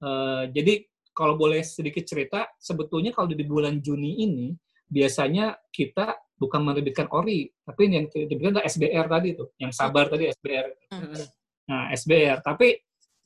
Uh, 0.02 0.50
jadi 0.52 0.85
kalau 1.16 1.40
boleh 1.40 1.64
sedikit 1.64 2.05
cerita, 2.05 2.44
sebetulnya 2.61 3.09
kalau 3.16 3.33
di 3.33 3.40
bulan 3.46 3.81
Juni 3.81 4.20
ini 4.20 4.52
biasanya 4.85 5.57
kita 5.72 6.12
bukan 6.37 6.61
menerbitkan 6.61 7.09
ori, 7.09 7.48
tapi 7.64 7.88
yang 7.88 8.05
diterbitkan 8.12 8.61
adalah 8.61 8.68
SBR 8.68 9.07
tadi 9.09 9.29
tuh, 9.33 9.48
yang 9.57 9.72
sabar 9.72 10.12
tadi 10.12 10.29
SBR. 10.29 10.66
Nah, 11.66 11.90
SBR. 11.96 12.44
Tapi 12.44 12.68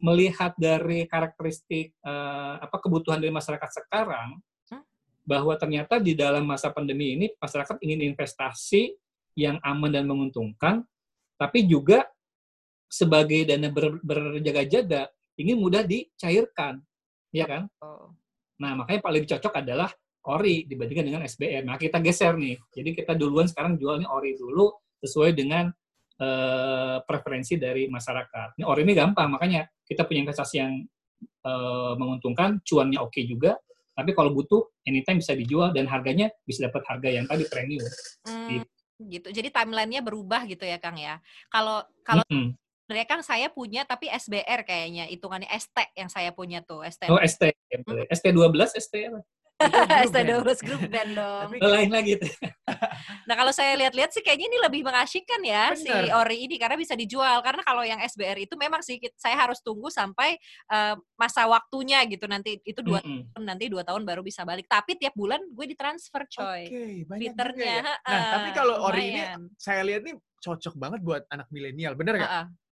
melihat 0.01 0.57
dari 0.57 1.05
karakteristik 1.05 1.93
uh, 2.03 2.61
apa 2.61 2.77
kebutuhan 2.81 3.21
dari 3.21 3.33
masyarakat 3.33 3.71
sekarang, 3.85 4.41
bahwa 5.31 5.55
ternyata 5.55 6.03
di 6.03 6.19
dalam 6.19 6.43
masa 6.43 6.75
pandemi 6.75 7.15
ini 7.15 7.31
masyarakat 7.39 7.79
ingin 7.87 8.11
investasi 8.11 8.97
yang 9.39 9.63
aman 9.63 9.95
dan 9.95 10.05
menguntungkan, 10.11 10.83
tapi 11.39 11.71
juga 11.71 12.09
sebagai 12.91 13.47
dana 13.47 13.71
ber, 13.71 14.03
berjaga-jaga 14.03 15.07
ingin 15.39 15.57
mudah 15.63 15.87
dicairkan, 15.87 16.83
ya 17.31 17.47
kan? 17.47 17.71
Oh. 17.79 18.11
Nah, 18.59 18.75
makanya 18.77 19.01
paling 19.01 19.25
cocok 19.25 19.55
adalah 19.63 19.89
ori 20.27 20.67
dibandingkan 20.67 21.07
dengan 21.07 21.23
SBR. 21.25 21.65
Nah, 21.65 21.81
kita 21.81 22.03
geser 22.03 22.37
nih. 22.37 22.59
Jadi 22.75 22.91
kita 22.93 23.17
duluan 23.17 23.49
sekarang 23.49 23.81
jualnya 23.81 24.11
ori 24.11 24.37
dulu 24.37 24.69
sesuai 25.01 25.33
dengan 25.33 25.71
uh, 26.21 27.03
preferensi 27.03 27.57
dari 27.57 27.89
masyarakat. 27.89 28.61
Ini 28.61 28.65
ori 28.69 28.85
ini 28.85 28.93
gampang, 28.95 29.33
makanya 29.33 29.67
kita 29.83 30.05
punya 30.05 30.29
investasi 30.29 30.55
yang 30.61 30.73
uh, 31.49 31.97
menguntungkan, 31.97 32.61
cuannya 32.63 33.01
oke 33.01 33.17
okay 33.17 33.25
juga, 33.27 33.57
tapi 33.97 34.13
kalau 34.13 34.31
butuh 34.31 34.63
anytime 34.87 35.19
bisa 35.19 35.33
dijual 35.35 35.73
dan 35.73 35.89
harganya 35.89 36.31
bisa 36.45 36.69
dapat 36.69 36.85
harga 36.87 37.09
yang 37.09 37.27
tadi 37.27 37.45
premium. 37.49 37.89
Hmm, 38.29 38.63
gitu. 39.09 39.29
Jadi 39.33 39.49
timelinenya 39.49 40.05
berubah 40.05 40.45
gitu 40.47 40.63
ya, 40.63 40.77
Kang 40.77 41.01
ya. 41.01 41.19
Kalau 41.49 41.83
kalau 42.05 42.25
mm 42.29 42.37
-hmm 42.37 42.51
sebenarnya 42.91 43.07
kan 43.07 43.23
saya 43.23 43.47
punya 43.55 43.87
tapi 43.87 44.11
SBR 44.11 44.67
kayaknya 44.67 45.07
hitungannya 45.07 45.47
ST 45.55 45.95
yang 45.95 46.11
saya 46.11 46.35
punya 46.35 46.59
tuh 46.59 46.83
ST. 46.83 47.07
Oh 47.07 47.23
ST, 47.23 47.55
hmm. 47.71 48.11
ST 48.11 48.27
12 48.35 48.51
ST 48.83 48.95
apa? 49.07 49.23
ST12 50.09 50.49
grup 50.67 50.83
band 50.89 51.13
dong. 51.13 51.49
Lain 51.61 51.91
lagi 51.93 52.17
nah 53.29 53.35
kalau 53.37 53.53
saya 53.53 53.77
lihat-lihat 53.77 54.11
sih 54.11 54.23
kayaknya 54.25 54.47
ini 54.51 54.59
lebih 54.63 54.81
mengasyikkan 54.83 55.41
ya 55.45 55.75
Bener. 55.75 55.81
si 55.81 55.93
ori 56.11 56.37
ini 56.49 56.57
karena 56.57 56.77
bisa 56.81 56.97
dijual. 56.97 57.45
Karena 57.45 57.63
kalau 57.63 57.85
yang 57.85 58.01
SBR 58.01 58.49
itu 58.49 58.55
memang 58.57 58.81
sih 58.81 58.97
saya 59.15 59.37
harus 59.37 59.61
tunggu 59.61 59.93
sampai 59.93 60.41
uh, 60.73 60.97
masa 61.15 61.45
waktunya 61.47 62.03
gitu 62.09 62.25
nanti 62.25 62.59
itu 62.65 62.81
dua 62.81 63.05
mm 63.05 63.07
-hmm. 63.07 63.23
tahun 63.37 63.45
nanti 63.45 63.65
dua 63.69 63.83
tahun 63.85 64.03
baru 64.09 64.25
bisa 64.25 64.43
balik. 64.49 64.65
Tapi 64.67 64.97
tiap 64.97 65.13
bulan 65.15 65.41
gue 65.45 65.67
ditransfer 65.69 66.25
coy. 66.31 66.63
Oke, 66.67 66.73
okay, 66.73 66.95
banyak 67.07 67.33
Ya. 67.61 67.83
Nah 67.85 67.99
uh, 68.05 68.33
tapi 68.41 68.49
kalau 68.57 68.77
ori 68.89 69.13
ini 69.13 69.23
saya 69.61 69.85
lihat 69.85 70.07
nih 70.07 70.17
cocok 70.41 70.75
banget 70.81 71.01
buat 71.05 71.23
anak 71.29 71.49
milenial, 71.53 71.93
bener 71.93 72.17
nggak? 72.17 72.33
Uh 72.33 72.39
-uh. 72.45 72.70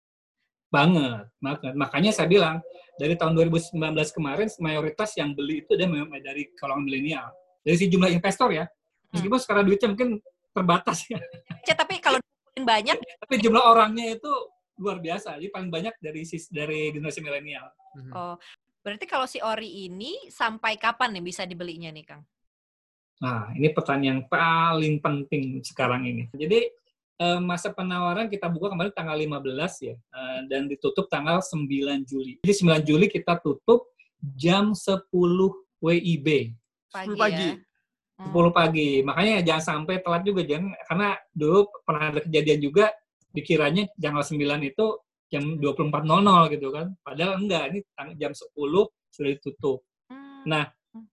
Banget, 0.75 1.27
banget. 1.39 1.75
Makanya 1.79 2.11
saya 2.11 2.27
bilang 2.27 2.59
dari 2.99 3.15
tahun 3.15 3.39
2019 3.39 3.79
kemarin 4.11 4.51
mayoritas 4.59 5.15
yang 5.15 5.31
beli 5.31 5.63
itu 5.63 5.79
dia 5.79 5.87
dari 6.19 6.51
kalangan 6.59 6.83
milenial. 6.83 7.31
Dari 7.63 7.77
si 7.79 7.87
jumlah 7.87 8.11
investor 8.11 8.51
ya. 8.51 8.67
Meskipun 9.15 9.39
hmm. 9.39 9.45
sekarang 9.47 9.65
duitnya 9.71 9.89
mungkin 9.95 10.19
terbatas 10.51 11.07
ya. 11.07 11.23
ya 11.71 11.75
tapi 11.79 12.03
kalau 12.03 12.19
banyak 12.55 12.99
tapi 12.99 13.35
jumlah 13.39 13.63
orangnya 13.63 14.19
itu 14.19 14.31
luar 14.83 14.99
biasa. 14.99 15.39
Jadi 15.39 15.51
paling 15.55 15.71
banyak 15.71 15.95
dari 16.03 16.27
dari 16.51 16.91
generasi 16.91 17.23
milenial. 17.23 17.71
Hmm. 17.95 18.11
Oh, 18.11 18.35
berarti 18.83 19.07
kalau 19.07 19.31
si 19.31 19.39
ori 19.39 19.87
ini 19.87 20.27
sampai 20.27 20.75
kapan 20.75 21.15
nih 21.15 21.25
bisa 21.25 21.47
dibelinya 21.47 21.95
nih, 21.95 22.05
Kang? 22.05 22.23
Nah, 23.23 23.55
ini 23.55 23.71
pertanyaan 23.71 24.19
yang 24.19 24.23
paling 24.27 24.99
penting 24.99 25.63
sekarang 25.63 26.03
ini. 26.03 26.27
Jadi 26.35 26.67
uh, 27.21 27.41
masa 27.43 27.71
penawaran 27.71 28.27
kita 28.27 28.51
buka 28.51 28.73
kemarin 28.73 28.93
tanggal 28.95 29.17
15 29.17 29.87
ya, 29.87 29.95
uh, 30.15 30.39
dan 30.51 30.67
ditutup 30.67 31.07
tanggal 31.07 31.39
9 31.39 31.69
Juli. 32.09 32.41
Jadi 32.43 32.55
9 32.65 32.89
Juli 32.89 33.07
kita 33.11 33.39
tutup 33.39 33.95
jam 34.35 34.73
10 34.73 35.11
WIB. 35.83 36.29
Pagi 36.91 37.15
10 37.15 37.21
pagi. 37.21 37.49
Ya? 37.53 37.55
10 38.15 38.55
pagi. 38.55 38.91
Makanya 39.03 39.35
jangan 39.43 39.65
sampai 39.65 39.99
telat 40.01 40.23
juga 40.23 40.47
jangan 40.47 40.71
karena 40.87 41.09
dulu 41.35 41.67
pernah 41.83 42.05
ada 42.15 42.21
kejadian 42.23 42.61
juga 42.63 42.85
dikiranya 43.35 43.91
tanggal 43.99 44.23
9 44.23 44.39
itu 44.63 44.87
jam 45.29 45.45
24.00 45.59 46.55
gitu 46.55 46.69
kan. 46.71 46.87
Padahal 47.03 47.43
enggak, 47.43 47.75
ini 47.75 47.81
jam 48.15 48.31
10 48.31 48.55
sudah 49.11 49.31
ditutup. 49.35 49.83
Hmm. 50.07 50.47
Nah, 50.47 50.65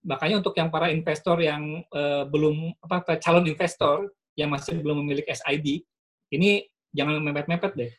makanya 0.06 0.46
untuk 0.46 0.54
yang 0.54 0.70
para 0.70 0.94
investor 0.94 1.42
yang 1.42 1.82
uh, 1.90 2.30
belum 2.30 2.78
apa 2.86 3.18
calon 3.18 3.50
investor 3.50 4.14
yang 4.36 4.50
masih 4.52 4.80
belum 4.80 5.04
memiliki 5.04 5.32
SID, 5.32 5.84
ini 6.32 6.66
jangan 6.96 7.20
mepet-mepet 7.20 7.72
deh. 7.76 7.92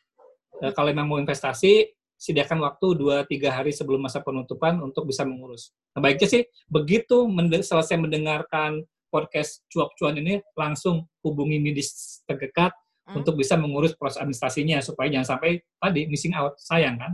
E, 0.63 0.65
kalau 0.73 0.89
memang 0.93 1.09
mau 1.09 1.19
investasi, 1.21 1.93
sediakan 2.17 2.63
waktu 2.63 2.87
2-3 3.27 3.51
hari 3.51 3.73
sebelum 3.75 4.07
masa 4.07 4.23
penutupan 4.23 4.79
untuk 4.79 5.11
bisa 5.11 5.27
mengurus. 5.27 5.75
Nah, 5.93 6.01
baiknya 6.01 6.29
sih, 6.31 6.43
begitu 6.71 7.27
mende 7.27 7.59
selesai 7.61 7.99
mendengarkan 7.99 8.87
podcast 9.11 9.67
cuap-cuan 9.69 10.17
ini, 10.23 10.39
langsung 10.55 11.11
hubungi 11.21 11.59
medis 11.59 12.23
terdekat 12.25 12.73
hmm. 13.11 13.21
untuk 13.21 13.37
bisa 13.37 13.59
mengurus 13.59 13.93
proses 13.99 14.23
administrasinya, 14.23 14.79
supaya 14.81 15.11
jangan 15.11 15.37
sampai 15.37 15.61
tadi 15.83 16.07
missing 16.07 16.33
out. 16.33 16.57
Sayang 16.63 16.97
kan? 16.97 17.13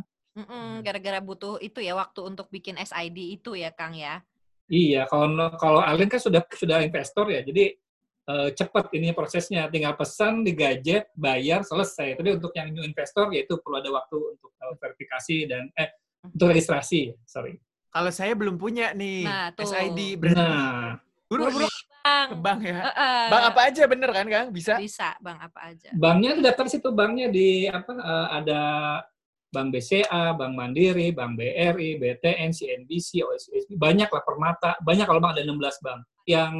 Gara-gara 0.87 1.19
butuh 1.19 1.59
itu 1.59 1.83
ya, 1.83 1.99
waktu 1.99 2.21
untuk 2.23 2.47
bikin 2.53 2.79
SID 2.79 3.43
itu 3.43 3.59
ya, 3.59 3.75
Kang 3.75 3.97
ya? 3.97 4.23
Iya, 4.69 5.09
kalau 5.09 5.33
kalau 5.57 5.81
Alin 5.81 6.13
kan 6.13 6.21
sudah 6.21 6.45
sudah 6.53 6.85
investor 6.85 7.33
ya, 7.33 7.41
jadi 7.41 7.73
uh, 8.29 8.49
cepat 8.53 8.93
ini 8.93 9.17
prosesnya, 9.17 9.67
tinggal 9.73 9.97
pesan 9.97 10.45
di 10.45 10.53
gadget, 10.53 11.09
bayar, 11.17 11.65
selesai. 11.65 12.21
Tapi 12.21 12.37
untuk 12.37 12.53
yang 12.53 12.71
new 12.71 12.85
investor 12.85 13.33
yaitu 13.33 13.57
perlu 13.59 13.81
ada 13.81 13.91
waktu 13.91 14.17
untuk 14.17 14.53
uh, 14.61 14.77
verifikasi 14.77 15.49
dan 15.49 15.73
eh 15.75 15.91
untuk 16.23 16.53
registrasi, 16.53 17.17
sorry. 17.25 17.57
Kalau 17.89 18.13
saya 18.13 18.37
belum 18.37 18.61
punya 18.61 18.93
nih 18.93 19.25
nah, 19.25 19.49
tuh. 19.57 19.65
SID, 19.65 20.21
berarti 20.21 20.45
nah. 20.45 21.01
buru 21.27 21.49
buru 21.49 21.67
bang. 21.67 22.27
ke 22.29 22.37
bank 22.37 22.61
ya. 22.65 22.77
Uh, 22.77 22.91
uh. 22.93 23.25
Bang 23.33 23.45
apa 23.49 23.61
aja 23.73 23.83
bener 23.89 24.11
kan, 24.13 24.27
Kang? 24.29 24.47
Bisa? 24.53 24.75
Bisa, 24.77 25.17
bang 25.25 25.39
apa 25.41 25.59
aja. 25.73 25.89
Banknya 25.97 26.37
daftar 26.45 26.67
situ 26.69 26.93
banknya 26.93 27.33
di 27.33 27.65
apa 27.65 27.93
uh, 27.97 28.29
ada 28.33 28.61
Bank 29.49 29.73
BCA, 29.73 30.37
Bank 30.37 30.53
Mandiri, 30.53 31.09
Bank 31.17 31.41
BRI, 31.41 31.97
BTN, 31.97 32.53
CNBC, 32.53 33.25
OSBC, 33.25 33.81
banyak 33.81 34.13
lah 34.13 34.21
Permata, 34.21 34.77
banyak 34.85 35.09
kalau 35.09 35.25
bang 35.25 35.33
ada 35.33 35.43
16 35.49 35.85
bank. 35.85 36.01
Yang 36.29 36.55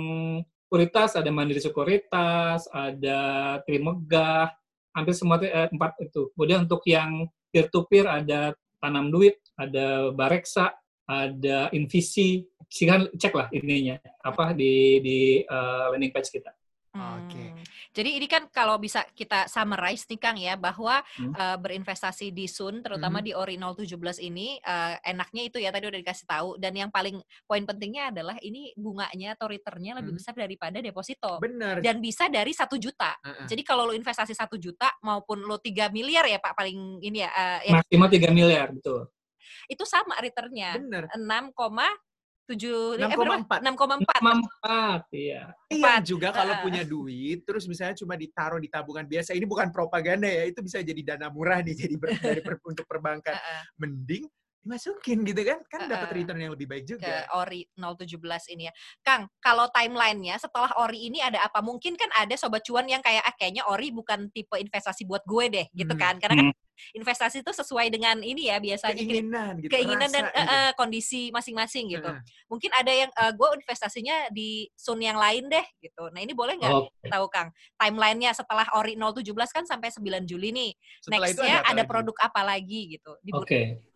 sekuritas, 0.69 1.17
ada 1.17 1.33
Mandiri 1.33 1.65
Sekuritas, 1.65 2.69
ada 2.69 3.19
Trimegah, 3.65 4.53
hampir 4.93 5.17
semua 5.17 5.41
eh, 5.41 5.73
empat 5.73 5.97
itu. 6.05 6.29
Kemudian 6.37 6.69
untuk 6.69 6.85
yang 6.85 7.25
peer-to-peer 7.49 8.05
ada 8.05 8.53
Tanam 8.77 9.09
Duit, 9.09 9.41
ada 9.57 10.13
Bareksa, 10.13 10.77
ada 11.09 11.73
Invisi. 11.73 12.45
Silahkan 12.69 13.09
cek 13.17 13.33
lah 13.33 13.49
ininya, 13.49 13.97
apa 14.21 14.53
di, 14.53 15.01
di 15.01 15.19
uh, 15.49 15.89
landing 15.97 16.13
page 16.13 16.29
kita. 16.29 16.53
Oke. 16.89 17.29
Okay. 17.29 17.49
Hmm. 17.53 17.65
Jadi 17.93 18.11
ini 18.17 18.27
kan 18.27 18.43
kalau 18.49 18.81
bisa 18.81 19.05
kita 19.13 19.45
summarize 19.45 20.09
nih 20.09 20.21
Kang 20.21 20.39
ya 20.41 20.57
bahwa 20.57 21.05
hmm. 21.21 21.35
uh, 21.37 21.57
berinvestasi 21.61 22.33
di 22.33 22.49
Sun 22.49 22.81
terutama 22.81 23.21
hmm. 23.21 23.27
di 23.29 23.33
Ori 23.37 23.57
017 23.61 24.25
ini 24.25 24.57
uh, 24.65 24.97
enaknya 25.05 25.43
itu 25.53 25.61
ya 25.61 25.69
tadi 25.69 25.85
udah 25.85 26.01
dikasih 26.01 26.25
tahu 26.25 26.49
dan 26.57 26.73
yang 26.73 26.89
paling 26.89 27.21
poin 27.45 27.63
pentingnya 27.69 28.09
adalah 28.09 28.41
ini 28.41 28.73
bunganya 28.73 29.37
atau 29.37 29.53
returnnya 29.53 30.01
lebih 30.01 30.17
hmm. 30.17 30.21
besar 30.21 30.35
daripada 30.35 30.81
deposito. 30.81 31.37
Benar. 31.45 31.85
Dan 31.85 32.01
bisa 32.01 32.33
dari 32.33 32.57
satu 32.57 32.81
juta. 32.81 33.13
Uh 33.21 33.45
-uh. 33.45 33.47
Jadi 33.47 33.63
kalau 33.63 33.85
lo 33.85 33.93
investasi 33.93 34.33
satu 34.33 34.57
juta 34.57 34.89
maupun 35.05 35.45
lo 35.45 35.61
tiga 35.61 35.93
miliar 35.93 36.25
ya 36.25 36.41
Pak 36.41 36.57
paling 36.57 37.05
ini 37.05 37.21
ya. 37.21 37.31
Uh, 37.69 37.85
Maksimal 37.85 38.09
tiga 38.09 38.33
miliar 38.33 38.73
betul. 38.73 39.13
Itu 39.69 39.85
sama 39.85 40.17
returnnya. 40.25 40.81
Enam 41.13 41.53
koma 41.53 41.89
tujuh 42.49 42.97
enam 42.97 43.11
koma 43.13 43.35
empat. 43.45 43.59
Enam 43.61 43.75
koma 43.77 43.95
empat. 44.01 44.21
Empat 44.25 45.03
iya. 45.13 45.53
Iya 45.69 46.01
juga 46.01 46.33
kalau 46.33 46.65
punya 46.65 46.83
duit 46.83 47.45
terus 47.45 47.69
misalnya 47.69 47.97
cuma 48.01 48.17
ditaruh 48.17 48.57
di 48.57 48.73
tabungan 48.73 49.05
biasa 49.05 49.37
ini 49.37 49.45
bukan 49.45 49.69
propaganda 49.69 50.27
ya 50.27 50.49
itu 50.49 50.65
bisa 50.65 50.81
jadi 50.81 51.15
dana 51.15 51.29
murah 51.29 51.61
nih 51.61 51.77
jadi 51.77 51.95
ber, 52.01 52.09
dari 52.17 52.41
per, 52.41 52.57
untuk 52.65 52.89
perbankan. 52.89 53.37
Mending 53.81 54.25
dimasukin 54.69 55.25
gitu 55.25 55.49
kan 55.49 55.65
kan 55.65 55.81
uh, 55.87 55.89
dapat 55.89 56.09
return 56.13 56.45
yang 56.45 56.53
lebih 56.53 56.69
baik 56.69 56.85
juga. 56.85 57.25
Ke 57.25 57.41
ori 57.41 57.65
017 57.73 58.53
ini 58.53 58.69
ya. 58.69 58.73
Kang 59.01 59.25
kalau 59.41 59.65
timelinenya 59.73 60.37
setelah 60.37 60.77
ori 60.77 61.09
ini 61.09 61.25
ada 61.25 61.41
apa? 61.41 61.65
Mungkin 61.65 61.97
kan 61.97 62.13
ada 62.13 62.37
sobat 62.37 62.61
cuan 62.69 62.85
yang 62.85 63.01
kayak 63.01 63.25
ah 63.25 63.33
kayaknya 63.33 63.65
ori 63.65 63.89
bukan 63.89 64.29
tipe 64.29 64.61
investasi 64.61 65.09
buat 65.09 65.25
gue 65.25 65.45
deh 65.49 65.67
gitu 65.73 65.97
hmm. 65.97 66.03
kan? 66.03 66.15
Karena 66.21 66.35
kan 66.45 66.47
hmm. 66.53 66.68
Investasi 66.95 67.43
itu 67.43 67.53
sesuai 67.53 67.93
dengan 67.93 68.19
ini 68.23 68.51
ya 68.51 68.59
biasanya 68.63 68.97
keinginan 68.97 69.53
gitu, 69.63 69.71
keinginan 69.73 70.09
dan 70.11 70.25
gitu. 70.29 70.41
uh, 70.43 70.71
kondisi 70.75 71.23
masing-masing 71.31 71.93
gitu 71.93 72.11
uh. 72.11 72.21
mungkin 72.49 72.71
ada 72.75 72.93
yang 72.93 73.11
uh, 73.15 73.33
gue 73.33 73.49
investasinya 73.61 74.31
di 74.33 74.69
sun 74.75 74.99
yang 75.03 75.17
lain 75.17 75.47
deh 75.51 75.67
gitu 75.83 76.11
nah 76.11 76.21
ini 76.23 76.33
boleh 76.33 76.57
nggak 76.59 76.73
oh, 76.73 76.89
okay. 76.89 77.11
tahu 77.11 77.27
Kang 77.29 77.49
timelinenya 77.77 78.33
setelah 78.33 78.67
ori 78.77 78.95
017 78.97 79.35
kan 79.51 79.65
sampai 79.67 79.91
9 79.91 80.25
Juli 80.29 80.51
nih 80.55 80.71
nextnya 81.11 81.63
ada, 81.67 81.79
ada 81.79 81.83
produk 81.85 82.17
apa 82.23 82.41
lagi 82.43 82.99
gitu 82.99 83.15
oke 83.35 83.45
okay 83.45 83.89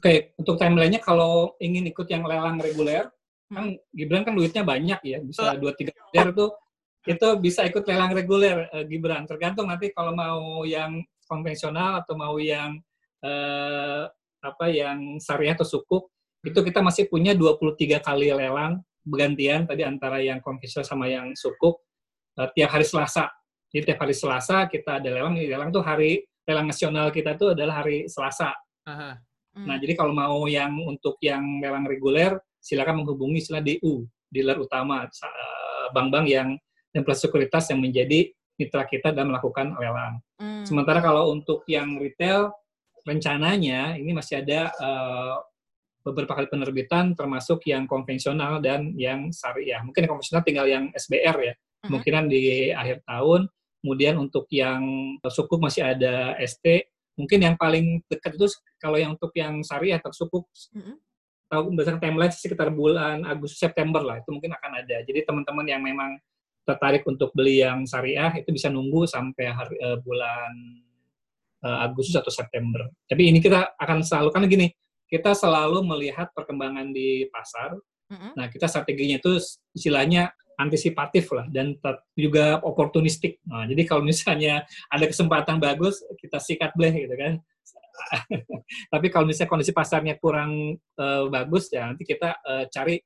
Oke, 0.00 0.32
untuk 0.40 0.56
timelinenya 0.56 0.96
kalau 1.04 1.52
ingin 1.60 1.84
ikut 1.92 2.08
yang 2.08 2.24
lelang 2.24 2.56
reguler, 2.56 3.12
hmm. 3.52 3.52
kan 3.52 3.64
Gibran 3.92 4.24
kan 4.24 4.32
duitnya 4.32 4.64
banyak 4.64 5.00
ya, 5.04 5.20
bisa 5.20 5.52
dua 5.60 5.76
tiga 5.76 5.92
miliar 5.92 6.32
tuh 6.32 6.56
itu 7.04 7.28
bisa 7.36 7.68
ikut 7.68 7.84
lelang 7.84 8.16
reguler 8.16 8.64
uh, 8.72 8.80
Gibran. 8.88 9.28
Tergantung 9.28 9.68
nanti 9.68 9.92
kalau 9.92 10.16
mau 10.16 10.64
yang 10.64 11.04
konvensional 11.30 12.02
atau 12.02 12.18
mau 12.18 12.34
yang 12.42 12.74
eh, 13.22 14.04
apa 14.40 14.66
yang 14.72 15.22
syariah 15.22 15.54
atau 15.54 15.68
sukuk 15.68 16.10
itu 16.42 16.56
kita 16.64 16.80
masih 16.80 17.06
punya 17.06 17.36
23 17.36 18.00
kali 18.00 18.32
lelang 18.32 18.80
bergantian 19.04 19.68
tadi 19.68 19.84
antara 19.84 20.20
yang 20.20 20.40
konvensional 20.40 20.84
sama 20.88 21.08
yang 21.08 21.32
sukuk 21.36 21.80
uh, 22.40 22.48
tiap 22.52 22.72
hari 22.72 22.86
Selasa. 22.88 23.28
Jadi 23.70 23.92
tiap 23.92 24.00
hari 24.02 24.16
Selasa 24.16 24.64
kita 24.68 25.00
ada 25.00 25.08
lelang. 25.08 25.36
Lelang 25.36 25.70
tuh 25.72 25.84
hari 25.84 26.24
lelang 26.48 26.68
nasional 26.68 27.12
kita 27.12 27.36
tuh 27.36 27.52
adalah 27.52 27.84
hari 27.84 28.08
Selasa. 28.08 28.56
Aha. 28.88 29.20
Hmm. 29.50 29.66
Nah, 29.66 29.76
jadi 29.82 29.98
kalau 29.98 30.14
mau 30.14 30.46
yang 30.46 30.78
untuk 30.86 31.18
yang 31.20 31.42
lelang 31.58 31.84
reguler, 31.84 32.38
silakan 32.62 33.02
menghubungi 33.02 33.42
istilah 33.42 33.62
DU, 33.62 34.06
dealer 34.30 34.56
utama, 34.62 35.06
eh, 35.10 35.86
bank-bank 35.90 36.26
yang 36.30 36.48
dan 36.90 37.02
plus 37.06 37.22
sekuritas 37.22 37.70
yang 37.70 37.82
menjadi 37.82 38.30
mitra 38.60 38.84
kita 38.84 39.16
dalam 39.16 39.32
melakukan 39.32 39.72
lelang. 39.80 40.20
Hmm. 40.36 40.68
Sementara 40.68 41.00
kalau 41.00 41.32
untuk 41.32 41.64
yang 41.64 41.96
retail, 41.96 42.52
rencananya 43.08 43.96
ini 43.96 44.12
masih 44.12 44.44
ada 44.44 44.68
uh, 44.76 45.40
beberapa 46.04 46.36
kali 46.36 46.48
penerbitan, 46.48 47.12
termasuk 47.16 47.64
yang 47.68 47.84
konvensional 47.88 48.60
dan 48.60 48.92
yang 48.96 49.32
syariah. 49.32 49.80
Mungkin 49.84 50.04
yang 50.04 50.12
konvensional 50.16 50.44
tinggal 50.44 50.66
yang 50.68 50.84
SBR 50.92 51.36
ya, 51.40 51.54
Mhm. 51.56 51.88
kemungkinan 51.88 52.24
di 52.28 52.42
akhir 52.72 53.04
tahun. 53.08 53.48
Kemudian 53.80 54.14
untuk 54.20 54.44
yang 54.52 54.84
sukuk 55.24 55.56
masih 55.56 55.80
ada 55.80 56.36
ST. 56.36 56.92
Mungkin 57.16 57.40
yang 57.40 57.56
paling 57.56 58.04
dekat 58.08 58.36
itu 58.36 58.48
kalau 58.76 59.00
yang 59.00 59.16
untuk 59.16 59.32
yang 59.36 59.64
syariah 59.64 59.96
atau 59.96 60.12
sukuk 60.12 60.44
Mhm. 60.76 60.96
tahu 61.50 61.62
berdasarkan 61.74 62.00
timeline 62.00 62.32
sekitar 62.32 62.68
bulan 62.70 63.26
Agustus 63.26 63.58
September 63.58 64.00
lah 64.04 64.20
itu 64.20 64.30
mungkin 64.30 64.52
akan 64.54 64.72
ada. 64.84 65.02
Jadi 65.02 65.24
teman-teman 65.24 65.66
yang 65.66 65.82
memang 65.82 66.16
tertarik 66.70 67.02
untuk 67.10 67.34
beli 67.34 67.66
yang 67.66 67.82
syariah 67.82 68.30
itu 68.38 68.54
bisa 68.54 68.70
nunggu 68.70 69.10
sampai 69.10 69.50
hari, 69.50 69.74
eh, 69.82 69.98
bulan 69.98 70.52
eh, 71.66 71.78
Agustus 71.84 72.14
atau 72.14 72.30
September. 72.30 72.86
Tapi 73.10 73.34
ini 73.34 73.42
kita 73.42 73.74
akan 73.74 74.06
selalu 74.06 74.28
kan 74.30 74.46
gini, 74.46 74.70
kita 75.10 75.34
selalu 75.34 75.82
melihat 75.82 76.30
perkembangan 76.30 76.94
di 76.94 77.26
pasar. 77.34 77.74
Mhm. 78.10 78.30
Nah, 78.38 78.46
kita 78.46 78.70
strateginya 78.70 79.18
itu 79.18 79.38
istilahnya 79.74 80.30
antisipatif 80.60 81.32
lah 81.32 81.48
dan 81.48 81.74
juga 82.14 82.60
oportunistik. 82.60 83.40
Nah, 83.48 83.64
jadi 83.64 83.82
kalau 83.88 84.04
misalnya 84.04 84.68
ada 84.92 85.04
kesempatan 85.08 85.56
bagus, 85.56 86.04
kita 86.20 86.36
sikat 86.38 86.76
bleh 86.76 86.92
gitu 86.94 87.16
kan. 87.16 87.34
Tapi 88.92 89.06
kalau 89.12 89.28
misalnya 89.28 89.50
kondisi 89.50 89.72
pasarnya 89.72 90.14
kurang 90.20 90.76
eh, 90.76 91.24
bagus, 91.28 91.72
ya 91.72 91.90
nanti 91.90 92.04
kita 92.04 92.38
eh, 92.44 92.64
cari 92.70 92.96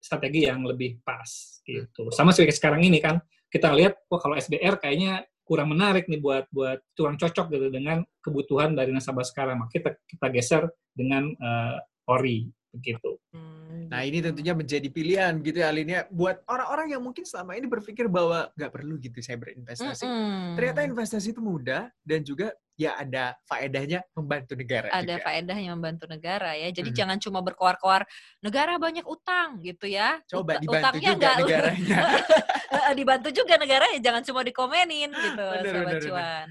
strategi 0.00 0.48
yang 0.48 0.64
lebih 0.64 1.04
pas 1.04 1.60
gitu. 1.62 2.08
Sama 2.10 2.32
seperti 2.32 2.56
sekarang 2.56 2.82
ini 2.82 2.98
kan, 2.98 3.20
kita 3.52 3.70
lihat, 3.76 4.00
wah 4.08 4.18
kalau 4.18 4.34
SBR 4.34 4.80
kayaknya 4.80 5.28
kurang 5.44 5.74
menarik 5.74 6.06
nih 6.06 6.22
buat 6.22 6.46
buat 6.54 6.78
kurang 6.94 7.18
cocok 7.18 7.46
gitu 7.50 7.68
dengan 7.74 8.06
kebutuhan 8.22 8.72
dari 8.74 8.90
nasabah 8.90 9.26
sekarang. 9.26 9.60
Maka 9.60 9.70
kita 9.76 9.90
kita 10.06 10.26
geser 10.30 10.62
dengan 10.94 11.30
eh, 11.30 11.76
ori 12.10 12.50
begitu. 12.70 13.18
Hmm. 13.34 13.90
Nah 13.90 14.00
ini 14.02 14.22
tentunya 14.22 14.54
menjadi 14.54 14.86
pilihan 14.86 15.34
gitu 15.42 15.58
ya 15.58 15.68
Alin 15.68 15.88
ya. 15.88 16.02
Buat 16.08 16.46
orang-orang 16.46 16.94
yang 16.94 17.02
mungkin 17.02 17.26
selama 17.26 17.54
ini 17.54 17.66
berpikir 17.66 18.06
bahwa 18.06 18.50
nggak 18.54 18.70
perlu 18.70 18.94
gitu 18.96 19.18
saya 19.18 19.36
berinvestasi. 19.36 20.06
Mm-mm. 20.06 20.54
Ternyata 20.54 20.80
investasi 20.86 21.34
itu 21.34 21.42
mudah 21.42 21.90
dan 22.00 22.22
juga 22.22 22.50
ya 22.74 22.96
ada 22.96 23.36
faedahnya 23.44 24.00
membantu 24.16 24.56
negara 24.56 24.88
ada 24.88 25.04
juga. 25.20 25.24
faedahnya 25.26 25.70
membantu 25.74 26.04
negara 26.08 26.50
ya. 26.56 26.68
Jadi 26.70 26.90
Mhm. 26.90 26.96
jangan 26.96 27.18
cuma 27.20 27.38
berkoar-koar 27.42 28.06
negara 28.40 28.78
banyak 28.78 29.04
utang 29.04 29.60
gitu 29.60 29.84
ya. 29.84 30.16
Coba 30.24 30.56
dibantu 30.56 30.80
utangnya 30.80 31.10
juga 31.12 31.18
nggak- 31.18 31.38
negaranya. 31.44 31.98
Dibantu 32.96 33.28
juga 33.30 33.54
negara 33.54 33.86
ya 33.90 33.98
jangan 34.00 34.22
cuma 34.22 34.40
dikomenin 34.42 35.10
gitu 35.10 35.46
Bener, 35.58 35.66
sobat 35.74 35.94
bener, 35.94 36.02
cuan. 36.06 36.46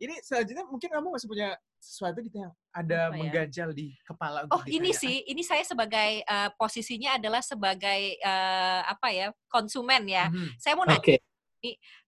Ini 0.00 0.16
selanjutnya 0.24 0.64
mungkin 0.64 0.88
kamu 0.88 1.12
masih 1.12 1.28
punya 1.28 1.48
sesuatu 1.76 2.24
gitu 2.24 2.40
yang 2.40 2.52
ada 2.72 3.12
Apa 3.12 3.16
ya? 3.16 3.20
mengganjal 3.20 3.68
di 3.76 3.92
kepala 4.00 4.48
untuk 4.48 4.56
Oh 4.56 4.62
ini 4.64 4.88
ditanyakan. 4.88 5.00
sih, 5.00 5.14
ini 5.28 5.42
saya 5.44 5.62
sebagai 5.62 6.10
eh, 6.24 6.48
posisinya 6.56 7.20
adalah 7.20 7.44
sebagai 7.44 8.16
eh, 8.16 8.80
apa 8.82 9.08
ya 9.12 9.28
konsumen 9.46 10.08
ya. 10.08 10.32
Mhm. 10.32 10.56
Saya 10.56 10.72
mau 10.76 10.88
nanya, 10.88 11.00
Oke. 11.00 11.20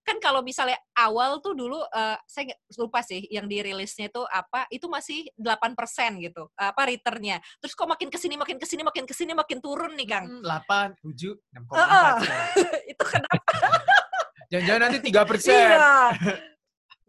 kan 0.02 0.16
kalau 0.24 0.40
misalnya 0.40 0.80
awal 0.96 1.36
tuh 1.44 1.52
dulu 1.52 1.84
eh, 1.84 2.16
saya 2.24 2.52
nggak- 2.52 2.62
lupa 2.80 3.04
sih 3.04 3.28
yang 3.28 3.44
dirilisnya 3.44 4.08
itu 4.08 4.24
apa, 4.24 4.64
itu 4.72 4.88
masih 4.88 5.28
8% 5.36 6.16
gitu, 6.16 6.48
apa 6.56 6.82
returnnya. 6.88 7.44
Terus 7.60 7.76
kok 7.76 7.84
makin 7.84 8.08
ke 8.08 8.16
sini, 8.16 8.40
makin 8.40 8.56
ke 8.56 8.64
sini, 8.64 8.80
makin 8.80 9.04
ke 9.04 9.12
sini, 9.12 9.36
makin 9.36 9.60
turun 9.60 9.92
nih 9.92 10.08
Kang. 10.08 10.24
Hmm, 10.28 10.40
8, 10.40 10.96
7, 10.96 11.36
6,4 11.52 11.76
Heeh. 11.76 12.12
sekarang. 12.24 12.48
itu 12.96 13.04
kenapa? 13.04 13.52
Jangan-jangan 14.48 14.80
nanti 14.88 14.98
3 15.04 15.22
persen. 15.28 15.52
Iya. 15.52 15.92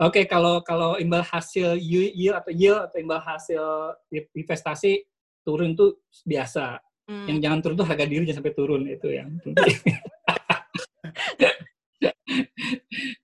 Oke, 0.02 0.26
kalau 0.26 0.66
kalau 0.66 0.98
imbal 0.98 1.22
hasil 1.22 1.78
yield 1.78 2.34
atau 2.34 2.50
yield 2.50 2.82
atau 2.90 2.98
imbal 2.98 3.22
hasil 3.22 3.94
investasi 4.34 5.06
turun 5.46 5.78
tuh 5.78 6.02
biasa. 6.26 6.82
Hmm. 7.06 7.28
Yang 7.30 7.38
jangan 7.44 7.60
turun 7.62 7.76
tuh 7.78 7.88
harga 7.88 8.06
diri 8.08 8.24
jangan 8.26 8.40
sampai 8.42 8.56
turun 8.56 8.88
itu 8.88 9.08
yang 9.12 9.30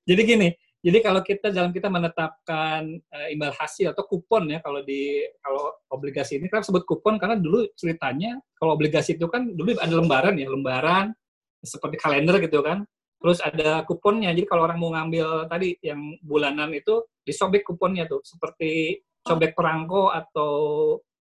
jadi 0.10 0.22
gini, 0.26 0.50
jadi 0.80 1.04
kalau 1.04 1.20
kita 1.20 1.52
dalam 1.52 1.76
kita 1.76 1.92
menetapkan 1.92 2.88
eh, 2.88 3.28
imbal 3.36 3.52
hasil 3.52 3.92
atau 3.92 4.08
kupon 4.08 4.48
ya 4.48 4.64
kalau 4.64 4.80
di 4.80 5.28
kalau 5.44 5.76
obligasi 5.92 6.40
ini 6.40 6.48
kita 6.48 6.64
sebut 6.64 6.88
kupon 6.88 7.20
karena 7.20 7.36
dulu 7.36 7.68
ceritanya 7.76 8.40
kalau 8.56 8.80
obligasi 8.80 9.20
itu 9.20 9.28
kan 9.28 9.52
dulu 9.52 9.76
ada 9.76 9.92
lembaran 9.92 10.36
ya, 10.40 10.48
lembaran 10.48 11.12
seperti 11.60 12.00
kalender 12.00 12.40
gitu 12.40 12.64
kan. 12.64 12.88
Terus 13.20 13.40
ada 13.44 13.84
kuponnya. 13.84 14.32
Jadi 14.32 14.48
kalau 14.48 14.64
orang 14.64 14.80
mau 14.80 14.96
ngambil 14.96 15.52
tadi 15.52 15.76
yang 15.84 16.16
bulanan 16.24 16.72
itu 16.72 17.04
disobek 17.22 17.68
kuponnya 17.68 18.08
tuh 18.08 18.24
seperti 18.24 19.04
sobek 19.22 19.54
perangko 19.54 20.10
atau 20.10 20.52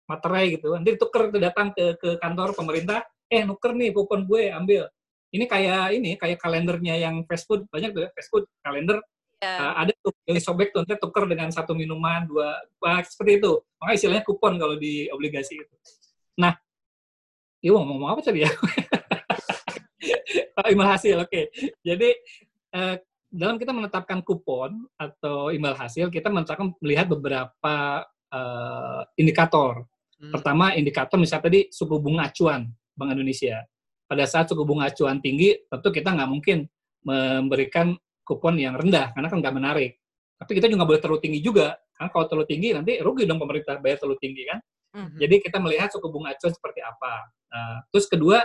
materai 0.06 0.56
gitu. 0.56 0.72
Nanti 0.78 0.94
ditukar 0.94 1.28
tuh 1.28 1.42
datang 1.42 1.74
ke 1.74 1.98
ke 1.98 2.16
kantor 2.22 2.54
pemerintah, 2.54 3.02
eh 3.28 3.42
nuker 3.42 3.74
nih 3.74 3.90
kupon 3.90 4.24
gue 4.24 4.48
ambil. 4.54 4.86
Ini 5.28 5.44
kayak 5.44 5.84
ini 5.98 6.16
kayak 6.16 6.38
kalendernya 6.40 6.96
yang 6.96 7.26
fast 7.28 7.44
food 7.44 7.68
banyak 7.68 7.92
tuh 7.92 8.08
ya 8.08 8.10
fast 8.14 8.30
food 8.32 8.48
kalender 8.64 9.02
Ya. 9.38 9.70
uh, 9.70 9.86
ada 9.86 9.94
tuh 10.02 10.10
yang 10.26 10.34
disobek 10.34 10.74
tuh 10.74 10.82
nanti 10.82 10.98
tuker 10.98 11.22
dengan 11.30 11.46
satu 11.54 11.70
minuman 11.70 12.26
dua 12.26 12.58
wah, 12.82 12.98
seperti 13.06 13.38
itu. 13.38 13.62
Makanya 13.78 13.94
istilahnya 13.94 14.24
kupon 14.26 14.58
kalau 14.58 14.74
di 14.74 15.06
obligasi 15.14 15.62
itu. 15.62 15.74
Nah, 16.42 16.58
iya 17.62 17.70
mau 17.70 17.86
ngomong 17.86 18.18
apa 18.18 18.20
tadi 18.26 18.42
ya? 18.42 18.50
Oh, 20.58 20.66
imbal 20.66 20.90
hasil, 20.90 21.22
oke. 21.22 21.54
Jadi 21.86 22.10
eh, 22.74 22.96
dalam 23.30 23.56
kita 23.62 23.70
menetapkan 23.70 24.26
kupon 24.26 24.90
atau 24.98 25.54
imbal 25.54 25.78
hasil, 25.78 26.10
kita 26.10 26.34
menetapkan 26.34 26.74
melihat 26.82 27.06
beberapa 27.06 28.02
eh, 28.34 29.00
indikator. 29.22 29.86
Hmm. 30.18 30.34
Pertama, 30.34 30.74
indikator 30.74 31.14
misalnya 31.14 31.46
tadi 31.46 31.60
suku 31.70 32.02
bunga 32.02 32.26
acuan 32.26 32.66
Bank 32.98 33.14
Indonesia. 33.14 33.62
Pada 34.08 34.26
saat 34.26 34.50
suku 34.50 34.66
bunga 34.66 34.90
acuan 34.90 35.22
tinggi, 35.22 35.54
tentu 35.70 35.94
kita 35.94 36.10
nggak 36.10 36.30
mungkin 36.30 36.66
memberikan 37.06 37.94
kupon 38.26 38.58
yang 38.58 38.74
rendah, 38.74 39.14
karena 39.14 39.30
kan 39.30 39.38
nggak 39.38 39.54
menarik. 39.54 39.92
Tapi 40.38 40.50
kita 40.58 40.66
juga 40.66 40.82
boleh 40.82 40.98
terlalu 40.98 41.20
tinggi 41.22 41.38
juga, 41.38 41.78
karena 41.94 42.10
kalau 42.10 42.26
terlalu 42.26 42.46
tinggi 42.50 42.68
nanti 42.74 42.98
rugi 42.98 43.30
dong 43.30 43.38
pemerintah 43.38 43.78
bayar 43.78 44.02
terlalu 44.02 44.18
tinggi 44.18 44.42
kan. 44.42 44.58
Mhm. 44.98 45.18
Jadi 45.22 45.34
kita 45.38 45.58
melihat 45.62 45.88
suku 45.94 46.08
bunga 46.10 46.34
acuan 46.34 46.50
seperti 46.50 46.80
apa. 46.82 47.14
Nah, 47.54 47.76
terus 47.94 48.06
kedua, 48.10 48.42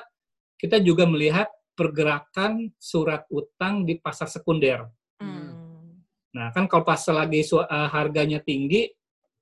kita 0.61 0.77
juga 0.77 1.09
melihat 1.09 1.49
pergerakan 1.73 2.69
surat 2.77 3.25
utang 3.33 3.85
di 3.85 3.97
pasar 3.97 4.29
sekunder. 4.29 4.85
Hmm. 5.17 6.01
Nah, 6.33 6.49
kan 6.53 6.65
kalau 6.65 6.85
pas 6.85 7.01
lagi 7.09 7.41
su- 7.45 7.61
eh, 7.61 7.89
harganya 7.93 8.41
tinggi, 8.41 8.89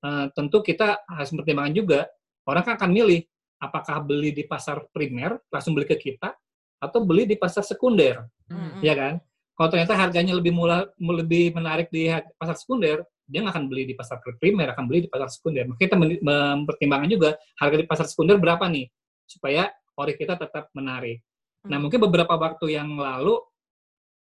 eh, 0.04 0.26
tentu 0.36 0.64
kita 0.64 1.04
harus 1.08 1.32
pertimbangkan 1.32 1.76
juga. 1.76 2.00
Orang 2.48 2.64
kan 2.66 2.76
akan 2.80 2.92
milih 2.92 3.22
apakah 3.62 4.02
beli 4.02 4.34
di 4.34 4.44
pasar 4.50 4.82
primer, 4.90 5.38
langsung 5.54 5.78
beli 5.78 5.86
ke 5.86 5.96
kita, 6.00 6.34
atau 6.82 7.06
beli 7.06 7.30
di 7.30 7.38
pasar 7.38 7.62
sekunder, 7.62 8.26
Hmm. 8.50 8.82
ya 8.82 8.98
kan? 8.98 9.14
Kalau 9.54 9.70
ternyata 9.70 9.94
harganya 9.94 10.34
lebih 10.34 10.50
mula, 10.50 10.90
lebih 10.98 11.54
menarik 11.54 11.94
di 11.94 12.10
pasar 12.42 12.58
sekunder, 12.58 13.06
dia 13.30 13.46
nggak 13.46 13.54
akan 13.54 13.66
beli 13.70 13.86
di 13.86 13.94
pasar 13.94 14.18
primer, 14.42 14.74
akan 14.74 14.90
beli 14.90 15.06
di 15.06 15.10
pasar 15.14 15.30
sekunder. 15.30 15.70
Maka 15.70 15.86
kita 15.86 15.96
mempertimbangkan 15.96 17.10
juga 17.14 17.38
harga 17.62 17.78
di 17.78 17.86
pasar 17.86 18.10
sekunder 18.10 18.42
berapa 18.42 18.66
nih, 18.66 18.90
supaya 19.30 19.70
ori 19.94 20.18
kita 20.18 20.34
tetap 20.42 20.74
menarik. 20.74 21.22
Nah, 21.70 21.78
Hmm. 21.78 21.86
mungkin 21.86 22.02
beberapa 22.02 22.34
waktu 22.38 22.74
yang 22.74 22.98
lalu 22.98 23.38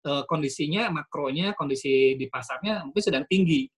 eh, 0.03 0.23
kondisinya 0.27 0.91
makronya, 0.91 1.55
kondisi 1.55 2.19
di 2.19 2.27
pasarnya 2.27 2.83
mungkin 2.83 2.99
sedang 2.99 3.23
tinggi. 3.23 3.71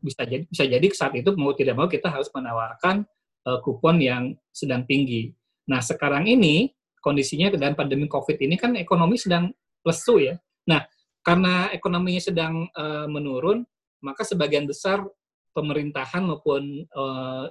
Bisa 0.00 0.24
jadi 0.24 0.48
bisa 0.48 0.64
jadi 0.64 0.86
saat 0.96 1.12
itu 1.12 1.28
mau 1.36 1.52
tidak 1.52 1.76
mau 1.76 1.84
kita 1.84 2.08
harus 2.08 2.32
menawarkan 2.32 3.04
eh, 3.44 3.58
kupon 3.60 4.00
yang 4.00 4.32
sedang 4.48 4.88
tinggi. 4.88 5.28
Nah, 5.68 5.84
sekarang 5.84 6.24
ini 6.24 6.72
kondisinya 7.04 7.52
dengan 7.52 7.76
pandemi 7.76 8.08
Covid 8.08 8.40
ini 8.40 8.56
kan 8.56 8.74
ekonomi 8.80 9.20
sedang 9.20 9.52
lesu 9.84 10.24
ya. 10.24 10.40
Nah, 10.66 10.88
karena 11.20 11.68
ekonominya 11.68 12.22
sedang 12.32 12.64
eh, 12.72 13.06
menurun, 13.06 13.60
maka 14.00 14.24
sebagian 14.24 14.64
besar 14.64 15.04
pemerintahan 15.52 16.22
maupun 16.22 16.86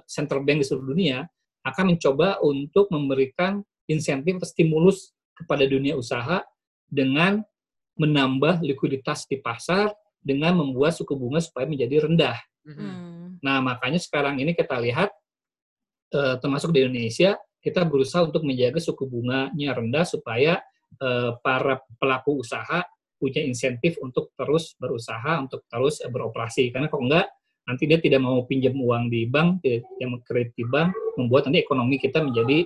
central 0.08 0.40
bank 0.40 0.64
di 0.64 0.66
seluruh 0.66 0.96
dunia 0.96 1.28
akan 1.60 1.92
mencoba 1.92 2.40
untuk 2.40 2.88
memberikan 2.88 3.60
insentif 3.84 4.40
atau 4.40 4.48
stimulus 4.48 5.12
kepada 5.38 5.64
dunia 5.64 5.94
usaha 5.94 6.42
dengan 6.88 7.40
menambah 7.98 8.62
likuiditas 8.62 9.26
di 9.26 9.38
pasar 9.42 9.90
dengan 10.18 10.58
membuat 10.58 10.94
suku 10.94 11.14
bunga 11.14 11.42
supaya 11.42 11.66
menjadi 11.66 12.06
rendah. 12.06 12.38
Hmm. 12.66 13.38
Nah, 13.42 13.62
makanya 13.62 13.98
sekarang 14.02 14.38
ini 14.42 14.54
kita 14.54 14.78
lihat, 14.78 15.10
eh, 16.14 16.36
termasuk 16.42 16.74
di 16.74 16.84
Indonesia, 16.84 17.38
kita 17.62 17.82
berusaha 17.86 18.26
untuk 18.26 18.46
menjaga 18.46 18.78
suku 18.78 19.06
bunganya 19.06 19.74
rendah 19.74 20.06
supaya 20.06 20.62
eh, 20.88 21.30
para 21.44 21.84
pelaku 22.00 22.40
usaha 22.40 22.80
punya 23.18 23.42
insentif 23.42 23.98
untuk 24.00 24.32
terus 24.38 24.78
berusaha, 24.78 25.42
untuk 25.42 25.66
terus 25.66 26.00
eh, 26.00 26.10
beroperasi. 26.10 26.70
Karena 26.70 26.86
kalau 26.86 27.10
enggak, 27.10 27.26
nanti 27.66 27.84
dia 27.84 27.98
tidak 28.00 28.24
mau 28.24 28.40
pinjam 28.46 28.78
uang 28.78 29.10
di 29.12 29.26
bank, 29.28 29.60
tidak 29.60 29.84
mau 30.08 30.20
kredit 30.24 30.54
di 30.54 30.64
bank, 30.64 30.94
membuat 31.18 31.50
nanti 31.50 31.60
ekonomi 31.60 32.00
kita 32.00 32.22
menjadi 32.24 32.64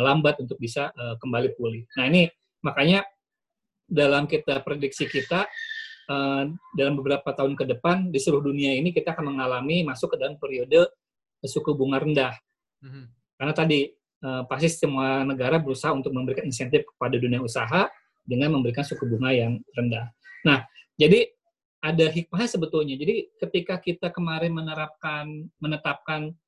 lambat 0.00 0.40
untuk 0.42 0.58
bisa 0.58 0.90
eh, 0.90 1.14
kembali 1.22 1.54
pulih. 1.54 1.86
Nah, 1.94 2.04
ini 2.10 2.26
makanya 2.64 3.06
dalam 3.84 4.24
kita 4.26 4.64
prediksi 4.64 5.06
kita, 5.06 5.46
eh, 6.10 6.42
dalam 6.74 6.94
beberapa 6.98 7.30
tahun 7.30 7.54
ke 7.54 7.64
depan, 7.76 8.10
di 8.10 8.18
seluruh 8.18 8.50
dunia 8.50 8.74
ini 8.74 8.90
kita 8.90 9.14
akan 9.14 9.34
mengalami 9.34 9.86
masuk 9.86 10.14
ke 10.14 10.16
dalam 10.18 10.34
periode 10.40 10.90
suku 11.44 11.76
bunga 11.76 12.00
rendah. 12.00 12.34
Mhm. 12.82 13.04
Karena 13.38 13.54
tadi 13.54 13.80
eh, 14.24 14.42
pasti 14.48 14.72
semua 14.72 15.20
negara 15.20 15.60
berusaha 15.60 15.92
untuk 15.92 16.08
memberikan 16.16 16.48
insentif 16.48 16.88
kepada 16.88 17.20
dunia 17.20 17.44
usaha 17.44 17.92
dengan 18.24 18.56
memberikan 18.56 18.80
suku 18.80 19.04
bunga 19.04 19.36
yang 19.36 19.60
rendah. 19.76 20.08
Nah, 20.48 20.64
jadi 20.96 21.28
ada 21.84 22.08
hikmahnya 22.08 22.48
sebetulnya. 22.48 22.96
Jadi 22.96 23.28
ketika 23.36 23.76
kita 23.76 24.08
kemarin 24.08 24.56
menerapkan 24.56 25.28
menetapkan 25.60 26.32
eh, 26.32 26.43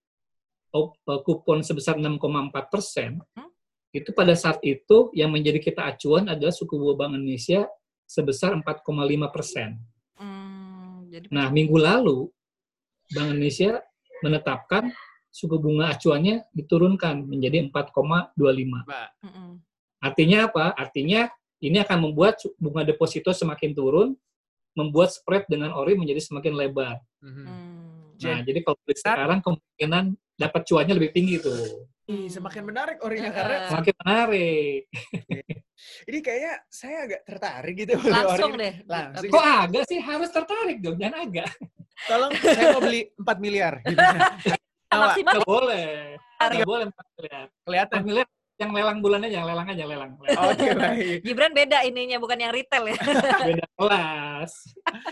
kupon 1.27 1.61
sebesar 1.63 1.97
6,4 2.01 2.67
persen, 2.73 3.21
Hmm. 3.37 3.51
itu 3.93 4.11
pada 4.13 4.35
saat 4.37 4.61
itu 4.61 5.11
yang 5.17 5.33
menjadi 5.33 5.59
kita 5.63 5.83
acuan 5.89 6.29
adalah 6.29 6.53
suku 6.53 6.77
bunga 6.77 6.95
Bank 7.07 7.13
Indonesia 7.17 7.65
sebesar 8.07 8.53
4,5 8.55 9.29
persen. 9.33 9.81
Hmm, 10.17 11.09
jadi 11.11 11.27
Nah, 11.33 11.49
minggu 11.51 11.77
lalu 11.77 12.29
Bank 13.13 13.29
Indonesia 13.35 13.81
menetapkan 14.25 14.91
suku 15.29 15.57
bunga 15.61 15.93
acuannya 15.93 16.49
diturunkan 16.57 17.29
menjadi 17.29 17.69
4,25. 17.69 18.85
Mbak, 18.89 19.09
Mm-mm. 19.29 19.51
Artinya 20.01 20.39
apa? 20.49 20.73
Artinya 20.77 21.29
ini 21.61 21.77
akan 21.81 22.09
membuat 22.09 22.41
bunga 22.61 22.85
deposito 22.85 23.33
semakin 23.33 23.73
turun, 23.77 24.17
membuat 24.77 25.13
spread 25.13 25.49
dengan 25.49 25.73
ori 25.73 25.97
menjadi 25.97 26.21
semakin 26.21 26.53
lebar. 26.53 27.01
Hmm. 27.21 28.13
Nah, 28.17 28.41
jadi 28.45 28.65
kalau 28.65 28.77
beli 28.85 28.97
sekarang 28.97 29.41
kemungkinan 29.45 30.17
dapat 30.37 30.63
cuannya 30.65 30.95
lebih 30.95 31.11
tinggi 31.13 31.37
tuh. 31.41 31.89
Ih, 32.07 32.31
semakin 32.31 32.63
menarik 32.63 33.03
orinya 33.03 33.29
Eh, 33.29 33.35
karena 33.35 33.57
Semakin 33.67 33.95
menarik. 33.99 34.81
ini 36.07 36.19
kayaknya 36.23 36.55
saya 36.71 36.97
agak 37.03 37.21
tertarik 37.27 37.75
gitu 37.75 37.93
Langsung 37.99 38.53
deh. 38.55 38.75
Langsung. 38.87 39.27
Kok 39.27 39.43
agak 39.43 39.83
sih? 39.91 39.99
Harus 39.99 40.31
tertarik 40.31 40.79
dong, 40.79 40.97
jangan 40.97 41.27
agak. 41.27 41.51
Tolong 42.07 42.31
saya 42.39 42.77
mau 42.77 42.83
beli 42.85 43.01
4 43.11 43.43
miliar. 43.43 43.75
Gimana? 43.83 44.21
Tawa, 44.87 45.05
Maksimal 45.11 45.33
Nggak 45.35 45.49
boleh. 45.49 45.89
Nggak 46.39 46.69
boleh 46.69 46.85
4 46.87 47.17
miliar. 47.19 47.47
kelihatan. 47.67 47.97
4 47.99 48.07
miliar 48.07 48.27
yang 48.57 48.73
lelang 48.73 48.99
bulan 49.05 49.21
aja, 49.21 49.37
yang 49.37 49.47
lelang 49.47 49.69
aja, 49.69 49.85
lelang. 49.85 50.13
lelang. 50.17 50.45
Oke, 50.49 50.69
baik. 50.73 51.19
Gibran 51.21 51.53
beda 51.53 51.85
ininya 51.85 52.17
bukan 52.17 52.41
yang 52.41 52.53
retail 52.53 52.89
ya. 52.89 52.97
Beda 53.53 53.65
kelas. 53.77 54.53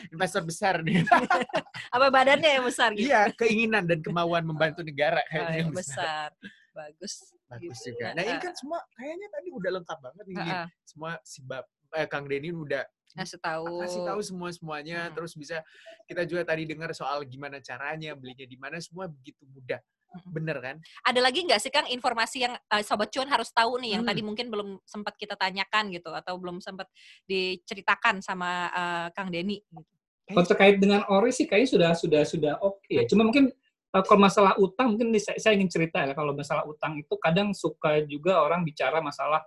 Investor 0.08 0.42
besar 0.42 0.74
nih. 0.80 1.04
Apa 1.94 2.08
badannya 2.08 2.50
yang 2.50 2.64
besar 2.64 2.96
gitu? 2.96 3.04
Iya, 3.04 3.28
keinginan 3.36 3.84
dan 3.84 4.00
kemauan 4.00 4.42
membantu 4.42 4.80
negara 4.80 5.20
Oh, 5.20 5.28
kayaknya 5.28 5.56
yang 5.60 5.68
yang 5.68 5.76
besar. 5.76 6.32
besar. 6.32 6.72
Bagus. 6.72 7.14
Bagus 7.44 7.78
Gitu. 7.78 7.92
juga. 7.92 8.16
Nah, 8.16 8.24
ini 8.24 8.38
kan 8.40 8.52
semua 8.56 8.80
kayaknya 8.96 9.28
tadi 9.30 9.48
udah 9.52 9.70
lengkap 9.76 9.98
banget 10.00 10.24
nih. 10.24 10.36
Heeh. 10.40 10.66
Semua 10.82 11.10
si 11.20 11.38
Bab 11.44 11.64
eh, 11.92 12.08
Kang 12.08 12.24
Denny 12.24 12.50
udah 12.50 12.82
Ngasih 13.14 13.38
tahu. 13.38 13.78
kasih 13.78 14.02
tahu 14.02 14.20
semua 14.26 14.50
semuanya 14.50 15.06
Hmm. 15.06 15.14
terus 15.14 15.38
bisa 15.38 15.62
kita 16.10 16.26
juga 16.26 16.42
tadi 16.42 16.66
dengar 16.66 16.90
soal 16.90 17.22
gimana 17.22 17.62
caranya 17.62 18.10
belinya 18.18 18.42
di 18.42 18.58
mana 18.58 18.80
semua 18.82 19.06
begitu 19.06 19.46
mudah. 19.46 19.78
Bener 20.30 20.56
kan 20.62 20.76
Ada 21.02 21.20
lagi 21.20 21.42
nggak 21.42 21.60
sih 21.60 21.72
Kang 21.74 21.90
informasi 21.90 22.46
yang 22.46 22.54
eh, 22.54 22.82
Sobat 22.86 23.10
Cuan 23.10 23.26
harus 23.26 23.50
tahu 23.50 23.82
nih 23.82 23.98
yang 23.98 24.02
Hmm. 24.04 24.10
tadi 24.14 24.20
mungkin 24.22 24.46
belum 24.52 24.68
sempat 24.86 25.18
kita 25.18 25.34
tanyakan 25.34 25.90
gitu 25.90 26.12
atau 26.14 26.38
belum 26.38 26.62
sempat 26.62 26.86
diceritakan 27.26 28.22
sama 28.22 28.70
eh, 28.70 29.06
Kang 29.16 29.32
Denny 29.32 29.58
gitu. 29.72 29.90
Kalau 30.24 30.46
terkait 30.48 30.80
dengan 30.80 31.04
ori 31.12 31.36
sih 31.36 31.44
kayaknya 31.44 31.68
sudah 31.68 31.90
sudah 31.92 32.22
sudah 32.24 32.54
oke. 32.64 32.88
ya. 32.88 33.04
Cuma 33.04 33.28
mungkin 33.28 33.52
uh, 33.94 34.02
kalau 34.02 34.20
masalah 34.26 34.52
utang 34.58 34.98
mungkin 34.98 35.14
saya, 35.20 35.38
saya 35.38 35.54
ingin 35.54 35.70
cerita 35.70 36.02
ya 36.02 36.12
kalau 36.12 36.34
masalah 36.34 36.66
utang 36.66 36.98
itu 36.98 37.14
kadang 37.22 37.54
suka 37.54 38.02
juga 38.10 38.42
orang 38.42 38.66
bicara 38.66 38.98
masalah 38.98 39.40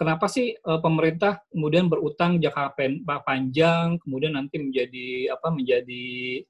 kenapa 0.00 0.26
sih 0.26 0.56
uh, 0.64 0.80
pemerintah 0.80 1.44
kemudian 1.52 1.86
berutang 1.86 2.40
jangka 2.40 2.74
panjang 3.22 4.00
kemudian 4.00 4.34
nanti 4.34 4.56
menjadi 4.58 5.36
apa 5.36 5.52
menjadi 5.52 6.42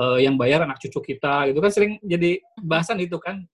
uh, 0.00 0.18
yang 0.18 0.34
bayar 0.38 0.64
anak 0.64 0.80
cucu 0.80 1.14
kita 1.14 1.50
gitu 1.50 1.58
kan 1.58 1.70
sering 1.72 1.92
jadi 2.02 2.38
bahasan 2.60 3.00
itu 3.02 3.18
kan. 3.18 3.44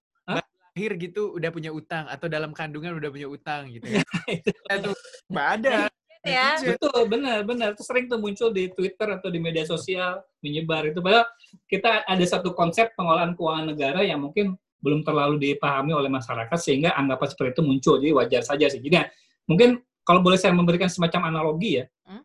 lahir 0.71 0.95
gitu 1.03 1.35
udah 1.35 1.51
punya 1.51 1.75
utang 1.75 2.07
atau 2.07 2.31
dalam 2.31 2.55
kandungan 2.55 2.95
udah 2.95 3.11
punya 3.11 3.27
utang 3.27 3.67
gitu 3.75 3.91
ya 3.91 4.07
Aduh, 4.73 4.95
ada 5.35 5.91
Ya. 6.21 6.61
Betul, 6.61 7.09
benar, 7.09 7.49
benar. 7.49 7.73
Itu 7.73 7.81
sering 7.81 8.05
tuh 8.05 8.21
muncul 8.21 8.53
di 8.53 8.69
Twitter 8.77 9.09
atau 9.09 9.33
di 9.33 9.41
media 9.41 9.65
sosial 9.65 10.21
menyebar 10.45 10.85
itu. 10.93 11.01
Padahal 11.01 11.25
kita 11.65 12.05
ada 12.05 12.25
satu 12.29 12.53
konsep 12.53 12.93
pengolahan 12.93 13.33
keuangan 13.33 13.73
negara 13.73 14.05
yang 14.05 14.21
mungkin 14.21 14.53
belum 14.85 15.01
terlalu 15.05 15.41
dipahami 15.41 15.97
oleh 15.97 16.13
masyarakat 16.13 16.57
sehingga 16.61 16.93
anggapan 16.93 17.29
seperti 17.29 17.51
itu 17.57 17.63
muncul. 17.65 17.95
Jadi 18.01 18.13
wajar 18.13 18.43
saja 18.45 18.67
sih. 18.69 18.81
Jadi 18.85 18.97
ya, 19.01 19.05
mungkin 19.49 19.81
kalau 20.05 20.21
boleh 20.21 20.37
saya 20.37 20.53
memberikan 20.53 20.93
semacam 20.93 21.33
analogi 21.33 21.81
ya, 21.81 21.85
Hmm? 22.05 22.23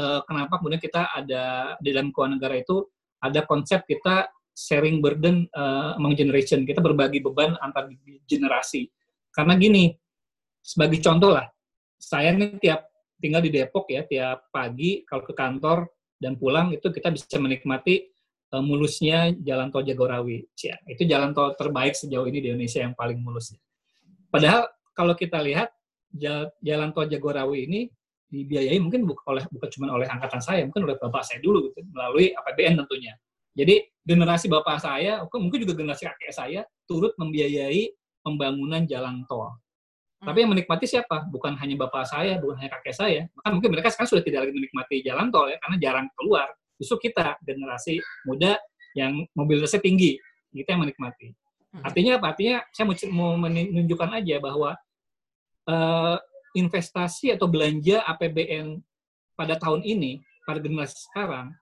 eh, 0.00 0.20
kenapa 0.24 0.56
kemudian 0.60 0.80
kita 0.80 1.08
ada 1.12 1.76
di 1.80 1.88
dalam 1.92 2.12
keuangan 2.16 2.40
negara 2.40 2.56
itu 2.56 2.88
ada 3.28 3.44
konsep 3.44 3.82
kita 3.84 4.30
sharing 4.56 5.04
burden 5.04 5.44
eh, 5.50 5.90
among 6.00 6.16
generation. 6.16 6.64
Kita 6.64 6.80
berbagi 6.80 7.20
beban 7.20 7.54
antar 7.60 7.92
generasi. 8.24 8.88
Karena 9.28 9.52
gini, 9.60 9.92
sebagai 10.64 10.98
contoh 11.04 11.36
lah, 11.36 11.46
saya 12.00 12.32
nih 12.32 12.56
tiap 12.56 12.88
tinggal 13.20 13.40
di 13.44 13.50
Depok 13.52 13.88
ya 13.88 14.04
tiap 14.04 14.48
pagi 14.52 15.04
kalau 15.08 15.24
ke 15.24 15.32
kantor 15.32 15.88
dan 16.16 16.36
pulang 16.36 16.72
itu 16.72 16.88
kita 16.88 17.12
bisa 17.12 17.36
menikmati 17.36 18.08
uh, 18.52 18.64
mulusnya 18.64 19.32
jalan 19.44 19.68
tol 19.68 19.84
Jagorawi. 19.84 20.48
Ya, 20.56 20.80
itu 20.88 21.04
jalan 21.04 21.36
tol 21.36 21.52
terbaik 21.56 21.96
sejauh 21.96 22.24
ini 22.28 22.40
di 22.40 22.48
Indonesia 22.52 22.80
yang 22.84 22.96
paling 22.96 23.20
mulus. 23.20 23.52
Padahal 24.32 24.68
kalau 24.96 25.12
kita 25.16 25.40
lihat 25.40 25.72
ja- 26.12 26.52
jalan 26.64 26.92
tol 26.92 27.08
Jagorawi 27.08 27.68
ini 27.68 27.80
dibiayai 28.26 28.78
mungkin 28.82 29.06
bukan 29.06 29.24
oleh 29.38 29.44
bukan 29.48 29.68
cuma 29.70 29.86
oleh 29.94 30.06
angkatan 30.10 30.42
saya, 30.42 30.66
mungkin 30.66 30.86
oleh 30.86 30.96
bapak 30.98 31.22
saya 31.22 31.38
dulu 31.38 31.70
gitu, 31.70 31.82
melalui 31.94 32.34
APBN 32.34 32.82
tentunya. 32.82 33.14
Jadi 33.56 33.88
generasi 34.04 34.46
bapak 34.52 34.82
saya, 34.82 35.24
mungkin 35.24 35.58
juga 35.64 35.74
generasi 35.78 36.04
kakek 36.04 36.32
saya 36.34 36.60
turut 36.84 37.16
membiayai 37.16 37.88
pembangunan 38.20 38.84
jalan 38.84 39.24
tol. 39.24 39.56
Tapi 40.20 40.42
yang 40.42 40.50
menikmati 40.52 40.84
siapa? 40.88 41.28
Bukan 41.28 41.54
hanya 41.60 41.76
bapak 41.86 42.04
saya, 42.08 42.36
bukan 42.40 42.58
hanya 42.60 42.72
kakek 42.80 42.94
saya. 42.96 43.20
Bahkan 43.36 43.50
mungkin 43.52 43.70
mereka 43.72 43.88
sekarang 43.92 44.10
sudah 44.10 44.24
tidak 44.24 44.48
lagi 44.48 44.52
menikmati 44.52 44.96
jalan 45.04 45.30
tol 45.30 45.46
ya, 45.46 45.56
karena 45.62 45.76
jarang 45.78 46.06
keluar. 46.16 46.48
Justru 46.76 47.08
kita, 47.08 47.40
generasi 47.44 48.00
muda 48.28 48.60
yang 48.96 49.24
mobilitasnya 49.36 49.80
tinggi, 49.80 50.16
kita 50.52 50.76
yang 50.76 50.88
menikmati. 50.88 51.32
Mm. 51.72 51.82
Artinya 51.84 52.12
apa? 52.20 52.26
Artinya 52.32 52.56
saya 52.72 52.84
mau, 52.88 52.96
mau 53.12 53.32
menunjukkan 53.48 54.10
aja 54.20 54.36
bahwa 54.40 54.70
eh, 55.68 56.16
investasi 56.56 57.36
atau 57.36 57.46
belanja 57.46 58.00
APBN 58.08 58.80
pada 59.36 59.60
tahun 59.60 59.84
ini, 59.84 60.24
pada 60.48 60.58
generasi 60.58 60.96
sekarang, 61.12 61.52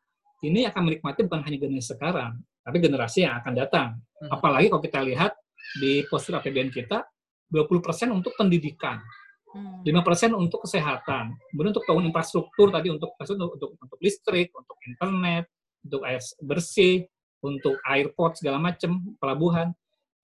ini 0.46 0.64
akan 0.70 0.82
menikmati 0.86 1.26
bukan 1.26 1.42
hanya 1.42 1.58
generasi 1.58 1.90
sekarang, 1.98 2.38
tapi 2.62 2.76
generasi 2.78 3.26
yang 3.26 3.42
akan 3.42 3.52
datang. 3.58 3.88
Hmm. 4.22 4.30
Apalagi 4.30 4.70
kalau 4.70 4.82
kita 4.82 5.02
lihat 5.02 5.34
di 5.82 6.06
postur 6.06 6.38
APBN 6.38 6.70
kita, 6.70 7.02
20% 7.50 8.14
untuk 8.14 8.32
pendidikan, 8.38 9.02
Hmm. 9.54 9.86
5% 9.86 10.34
untuk 10.34 10.66
kesehatan, 10.66 11.30
kemudian 11.54 11.70
untuk 11.70 11.86
tahun 11.86 12.10
infrastruktur 12.10 12.74
tadi 12.74 12.90
untuk 12.90 13.14
untuk, 13.14 13.54
untuk 13.54 13.70
untuk 13.78 13.98
listrik, 14.02 14.50
untuk 14.50 14.74
internet, 14.82 15.46
untuk 15.86 16.02
air 16.02 16.18
bersih, 16.42 17.06
untuk 17.38 17.78
airport 17.86 18.42
segala 18.42 18.58
macam, 18.58 19.14
pelabuhan. 19.22 19.70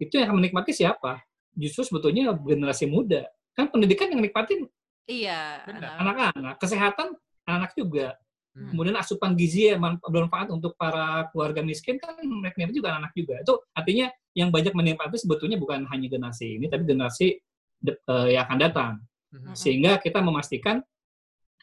Itu 0.02 0.18
yang 0.18 0.34
akan 0.34 0.42
menikmati 0.42 0.74
siapa? 0.74 1.22
Justru 1.54 1.86
sebetulnya 1.86 2.34
generasi 2.34 2.90
muda. 2.90 3.22
Kan 3.56 3.68
pendidikan 3.70 4.10
yang 4.10 4.22
nikmatin 4.22 4.66
Iya. 5.10 5.66
Anak-anak, 5.98 6.54
kesehatan 6.62 7.18
anak 7.42 7.74
juga. 7.74 8.14
Hmm. 8.54 8.70
Kemudian 8.70 8.94
asupan 8.94 9.34
gizi 9.34 9.70
yang 9.70 9.82
man- 9.82 9.98
bermanfaat 9.98 10.54
untuk 10.54 10.78
para 10.78 11.26
keluarga 11.34 11.62
miskin 11.66 11.98
kan 11.98 12.14
mereka 12.22 12.70
juga 12.70 12.94
anak 12.98 13.10
juga. 13.18 13.42
Itu 13.42 13.58
artinya 13.74 14.06
yang 14.38 14.54
banyak 14.54 14.70
menikmati 14.70 15.18
sebetulnya 15.18 15.58
bukan 15.58 15.82
hanya 15.90 16.06
generasi 16.06 16.62
ini, 16.62 16.70
tapi 16.70 16.86
generasi 16.86 17.42
de- 17.82 17.98
eh, 17.98 18.38
yang 18.38 18.46
akan 18.46 18.58
datang. 18.58 18.92
Mhm. 19.34 19.54
Sehingga 19.54 19.98
kita 19.98 20.22
memastikan 20.22 20.78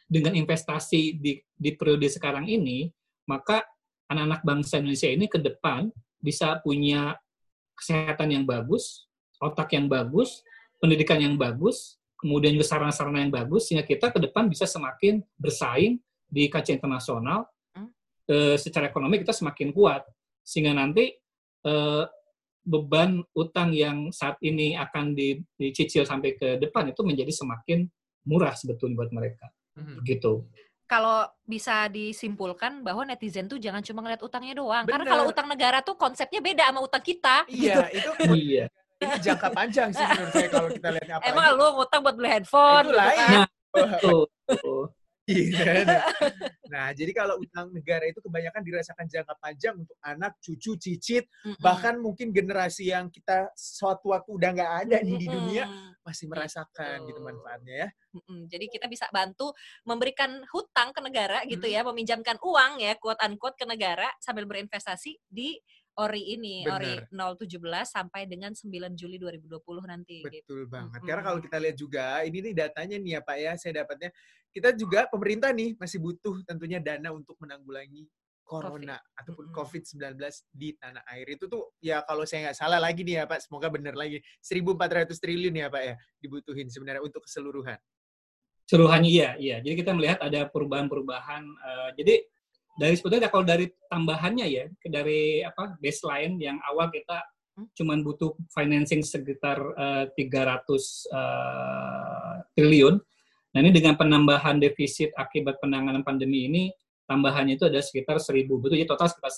dengan 0.07 0.35
investasi 0.35 1.19
di, 1.19 1.39
di 1.51 1.69
periode 1.75 2.07
sekarang 2.07 2.47
ini, 2.47 2.87
maka 3.27 3.63
anak-anak 4.07 4.41
bangsa 4.43 4.79
Indonesia 4.79 5.11
ini 5.11 5.27
ke 5.27 5.39
depan 5.39 5.91
bisa 6.19 6.59
punya 6.63 7.19
kesehatan 7.75 8.31
yang 8.31 8.43
bagus, 8.47 9.07
otak 9.43 9.75
yang 9.75 9.91
bagus, 9.91 10.46
pendidikan 10.77 11.17
yang 11.17 11.35
bagus, 11.35 11.97
kemudian 12.15 12.53
juga 12.53 12.65
sarana-sarana 12.65 13.21
yang 13.21 13.33
bagus, 13.33 13.69
sehingga 13.69 13.83
kita 13.83 14.09
ke 14.09 14.19
depan 14.19 14.49
bisa 14.49 14.65
semakin 14.65 15.21
bersaing 15.37 15.97
di 16.27 16.47
kancah 16.47 16.73
internasional 16.73 17.47
Hmm. 17.71 17.89
eh, 18.25 18.57
secara 18.57 18.89
ekonomi 18.89 19.21
kita 19.21 19.31
semakin 19.31 19.69
kuat 19.71 20.03
sehingga 20.41 20.73
nanti 20.73 21.13
eh, 21.63 22.03
beban 22.63 23.19
utang 23.31 23.71
yang 23.71 24.11
saat 24.11 24.35
ini 24.39 24.75
akan 24.75 25.15
di- 25.15 25.39
dicicil 25.55 26.03
sampai 26.03 26.35
ke 26.35 26.55
depan 26.57 26.91
itu 26.91 26.99
menjadi 26.99 27.31
semakin 27.31 27.87
murah 28.23 28.51
sebetulnya 28.51 28.99
buat 28.99 29.11
mereka 29.11 29.47
Mhm. 29.75 30.03
gitu. 30.03 30.47
Kalau 30.83 31.27
bisa 31.43 31.87
disimpulkan 31.87 32.79
bahwa 32.79 33.03
netizen 33.03 33.47
tuh 33.47 33.59
jangan 33.59 33.83
cuma 33.83 33.99
ngeliat 33.99 34.23
utangnya 34.23 34.55
doang. 34.55 34.87
Karena 34.87 35.03
kalau 35.03 35.23
Bener. 35.27 35.33
utang 35.35 35.47
negara 35.47 35.79
tuh 35.79 35.95
konsepnya 35.95 36.39
beda 36.39 36.71
sama 36.71 36.79
utang 36.79 37.03
kita. 37.03 37.43
Iya, 37.47 37.91
itu 37.91 38.09
Iya. 38.31 38.65
Ini 38.97 39.15
jangka 39.21 39.47
panjang 39.51 39.89
sih 39.91 40.01
menurut 40.03 40.33
saya 40.33 40.49
kalau 40.49 40.69
kita 40.73 40.87
lihatnya 40.89 41.15
apa. 41.21 41.25
Emang 41.29 41.45
lu 41.53 41.65
ngutang 41.77 42.01
buat 42.01 42.15
beli 42.17 42.29
handphone 42.33 42.85
Itu 42.85 42.89
gitu 42.89 42.97
lain. 42.97 43.17
kan? 43.17 43.29
Nah, 43.31 43.47
Betul. 43.73 44.21
betul. 44.45 44.83
Iya. 45.27 45.83
nah. 45.83 46.03
Nah, 46.71 46.91
jadi 46.91 47.11
kalau 47.11 47.39
utang 47.39 47.71
negara 47.71 48.03
itu 48.07 48.19
kebanyakan 48.19 48.59
dirasakan 48.59 49.07
jangka 49.07 49.35
panjang 49.39 49.75
untuk 49.75 49.95
anak, 50.03 50.35
cucu, 50.39 50.75
cicit, 50.75 51.23
Mm-mm. 51.43 51.59
bahkan 51.63 51.95
mungkin 51.95 52.31
generasi 52.31 52.91
yang 52.91 53.07
kita 53.07 53.51
suatu 53.55 54.11
waktu 54.11 54.35
udah 54.35 54.49
nggak 54.51 54.73
ada 54.87 54.97
nih 54.99 55.15
di 55.15 55.27
dunia 55.27 55.63
masih 56.03 56.27
merasakan 56.27 57.07
gitu 57.07 57.19
Betul. 57.19 57.27
manfaatnya 57.27 57.75
ya. 57.75 57.89
Mm-mm. 58.15 58.39
Jadi 58.47 58.65
kita 58.67 58.87
bisa 58.87 59.07
bantu 59.11 59.51
memberikan 59.83 60.43
hutang 60.51 60.91
ke 60.91 60.99
negara 60.99 61.39
gitu 61.43 61.67
Hmm. 61.67 61.75
ya, 61.75 61.81
meminjamkan 61.83 62.35
uang 62.39 62.79
ya, 62.79 62.95
quote 62.99 63.19
unquote 63.19 63.55
ke 63.59 63.63
negara 63.63 64.07
sambil 64.19 64.43
berinvestasi 64.43 65.19
di 65.27 65.59
ORI 65.97 66.37
ini, 66.37 66.61
ORI 66.69 67.09
017 67.09 67.57
sampai 67.89 68.29
dengan 68.29 68.53
9 68.53 68.93
Juli 68.93 69.17
2020 69.17 69.57
nanti. 69.89 70.21
gitu. 70.21 70.29
Betul 70.29 70.61
banget. 70.69 71.01
Mm-mm. 71.01 71.09
Karena 71.09 71.23
kalau 71.25 71.39
kita 71.41 71.57
lihat 71.57 71.77
juga, 71.77 72.21
ini 72.21 72.37
nih 72.45 72.53
datanya 72.53 72.97
nih 73.01 73.11
ya 73.17 73.21
Pak 73.25 73.37
ya, 73.41 73.51
saya 73.57 73.73
dapatnya, 73.81 74.09
kita 74.53 74.69
juga 74.77 75.09
pemerintah 75.09 75.49
nih 75.49 75.73
masih 75.73 75.97
butuh 75.97 76.37
tentunya 76.45 76.77
dana 76.77 77.09
untuk 77.09 77.33
menanggulangi 77.41 78.05
corona 78.45 78.95
ataupun 79.17 79.49
Mm-mm. 79.49 79.57
COVID-19 79.57 80.21
di 80.53 80.77
tanah 80.77 81.01
air. 81.09 81.27
Itu 81.33 81.49
tuh 81.49 81.73
ya 81.81 82.05
kalau 82.05 82.23
saya 82.29 82.47
nggak 82.49 82.57
salah 82.61 82.77
lagi 82.77 83.01
nih 83.01 83.21
ya 83.21 83.23
Pak, 83.25 83.49
semoga 83.49 83.67
benar 83.73 83.97
lagi. 83.97 84.21
1.400 84.45 85.17
triliun 85.17 85.55
ya 85.57 85.67
Pak 85.73 85.81
ya, 85.81 85.95
dibutuhin 86.21 86.69
sebenarnya 86.69 87.01
untuk 87.01 87.25
keseluruhan. 87.25 87.81
Seluruhannya 88.69 89.09
iya, 89.09 89.29
iya. 89.39 89.57
Jadi 89.65 89.75
kita 89.81 89.95
melihat 89.97 90.19
ada 90.21 90.45
perubahan-perubahan. 90.45 91.43
eh, 91.43 91.89
jadi 91.97 92.15
dari 92.77 92.95
sebetulnya 92.95 93.29
kalau 93.33 93.43
dari 93.43 93.65
tambahannya 93.89 94.45
ya, 94.45 94.65
dari 94.85 95.41
apa 95.41 95.75
baseline 95.81 96.37
yang 96.37 96.57
awal 96.69 96.87
kita 96.93 97.25
Hmm. 97.57 97.65
cuman 97.73 98.05
butuh 98.05 98.37
financing 98.53 99.01
sekitar 99.01 99.57
eh, 99.57 100.05
300 100.13 101.09
eh, 101.09 102.35
triliun. 102.53 103.01
Nah 103.49 103.59
ini 103.65 103.73
dengan 103.73 103.97
penambahan 103.97 104.61
defisit 104.61 105.09
akibat 105.17 105.57
penanganan 105.57 106.05
pandemi 106.05 106.45
ini, 106.45 106.69
tambahannya 107.09 107.57
itu 107.57 107.65
ada 107.65 107.81
sekitar 107.81 108.21
1000. 108.21 108.61
Betul, 108.61 108.77
jadi 108.77 108.85
total 108.85 109.09
sekitar 109.09 109.33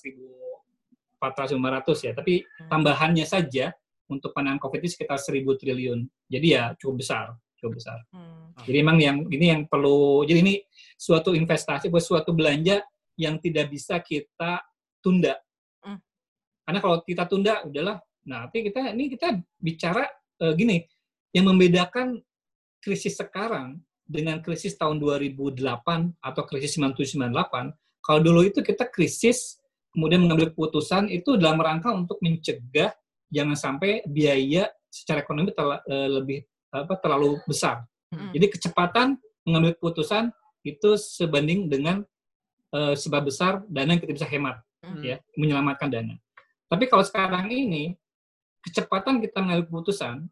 1400-500 1.24 2.04
ya. 2.04 2.12
Tapi 2.12 2.44
Hmm. 2.44 2.68
tambahannya 2.68 3.24
saja 3.24 3.72
untuk 4.12 4.36
penanganan 4.36 4.60
COVID 4.60 4.84
ini 4.84 4.92
sekitar 4.92 5.16
1000 5.16 5.56
triliun. 5.56 6.04
Jadi 6.28 6.48
ya 6.60 6.76
cukup 6.76 7.00
besar, 7.00 7.32
cukup 7.56 7.80
besar. 7.80 8.04
Hmm. 8.12 8.52
Jadi 8.68 8.84
memang 8.84 9.00
yang 9.00 9.18
ini 9.32 9.46
yang 9.56 9.64
perlu. 9.64 10.28
Jadi 10.28 10.40
ini 10.44 10.56
suatu 11.00 11.32
investasi, 11.32 11.88
suatu 12.04 12.36
belanja 12.36 12.84
yang 13.20 13.36
tidak 13.44 13.68
bisa 13.68 14.00
kita 14.00 14.64
tunda. 15.04 15.36
Hmm. 15.84 16.00
Karena 16.64 16.80
kalau 16.80 16.98
kita 17.04 17.28
tunda, 17.28 17.68
udahlah. 17.68 18.00
Nah, 18.24 18.48
Nanti 18.48 18.64
kita 18.64 18.96
ini 18.96 19.12
kita 19.12 19.36
bicara 19.60 20.08
eh, 20.40 20.54
gini, 20.56 20.80
yang 21.36 21.52
membedakan 21.52 22.24
krisis 22.80 23.20
sekarang 23.20 23.84
dengan 24.08 24.40
krisis 24.40 24.80
tahun 24.80 24.98
2008 24.98 25.60
atau 26.24 26.44
krisis 26.48 26.80
9798, 26.80 27.76
kalau 28.02 28.20
dulu 28.24 28.42
itu 28.48 28.64
kita 28.64 28.88
krisis 28.88 29.60
kemudian 29.92 30.24
mengambil 30.24 30.54
keputusan 30.54 31.12
itu 31.12 31.36
dalam 31.36 31.60
rangka 31.60 31.92
untuk 31.92 32.18
mencegah 32.24 32.94
jangan 33.30 33.58
sampai 33.58 34.02
biaya 34.08 34.70
secara 34.90 35.22
ekonomi 35.22 35.54
terla- 35.54 35.84
eh, 35.86 36.10
lebih 36.10 36.40
apa 36.70 36.94
terlalu 37.02 37.38
besar. 37.46 37.86
Mm. 38.14 38.32
Jadi 38.38 38.46
kecepatan 38.58 39.08
mengambil 39.46 39.74
keputusan 39.78 40.34
itu 40.66 40.98
sebanding 40.98 41.70
dengan 41.70 42.06
eh, 42.74 42.96
sebab 42.96 43.22
besar 43.28 43.64
dana 43.68 43.96
yang 43.96 44.02
kita 44.02 44.14
bisa 44.14 44.28
hemat, 44.30 44.62
Mm. 44.80 45.04
ya, 45.04 45.18
menyelamatkan 45.36 45.92
dana. 45.92 46.16
Tapi 46.72 46.88
kalau 46.88 47.04
sekarang 47.04 47.52
ini 47.52 47.98
kecepatan 48.64 49.20
kita 49.20 49.44
mengambil 49.44 49.68
keputusan 49.68 50.28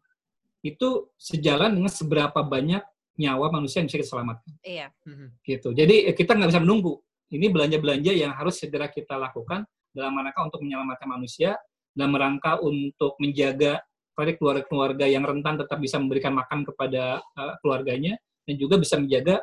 itu 0.64 1.08
sejalan 1.20 1.70
dengan 1.76 1.92
seberapa 1.92 2.40
banyak 2.42 2.80
nyawa 3.18 3.50
manusia 3.50 3.82
yang 3.82 3.90
bisa 3.90 3.98
kita 4.00 4.10
selamatkan, 4.14 4.52
Iya. 4.62 4.88
Mhm. 5.04 5.28
gitu. 5.42 5.68
Jadi 5.74 6.08
eh, 6.08 6.14
kita 6.16 6.38
nggak 6.38 6.50
bisa 6.54 6.62
menunggu. 6.62 6.96
Ini 7.28 7.46
belanja-belanja 7.52 8.12
yang 8.16 8.32
harus 8.32 8.56
segera 8.56 8.88
kita 8.88 9.20
lakukan 9.20 9.66
dalam 9.92 10.16
rangka 10.16 10.40
untuk 10.48 10.64
menyelamatkan 10.64 11.08
manusia, 11.10 11.60
dalam 11.92 12.16
rangka 12.16 12.56
untuk 12.64 13.20
menjaga 13.20 13.82
tadi 14.16 14.34
keluarga-keluarga 14.34 15.06
yang 15.06 15.22
rentan 15.22 15.60
tetap 15.60 15.78
bisa 15.78 16.00
memberikan 16.00 16.34
makan 16.34 16.66
kepada 16.66 17.22
uh, 17.38 17.54
keluarganya 17.62 18.18
dan 18.48 18.54
juga 18.58 18.74
bisa 18.80 18.98
menjaga 18.98 19.38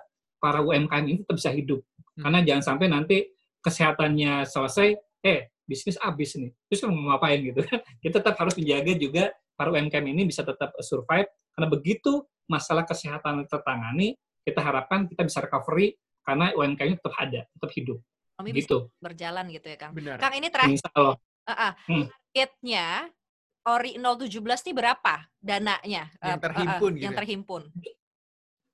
para 0.45 0.61
UMKM 0.61 1.05
ini 1.09 1.17
tetap 1.25 1.35
bisa 1.41 1.49
hidup. 1.49 1.81
Hmm. 1.81 2.21
Karena 2.29 2.39
jangan 2.45 2.63
sampai 2.63 2.85
nanti 2.85 3.17
kesehatannya 3.65 4.45
selesai, 4.45 4.93
eh 5.25 5.49
bisnis 5.65 5.97
habis 5.97 6.37
nih. 6.37 6.53
Terus 6.69 6.85
kan 6.85 6.93
mau 6.93 7.09
ngapain 7.09 7.41
gitu. 7.41 7.65
Kita 8.05 8.21
tetap 8.21 8.37
harus 8.37 8.53
menjaga 8.53 8.93
juga 8.93 9.23
para 9.57 9.73
UMKM 9.73 10.05
ini 10.05 10.29
bisa 10.29 10.45
tetap 10.45 10.77
survive 10.85 11.25
karena 11.57 11.67
begitu 11.71 12.21
masalah 12.45 12.85
kesehatan 12.85 13.41
tertangani, 13.49 14.13
kita 14.45 14.61
harapkan 14.61 15.09
kita 15.09 15.25
bisa 15.25 15.41
recovery 15.41 15.97
karena 16.21 16.53
UMKM 16.53 17.01
tetap 17.01 17.15
ada, 17.17 17.41
tetap 17.49 17.69
hidup. 17.73 17.97
Kami 18.37 18.53
bisa 18.53 18.69
Gitu. 18.69 18.77
berjalan 19.01 19.45
gitu 19.49 19.65
ya, 19.65 19.77
Kang. 19.81 19.91
Benar. 19.97 20.21
Kang 20.21 20.35
ini 20.37 20.51
terakhir 20.53 20.77
Insya 20.77 20.89
Allah. 20.93 21.17
uh-uh, 21.49 21.71
Hmm. 21.89 22.05
targetnya 22.05 22.87
Ori 23.65 23.97
017 23.97 24.61
ini 24.69 24.73
berapa 24.77 25.25
dananya? 25.41 26.05
Yang 26.21 26.37
Uh, 26.37 26.43
terhimpun 26.45 26.91
uh, 26.93 26.95
gitu 26.99 27.01
Yang 27.09 27.13
ya? 27.15 27.17
terhimpun. 27.17 27.61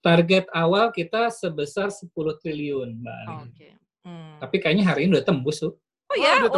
Target 0.01 0.49
awal 0.51 0.89
kita 0.89 1.29
sebesar 1.29 1.93
10 1.93 2.09
triliun, 2.41 2.89
Mbak 2.97 3.19
Oh. 3.27 3.45
Oke. 3.45 3.69
Hmm. 4.01 4.41
Tapi 4.41 4.55
kayaknya 4.57 4.83
hari 4.83 5.05
ini 5.05 5.13
udah 5.13 5.25
tembus 5.25 5.61
tuh. 5.61 5.77
Oh 6.09 6.17
ya, 6.17 6.41
udah 6.41 6.49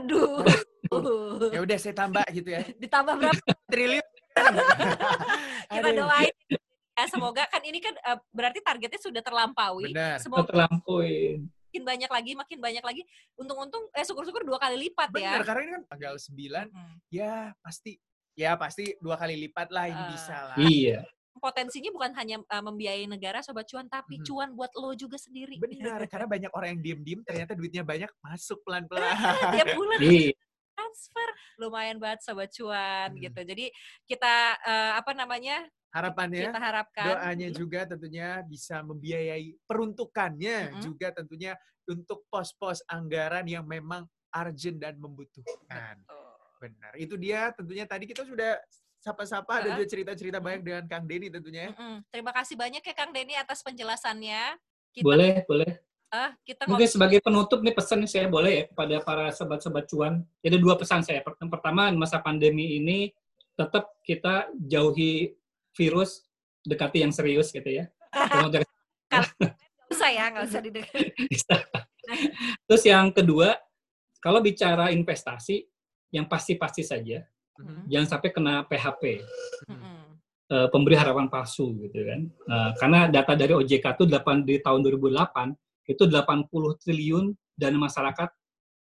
tembus. 0.00 0.56
waduh. 0.88 1.50
Ya 1.54 1.60
udah 1.60 1.76
saya 1.76 1.92
tambah 1.92 2.24
gitu 2.32 2.48
ya. 2.48 2.64
Ditambah 2.74 3.14
berapa? 3.14 3.36
Triliun. 3.72 4.06
Kita 5.72 5.88
doain 5.92 6.34
ya 6.96 7.04
semoga 7.12 7.44
kan 7.44 7.60
ini 7.60 7.76
kan 7.76 7.92
eh, 7.92 8.16
berarti 8.32 8.64
targetnya 8.64 8.96
sudah 8.96 9.20
terlampaui. 9.20 9.92
Benar. 9.92 10.16
Semoga 10.16 10.48
Terlampaui. 10.48 11.44
makin 11.68 11.82
banyak 11.84 12.08
lagi, 12.08 12.32
makin 12.32 12.58
banyak 12.58 12.80
lagi. 12.80 13.02
Untung-untung 13.36 13.92
eh 13.92 14.00
syukur-syukur 14.00 14.40
dua 14.42 14.56
kali 14.56 14.88
lipat 14.88 15.12
Benar, 15.12 15.40
ya. 15.40 15.44
karena 15.44 15.60
ini 15.60 15.72
kan 15.74 15.82
tanggal 15.86 16.14
9, 16.16 16.72
Hmm. 16.72 16.96
ya 17.12 17.52
pasti 17.60 18.00
ya 18.32 18.56
pasti 18.56 18.96
dua 18.96 19.20
kali 19.20 19.36
lipat 19.44 19.68
lah 19.68 19.84
ini 19.84 20.00
Ah. 20.00 20.08
bisa 20.08 20.36
lah. 20.42 20.56
Iya. 20.56 21.00
Potensinya 21.36 21.90
bukan 21.92 22.12
hanya 22.16 22.36
eh, 22.40 22.62
membiayai 22.64 23.06
negara 23.06 23.40
sobat 23.40 23.66
cuan 23.66 23.86
tapi 23.86 24.20
Mhm. 24.20 24.24
cuan 24.24 24.50
buat 24.52 24.72
lo 24.74 24.92
juga 24.92 25.16
sendiri. 25.16 25.56
Benar, 25.56 26.04
karena 26.08 26.26
banyak 26.26 26.50
orang 26.52 26.68
yang 26.76 26.82
diem-diem 26.82 27.20
ternyata 27.22 27.52
duitnya 27.52 27.82
banyak 27.82 28.10
masuk 28.20 28.60
pelan-pelan. 28.62 29.14
Tiap 29.52 29.66
bulan 29.78 29.98
Iya. 30.00 30.32
transfer 30.76 31.28
lumayan 31.56 31.96
banget 31.96 32.20
sobat 32.20 32.52
cuan 32.52 33.12
Hmm. 33.12 33.20
gitu. 33.20 33.40
Jadi 33.42 33.66
kita 34.04 34.34
eh, 34.60 34.92
apa 34.96 35.12
namanya? 35.12 35.64
Harapannya 35.92 36.52
Kita 36.52 36.60
harapkan 36.60 37.06
doanya 37.08 37.48
juga 37.48 37.80
tentunya 37.88 38.44
bisa 38.44 38.84
membiayai 38.84 39.56
peruntukannya 39.64 40.76
Mm-mm. 40.76 40.82
juga 40.84 41.08
tentunya 41.08 41.56
untuk 41.88 42.28
pos-pos 42.28 42.84
anggaran 42.84 43.48
yang 43.48 43.64
memang 43.64 44.04
urgent 44.28 44.76
dan 44.76 45.00
membutuhkan. 45.00 45.96
Oh. 46.12 46.36
Benar. 46.60 46.92
Itu 46.96 47.16
dia 47.16 47.48
tentunya 47.56 47.88
tadi 47.88 48.04
kita 48.04 48.24
sudah 48.24 48.60
sapa-sapa 49.00 49.52
ada 49.62 49.68
Uh-uh. 49.70 49.76
juga 49.78 49.86
cerita-cerita 49.88 50.38
banyak 50.42 50.62
dengan 50.66 50.84
Kang 50.90 51.04
Denny 51.06 51.28
tentunya 51.30 51.70
ya. 51.70 51.72
Mm-mm. 51.76 51.96
Terima 52.10 52.32
kasih 52.34 52.54
banyak 52.58 52.82
ya 52.82 52.94
Kang 52.96 53.12
Denny 53.14 53.34
atas 53.38 53.62
penjelasannya. 53.62 54.58
Kita, 54.90 55.04
Boleh, 55.04 55.44
boleh. 55.44 55.70
eh, 56.06 56.30
kita 56.42 56.64
Mungkin 56.66 56.88
ngobrol. 56.88 56.94
sebagai 56.96 57.18
penutup 57.20 57.58
nih 57.60 57.74
pesan 57.76 57.98
nih 58.02 58.10
saya 58.10 58.26
boleh 58.26 58.52
ya 58.52 58.64
kepada 58.72 58.96
para 59.04 59.26
sobat-sobat 59.30 59.84
cuan. 59.90 60.24
Jadi 60.40 60.56
dua 60.56 60.74
pesan 60.74 61.04
saya. 61.04 61.20
Yang 61.20 61.50
pertama 61.52 61.92
masa 61.92 62.18
pandemi 62.18 62.80
ini 62.80 63.12
tetap 63.54 63.92
kita 64.00 64.48
jauhi 64.56 65.36
virus, 65.76 66.24
dekati 66.64 67.04
yang 67.04 67.12
serius 67.12 67.52
gitu 67.52 67.68
ya. 67.68 67.84
Nggak 69.06 69.92
usah 69.92 70.10
ya, 70.10 70.24
nggak 70.34 70.44
usah 70.50 70.60
didengar. 70.64 70.98
Terus 72.66 72.82
yang 72.82 73.06
kedua, 73.14 73.54
kalau 74.18 74.42
bicara 74.42 74.90
investasi, 74.90 75.62
yang 76.10 76.26
pasti-pasti 76.26 76.82
saja, 76.82 77.22
Mhm. 77.58 77.82
jangan 77.88 78.08
sampai 78.08 78.30
kena 78.32 78.54
PHP, 78.64 79.02
Mm-mm. 79.68 79.98
eh, 80.52 80.68
pemberi 80.68 80.96
harapan 80.96 81.26
palsu 81.26 81.72
gitu 81.80 81.98
kan. 82.02 82.20
Eh, 82.28 82.70
karena 82.78 83.08
data 83.08 83.32
dari 83.32 83.52
OJK 83.52 83.96
itu 83.96 84.04
8 84.04 84.44
di 84.44 84.60
tahun 84.60 84.80
2008 84.84 85.54
itu 85.86 86.02
80 86.04 86.76
triliun 86.82 87.30
dana 87.54 87.78
masyarakat 87.78 88.28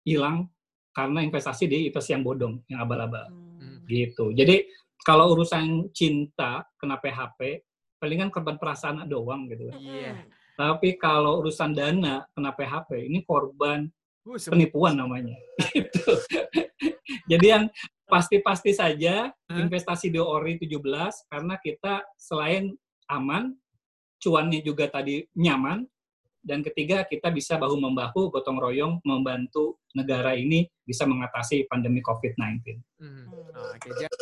hilang 0.03 0.49
karena 0.91 1.21
investasi 1.23 1.69
di 1.69 1.87
investasi 1.93 2.17
yang 2.19 2.25
bodong, 2.25 2.59
yang 2.67 2.81
abal-abal 2.83 3.29
Hmm. 3.29 3.85
gitu. 3.87 4.33
Jadi 4.33 4.67
kalau 5.05 5.31
urusan 5.37 5.89
cinta 5.93 6.67
kena 6.77 6.99
PHP, 6.99 7.63
palingan 8.01 8.33
korban 8.33 8.59
perasaan 8.59 9.07
doang 9.07 9.47
gitu. 9.47 9.69
kan. 9.71 9.79
Iya. 9.79 10.13
Mm-mm. 10.17 10.31
Tapi 10.59 10.99
kalau 10.99 11.39
urusan 11.39 11.71
dana 11.71 12.27
kena 12.35 12.51
PHP, 12.51 13.07
ini 13.07 13.23
korban 13.23 13.87
Uh, 14.29 14.37
penipuan 14.37 14.93
namanya. 14.93 15.33
Gitu. 15.73 16.05
Jadi 17.33 17.47
yang 17.49 17.65
pasti-pasti 18.09 18.73
saja 18.73 19.29
Hah? 19.31 19.59
investasi 19.61 20.09
di 20.09 20.17
ORI 20.17 20.57
17 20.57 21.29
karena 21.29 21.55
kita 21.61 22.01
selain 22.17 22.73
aman, 23.07 23.53
cuannya 24.19 24.65
juga 24.65 24.89
tadi 24.89 25.23
nyaman, 25.37 25.85
dan 26.41 26.65
ketiga 26.65 27.05
kita 27.05 27.29
bisa 27.29 27.61
bahu 27.61 27.77
membahu 27.77 28.33
gotong 28.33 28.57
royong 28.57 29.05
membantu 29.05 29.77
negara 29.93 30.33
ini 30.33 30.65
bisa 30.81 31.05
mengatasi 31.05 31.69
pandemi 31.69 32.01
COVID-19. 32.01 32.81
Hmm. 32.97 33.29
Oh, 33.29 33.77
Oke, 33.77 33.93
jangan 33.93 34.21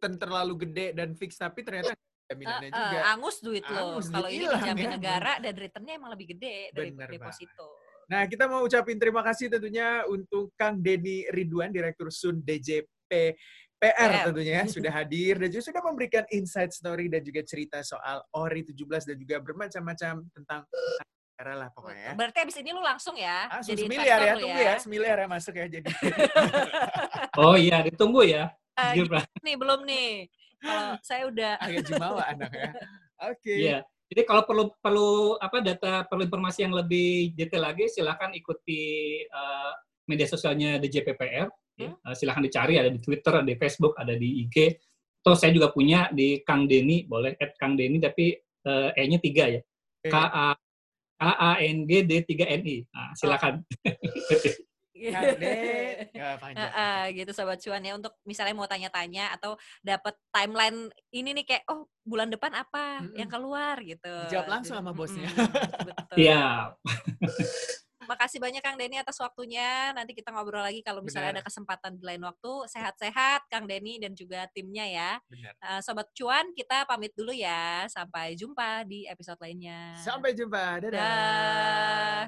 ten- 0.00 0.16
terlalu 0.18 0.64
gede 0.64 0.96
dan 0.96 1.12
fix 1.12 1.36
tapi 1.36 1.60
ternyata 1.60 1.92
jaminannya 2.28 2.68
Eh, 2.68 2.72
eh, 2.72 2.80
juga. 2.80 2.98
angus 3.12 3.36
duit 3.44 3.64
lo. 3.68 4.00
Kalau 4.00 4.28
ini 4.32 4.44
dijamin 4.48 4.88
ya. 4.88 4.92
negara 4.96 5.32
dan 5.40 5.52
returnnya 5.52 5.94
emang 6.00 6.10
lebih 6.16 6.36
gede 6.36 6.72
dari 6.72 6.90
Bener 6.92 7.08
deposito. 7.12 7.68
Nah, 8.08 8.24
kita 8.24 8.48
mau 8.48 8.64
ucapin 8.64 8.96
terima 8.96 9.20
kasih 9.20 9.52
tentunya 9.52 10.00
untuk 10.08 10.56
Kang 10.56 10.80
Denny 10.80 11.28
Ridwan, 11.28 11.68
Direktur 11.68 12.08
Sun 12.08 12.40
DJP 12.40 12.88
PR 13.08 14.10
PR. 14.10 14.10
tentunya 14.30 14.54
ya, 14.60 14.64
sudah 14.66 14.92
hadir 15.00 15.38
dan 15.38 15.48
juga 15.48 15.64
sudah 15.70 15.82
memberikan 15.86 16.24
insight 16.34 16.74
story 16.74 17.06
dan 17.06 17.22
juga 17.22 17.40
cerita 17.46 17.78
soal 17.80 18.20
ORI 18.34 18.66
17 18.66 19.08
dan 19.14 19.16
juga 19.16 19.36
bermacam-macam 19.38 20.14
tentang 20.34 20.60
negara 21.38 21.54
lah 21.54 21.68
pokoknya 21.70 22.02
ya. 22.02 22.12
Berarti 22.18 22.38
abis 22.42 22.56
ini 22.58 22.70
lu 22.74 22.82
langsung 22.82 23.14
ya 23.14 23.46
Langsung 23.46 23.70
jadi 23.70 23.82
semiliar 23.86 24.18
ya, 24.18 24.34
tunggu 24.34 24.58
ya, 24.58 24.74
semiliar 24.82 25.16
ya 25.22 25.28
masuk 25.30 25.54
ya 25.54 25.66
jadi. 25.70 25.86
Oh 27.38 27.54
iya, 27.54 27.86
ditunggu 27.86 28.26
ya. 28.26 28.50
Gibran. 28.98 29.22
nih 29.46 29.54
belum 29.54 29.86
nih. 29.86 30.26
Kalau 30.58 30.86
saya 31.06 31.22
udah 31.30 31.52
Agak 31.62 31.86
jumawa 31.86 32.22
anak 32.26 32.50
ya. 32.50 32.70
Oke. 33.30 33.54
Iya. 33.54 33.78
Jadi 34.10 34.22
kalau 34.26 34.42
perlu 34.42 34.64
perlu 34.82 35.10
apa 35.38 35.62
data 35.62 36.02
perlu 36.10 36.26
informasi 36.26 36.66
yang 36.66 36.74
lebih 36.74 37.36
detail 37.38 37.70
lagi 37.70 37.86
silakan 37.86 38.34
ikuti 38.34 39.22
eh, 39.22 39.72
media 40.10 40.26
sosialnya 40.26 40.82
DJPPR. 40.82 41.46
Ya. 41.78 41.90
Silakan 42.14 42.42
dicari 42.44 42.74
ada 42.76 42.90
di 42.90 42.98
Twitter, 42.98 43.32
ada 43.38 43.46
di 43.46 43.56
Facebook, 43.56 43.94
ada 43.94 44.14
di 44.18 44.42
IG. 44.46 44.56
Atau 45.22 45.34
saya 45.38 45.54
juga 45.54 45.70
punya 45.70 46.10
di 46.10 46.42
Kang 46.42 46.66
Deni, 46.66 47.06
boleh 47.06 47.38
at 47.38 47.54
Kang 47.58 47.78
Deni 47.78 48.02
tapi 48.02 48.34
eh, 48.40 48.90
E-nya 48.98 49.18
tiga 49.22 49.46
ya. 49.46 49.60
K 50.02 50.14
A 50.14 50.54
K 51.18 51.22
A 51.26 51.50
N 51.58 51.84
G 51.84 52.06
D 52.06 52.22
3 52.22 52.46
N 52.46 52.62
I. 52.62 52.78
Nah, 52.94 53.10
silakan. 53.18 53.54
Kang 54.94 55.34
Den. 55.42 56.10
Ya, 56.14 56.38
panjang. 56.38 56.58
Heeh, 56.58 57.02
gitu 57.22 57.30
sobat 57.34 57.58
cuan 57.62 57.82
ya 57.82 57.94
untuk 57.94 58.14
misalnya 58.26 58.54
mau 58.54 58.66
tanya-tanya 58.66 59.34
atau 59.34 59.54
dapat 59.82 60.14
timeline 60.34 60.90
ini 61.14 61.34
nih 61.38 61.44
kayak 61.46 61.62
oh 61.70 61.86
bulan 62.02 62.30
depan 62.30 62.54
apa 62.54 63.02
Mm-mm. 63.02 63.18
yang 63.18 63.30
keluar 63.30 63.78
gitu. 63.82 64.14
Dijawab 64.30 64.48
langsung 64.50 64.78
sama 64.78 64.90
bosnya. 64.94 65.30
Mm-mm, 65.30 65.86
betul. 65.90 66.16
Iya. 66.18 66.74
Makasih 68.08 68.40
banyak 68.40 68.64
Kang 68.64 68.80
Denny 68.80 68.96
atas 68.96 69.20
waktunya. 69.20 69.92
Nanti 69.92 70.16
kita 70.16 70.32
ngobrol 70.32 70.64
lagi 70.64 70.80
kalau 70.80 71.04
misalnya 71.04 71.36
Benar. 71.36 71.44
ada 71.44 71.46
kesempatan 71.46 71.92
di 72.00 72.04
lain 72.08 72.24
waktu. 72.24 72.52
Sehat-sehat 72.72 73.52
Kang 73.52 73.68
Denny 73.68 74.00
dan 74.00 74.16
juga 74.16 74.48
timnya 74.56 74.88
ya. 74.88 75.10
Benar. 75.28 75.52
Eh, 75.60 75.80
sobat 75.84 76.08
cuan 76.16 76.56
kita 76.56 76.88
pamit 76.88 77.12
dulu 77.12 77.36
ya. 77.36 77.84
Sampai 77.92 78.32
jumpa 78.32 78.88
di 78.88 79.04
episode 79.04 79.36
lainnya. 79.44 79.92
Sampai 80.00 80.32
jumpa. 80.32 80.88
Dadah. 80.88 80.96
Dah. 80.96 82.24